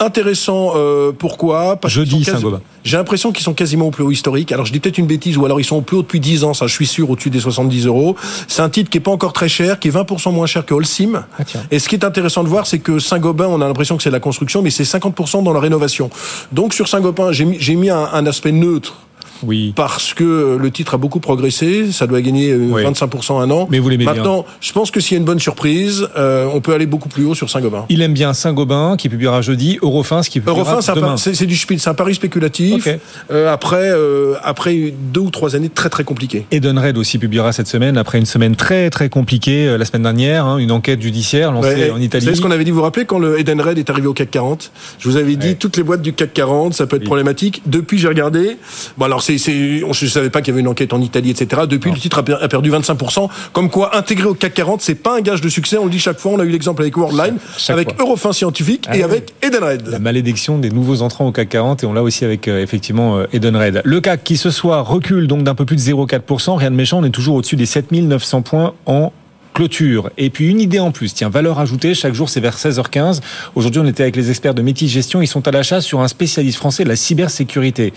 [0.00, 1.76] intéressant euh, pourquoi?
[1.76, 2.60] Parce Jeudi, sont quasi- Saint-Gobain.
[2.84, 4.50] J'ai l'impression qu'ils sont quasiment au plus haut historique.
[4.52, 6.44] Alors je dis peut-être une bêtise, ou alors ils sont au plus haut depuis 10
[6.44, 8.16] ans, ça je suis sûr, au-dessus des 70 euros.
[8.46, 10.72] C'est un titre qui est pas encore très cher, qui est 20% moins cher que
[10.74, 11.24] Holcim.
[11.70, 14.10] Et ce qui est intéressant de voir, c'est que Saint-Gobain, on a l'impression que c'est
[14.10, 16.08] la construction, mais c'est 50% dans la rénovation.
[16.52, 18.94] Donc sur Saint-Gobain, j'ai mis, j'ai mis un, un aspect neutre.
[19.42, 19.72] Oui.
[19.76, 23.68] Parce que le titre a beaucoup progressé, ça doit gagner euh, 25% un an.
[23.70, 24.14] Mais vous l'aimez bien.
[24.14, 27.08] Maintenant, je pense que s'il y a une bonne surprise, euh, on peut aller beaucoup
[27.08, 27.86] plus haut sur Saint-Gobain.
[27.88, 31.16] Il aime bien Saint-Gobain qui publiera jeudi, Eurofins qui publiera Eurofins, c'est demain.
[31.16, 32.88] c'est c'est du spin, c'est un pari spéculatif.
[33.30, 36.46] Euh, après, euh, après deux ou trois années très très compliquées.
[36.50, 40.46] Edenred aussi publiera cette semaine, après une semaine très très compliquée euh, la semaine dernière,
[40.46, 42.24] hein, une enquête judiciaire lancée Ouais, en Vous Italie.
[42.24, 44.30] savez ce qu'on avait dit, vous vous rappelez quand le Edenred est arrivé au CAC
[44.30, 47.62] 40 Je vous avais dit toutes les boîtes du CAC 40, ça peut être problématique.
[47.66, 48.56] Depuis, j'ai regardé.
[48.96, 51.30] Bon, alors c'est, c'est, on- je savais pas qu'il y avait une enquête en Italie,
[51.30, 51.62] etc.
[51.68, 53.28] Depuis, le titre a, per- a perdu 25%.
[53.52, 55.76] Comme quoi, intégrer au CAC 40, c'est pas un gage de succès.
[55.76, 56.32] On le dit chaque fois.
[56.32, 57.36] On a eu l'exemple avec Worldline,
[57.68, 58.04] avec fois.
[58.04, 59.04] Eurofins Scientifique Ah et oui.
[59.04, 59.86] avec Edenred.
[59.88, 63.18] La malédiction des nouveaux entrants au CAC 40 et on l'a aussi avec euh, effectivement
[63.18, 63.82] euh, Edenred.
[63.84, 66.98] Le CAC qui ce soir recule donc d'un peu plus de 0,4%, rien de méchant,
[67.00, 69.12] on est toujours au-dessus des 7900 points en
[69.58, 70.10] clôture.
[70.16, 73.20] Et puis une idée en plus, tiens, valeur ajoutée, chaque jour c'est vers 16h15.
[73.56, 76.06] Aujourd'hui on était avec les experts de Métis Gestion, ils sont à l'achat sur un
[76.06, 77.92] spécialiste français de la cybersécurité.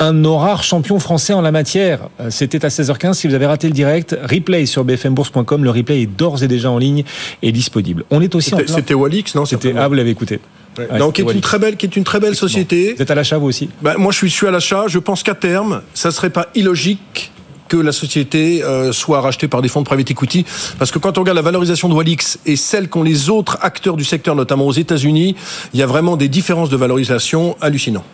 [0.00, 2.08] Un rares champions français en la matière.
[2.20, 3.14] Euh, C'était à 16h15.
[3.14, 5.62] Si vous avez raté le direct, replay sur bfmbourse.com.
[5.64, 7.04] Le replay est d'ores et déjà en ligne
[7.42, 8.04] et disponible.
[8.10, 10.40] On est aussi C'était, plein- Walix, non C'était ah vous l'avez écouté.
[10.78, 10.88] Ouais.
[10.90, 12.94] Ouais, Donc, qui est une très belle, qui est une très belle société.
[12.94, 14.84] Vous êtes à l'achat vous aussi Ben, moi, je suis, je suis à l'achat.
[14.88, 17.32] Je pense qu'à terme, ça serait pas illogique
[17.68, 20.44] que la société euh, soit rachetée par des fonds de private equity.
[20.78, 23.96] Parce que quand on regarde la valorisation de Walix et celle qu'ont les autres acteurs
[23.96, 25.36] du secteur, notamment aux États-Unis,
[25.74, 28.04] il y a vraiment des différences de valorisation hallucinantes.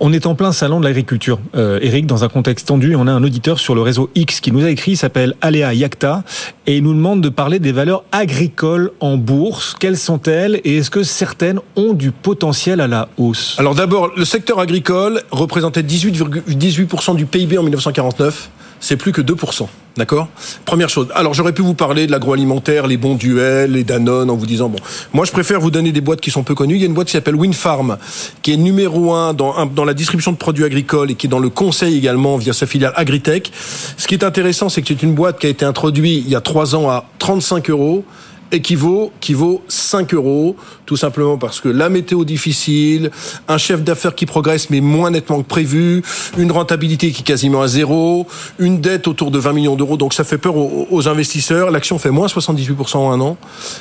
[0.00, 2.94] On est en plein salon de l'agriculture, euh, Eric, dans un contexte tendu.
[2.96, 5.74] On a un auditeur sur le réseau X qui nous a écrit, il s'appelle Aléa
[5.74, 6.24] Yakta,
[6.66, 9.74] et il nous demande de parler des valeurs agricoles en bourse.
[9.78, 13.56] Quelles sont-elles et est-ce que certaines ont du potentiel à la hausse?
[13.58, 18.50] Alors d'abord, le secteur agricole représentait 18,18% du PIB en 1949
[18.82, 19.68] c'est plus que 2%.
[19.96, 20.28] D'accord?
[20.64, 21.08] Première chose.
[21.14, 24.68] Alors j'aurais pu vous parler de l'agroalimentaire, les bons duels, les Danone, en vous disant,
[24.68, 24.78] bon,
[25.12, 26.74] moi je préfère vous donner des boîtes qui sont peu connues.
[26.74, 27.98] Il y a une boîte qui s'appelle Winfarm,
[28.42, 31.50] qui est numéro un dans, la distribution de produits agricoles et qui est dans le
[31.50, 33.52] conseil également via sa filiale Agritech.
[33.96, 36.36] Ce qui est intéressant, c'est que c'est une boîte qui a été introduite il y
[36.36, 38.04] a trois ans à 35 euros
[38.50, 40.56] et qui vaut, qui vaut 5 euros,
[40.92, 43.10] tout simplement parce que la météo difficile,
[43.48, 46.02] un chef d'affaires qui progresse mais moins nettement que prévu,
[46.36, 48.26] une rentabilité qui est quasiment à zéro,
[48.58, 51.70] une dette autour de 20 millions d'euros, donc ça fait peur aux, investisseurs.
[51.70, 53.38] L'action fait moins 78% en un an.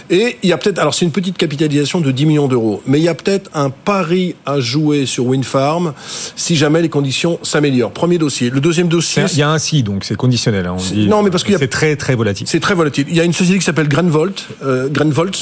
[0.10, 2.98] Et il y a peut-être, alors c'est une petite capitalisation de 10 millions d'euros, mais
[2.98, 5.92] il y a peut-être un pari à jouer sur Windfarm
[6.38, 7.92] si jamais les conditions s'améliorent.
[7.92, 8.50] Premier dossier.
[8.50, 9.24] Le deuxième dossier.
[9.34, 10.66] Il y a un si, donc c'est conditionnel.
[10.66, 11.58] Hein, on dit, non, mais parce a.
[11.58, 12.48] C'est très, très volatile.
[12.48, 13.08] C'est très volatile.
[13.10, 14.88] Il y a une société qui s'appelle Grenvolt, euh,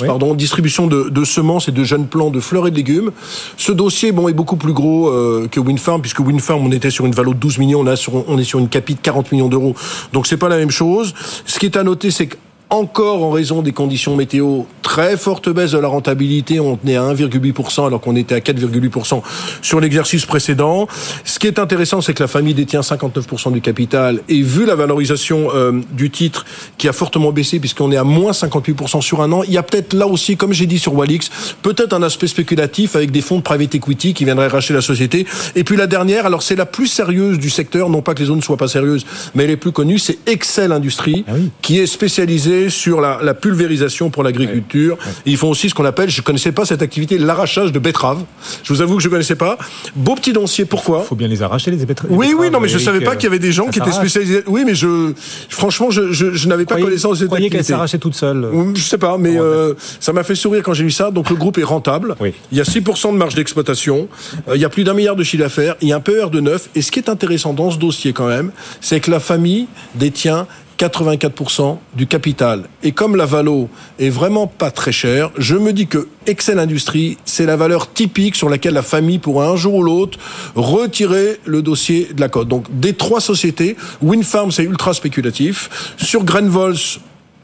[0.08, 3.12] pardon, distribution de, de, semences et de jeunes plants de fleurs et de légumes.
[3.58, 7.06] Ce dossier, bon, est beaucoup plus gros euh, que Winfarm, puisque Winfarm, on était sur
[7.06, 9.76] une valeur de 12 millions, on, sur, est sur une capite de 40 millions d'euros.
[10.14, 11.14] Donc c'est pas la même chose.
[11.46, 12.38] Ce qui est à noter, c'est que
[12.70, 16.60] encore en raison des conditions météo, très forte baisse de la rentabilité.
[16.60, 19.22] On tenait à 1,8% alors qu'on était à 4,8%
[19.62, 20.88] sur l'exercice précédent.
[21.26, 24.76] Ce qui est intéressant, c'est que la famille détient 59% du capital et vu la
[24.76, 26.46] valorisation euh, du titre
[26.78, 29.64] qui a fortement baissé puisqu'on est à moins 58% sur un an, il y a
[29.64, 31.30] peut-être là aussi, comme j'ai dit sur Walix,
[31.62, 35.26] peut-être un aspect spéculatif avec des fonds de private equity qui viendraient racheter la société.
[35.56, 38.30] Et puis la dernière, alors c'est la plus sérieuse du secteur, non pas que les
[38.30, 41.80] autres ne soient pas sérieuses, mais elle est plus connue, c'est Excel Industrie, ah qui
[41.80, 44.98] est spécialisée sur la, pulvérisation pour l'agriculture.
[45.26, 48.24] Ils font aussi ce qu'on appelle, je ne connaissais pas cette activité, l'arrachage de betteraves.
[48.64, 49.58] Je vous avoue que je ne connaissais pas.
[49.96, 51.02] Beau petit doncier, pourquoi?
[51.06, 52.12] Il faut bien les arracher, les betteraves.
[52.12, 53.92] Oui, oui, non, mais je ne savais pas qu'il y avait des gens qui étaient
[53.92, 54.44] spécialisés.
[54.48, 55.14] Oui, mais je,
[55.48, 57.58] franchement, je, je, n'avais pas connaissance de cette activité.
[57.58, 60.84] qu'elle s'arrachait toute seule Je sais pas, mais euh, ça m'a fait sourire quand j'ai
[60.84, 61.12] lu ça.
[61.12, 62.16] Donc le groupe est rentable.
[62.52, 64.08] Il y a 6% de marge d'exploitation.
[64.48, 65.76] Euh, il y a plus d'un milliard de chiffre d'affaires.
[65.82, 66.70] Il y a un PER de 9.
[66.76, 70.48] Et ce qui est intéressant dans ce dossier quand même, c'est que la famille détient
[70.80, 72.64] 84% du capital.
[72.84, 73.70] Et comme la Valo
[74.00, 78.36] est vraiment pas très chère, je me dis que Excel Industrie, c'est la valeur typique
[78.36, 80.18] sur laquelle la famille pourra un jour ou l'autre
[80.56, 82.48] retirer le dossier de la cote.
[82.48, 86.78] Donc des trois sociétés, Winfarm c'est ultra spéculatif, sur Grenvols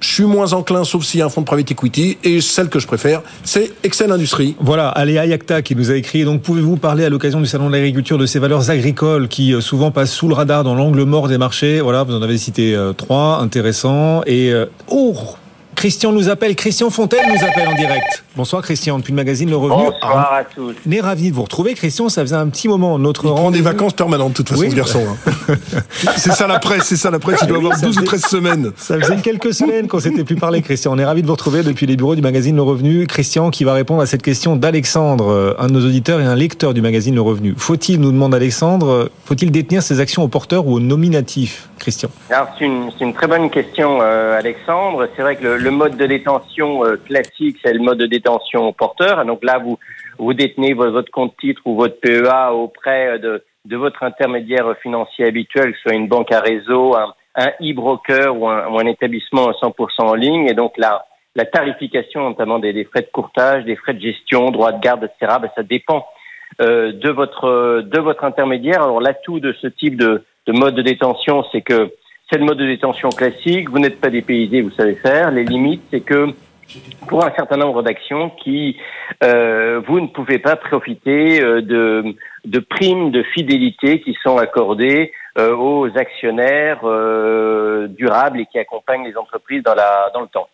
[0.05, 2.19] je suis moins enclin, sauf s'il y a un fonds de private equity.
[2.23, 4.55] Et celle que je préfère, c'est Excel Industrie.
[4.59, 6.23] Voilà, Aléa Yakta qui nous a écrit.
[6.23, 9.61] Donc, pouvez-vous parler à l'occasion du Salon de l'agriculture de ces valeurs agricoles qui euh,
[9.61, 11.81] souvent passent sous le radar dans l'angle mort des marchés?
[11.81, 14.21] Voilà, vous en avez cité euh, trois, intéressants.
[14.27, 15.15] Et, euh, oh
[15.85, 18.23] Christian nous appelle, Christian Fontaine nous appelle en direct.
[18.35, 19.83] Bonsoir Christian, depuis le magazine Le Revenu.
[19.83, 20.73] Bonsoir à tous.
[20.85, 22.97] On est ravi de vous retrouver Christian, ça faisait un petit moment.
[22.97, 25.03] Notre prend des vacances permanentes de toute façon ce garçon.
[25.07, 25.55] Hein.
[26.17, 28.71] c'est ça la presse, c'est ça la presse, il doit avoir 12 ou 13 semaines.
[28.75, 30.91] Ça faisait quelques semaines qu'on s'était plus parlé Christian.
[30.93, 33.05] On est ravi de vous retrouver depuis les bureaux du magazine Le Revenu.
[33.05, 36.35] Christian qui va répondre à cette question d'Alexandre, euh, un de nos auditeurs et un
[36.35, 37.53] lecteur du magazine Le Revenu.
[37.57, 42.09] Faut-il, nous demande Alexandre, euh, faut-il détenir ses actions au porteur ou au nominatif Christian?
[42.31, 45.07] Alors c'est une, une, très bonne question euh, Alexandre.
[45.15, 48.71] C'est vrai que le, le mode de détention euh, classique, c'est le mode de détention
[48.73, 49.23] porteur.
[49.25, 54.75] Donc là, vous, détenez votre compte titre ou votre PEA auprès de, de votre intermédiaire
[54.81, 59.51] financier habituel, que ce soit une banque à réseau, un, un e-broker ou un, établissement
[59.51, 60.47] 100% en ligne.
[60.47, 64.71] Et donc la, la tarification, notamment des, frais de courtage, des frais de gestion, droits
[64.71, 66.07] de garde, etc., ben, ça dépend
[66.61, 68.81] euh, de votre intermédiaire.
[68.81, 71.91] Alors l'atout de ce type de mode de détention, c'est que
[72.29, 73.69] c'est le mode de détention classique.
[73.69, 75.31] Vous n'êtes pas dépaysé, vous savez faire.
[75.31, 76.29] Les limites, c'est que
[77.07, 78.77] pour un certain nombre d'actions qui
[79.23, 82.15] euh, vous ne pouvez pas profiter euh, de,
[82.45, 89.05] de primes de fidélité qui sont accordées euh, aux actionnaires euh, durables et qui accompagnent
[89.05, 90.47] les entreprises dans, la, dans le temps.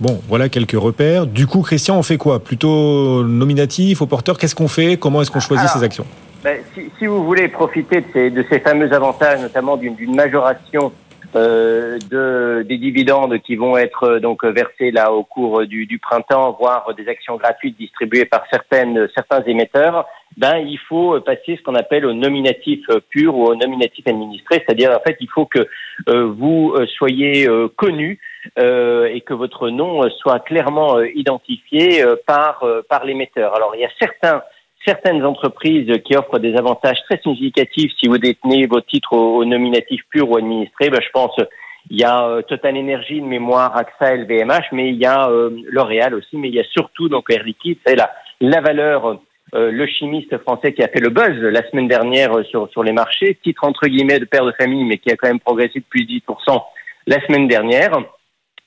[0.00, 1.26] Bon, voilà quelques repères.
[1.26, 2.40] Du coup, Christian, on fait quoi?
[2.40, 4.38] Plutôt nominatif, au porteur?
[4.38, 4.96] Qu'est-ce qu'on fait?
[4.96, 6.06] Comment est-ce qu'on choisit ces actions?
[6.42, 10.92] Ben, si, si, vous voulez profiter de ces, de ces fameux avantages, notamment d'une majoration
[11.36, 15.98] euh, de, des dividendes qui vont être euh, donc versés là au cours du, du,
[15.98, 20.06] printemps, voire des actions gratuites distribuées par certaines, certains émetteurs,
[20.38, 24.90] ben il faut passer ce qu'on appelle au nominatif pur ou au nominatif administré, c'est-à-dire
[24.90, 25.68] en fait il faut que
[26.08, 28.18] euh, vous soyez euh, connu
[28.56, 33.54] et que votre nom soit clairement identifié par par l'émetteur.
[33.54, 34.42] Alors il y a certains
[34.88, 40.00] certaines entreprises qui offrent des avantages très significatifs si vous détenez vos titres au, nominatif
[40.08, 40.88] pur ou administré.
[40.88, 41.38] Ben, je pense
[41.90, 45.50] il y a euh, Total Energy de mémoire, AXA, LVMH, mais il y a euh,
[45.70, 48.10] L'Oréal aussi, mais il y a surtout donc Air Liquide, c'est la,
[48.40, 49.20] la valeur
[49.54, 52.92] euh, le chimiste français qui a fait le buzz la semaine dernière sur, sur les
[52.92, 55.84] marchés, titre entre guillemets de père de famille, mais qui a quand même progressé de
[55.88, 56.62] plus de 10%
[57.06, 57.92] la semaine dernière.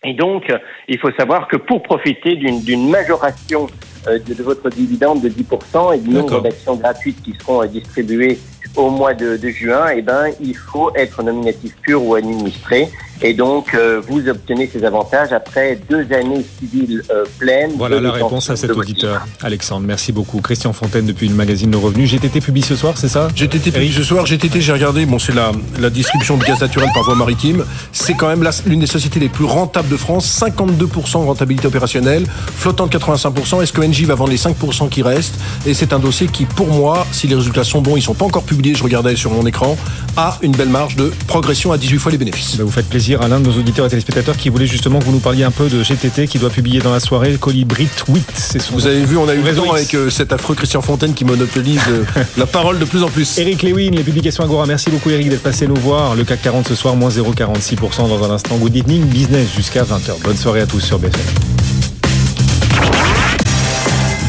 [0.03, 0.51] Et donc,
[0.87, 3.67] il faut savoir que pour profiter d'une majoration
[4.05, 8.39] de, de, votre dividende de 10% et du nombre d'actions gratuites qui seront distribuées
[8.75, 12.89] au mois de, de juin, eh ben, il faut être nominatif pur ou administré.
[13.23, 17.73] Et donc, euh, vous obtenez ces avantages après deux années civiles euh, pleines.
[17.77, 19.27] Voilà la réponse à cet auditeur.
[19.41, 20.41] Alexandre, merci beaucoup.
[20.41, 22.07] Christian Fontaine depuis le magazine Le Revenu.
[22.07, 23.27] GTT publie ce soir, c'est ça?
[23.35, 24.25] GTT publie ce soir.
[24.25, 27.63] GTT, j'ai regardé, bon, c'est la, la distribution de gaz naturel par voie maritime.
[27.91, 30.41] C'est quand même l'une des sociétés les plus rentables de France.
[30.41, 33.61] 52% de rentabilité opérationnelle, flottant de 85%.
[33.61, 35.35] Est-ce que NJ va vendre les 5% qui restent
[35.65, 38.25] Et c'est un dossier qui, pour moi, si les résultats sont bons, ils sont pas
[38.25, 39.77] encore publiés, je regardais sur mon écran,
[40.17, 42.57] a une belle marge de progression à 18 fois les bénéfices.
[42.57, 45.05] Bah, vous faites plaisir à l'un de nos auditeurs et téléspectateurs qui voulait justement que
[45.05, 48.23] vous nous parliez un peu de GTT qui doit publier dans la soirée Colibrit 8.
[48.35, 51.25] C'est Vous avez vu, on a eu raison avec euh, cet affreux Christian Fontaine qui
[51.25, 52.03] monopolise euh,
[52.37, 53.37] la parole de plus en plus.
[53.37, 54.65] Eric Lewin, les publications Agora.
[54.65, 56.15] Merci beaucoup Eric d'être passé nous voir.
[56.15, 58.57] Le CAC 40 ce soir, moins 0,46% dans un instant.
[58.57, 60.21] Good evening business jusqu'à 20h.
[60.23, 61.60] Bonne soirée à tous sur BFM.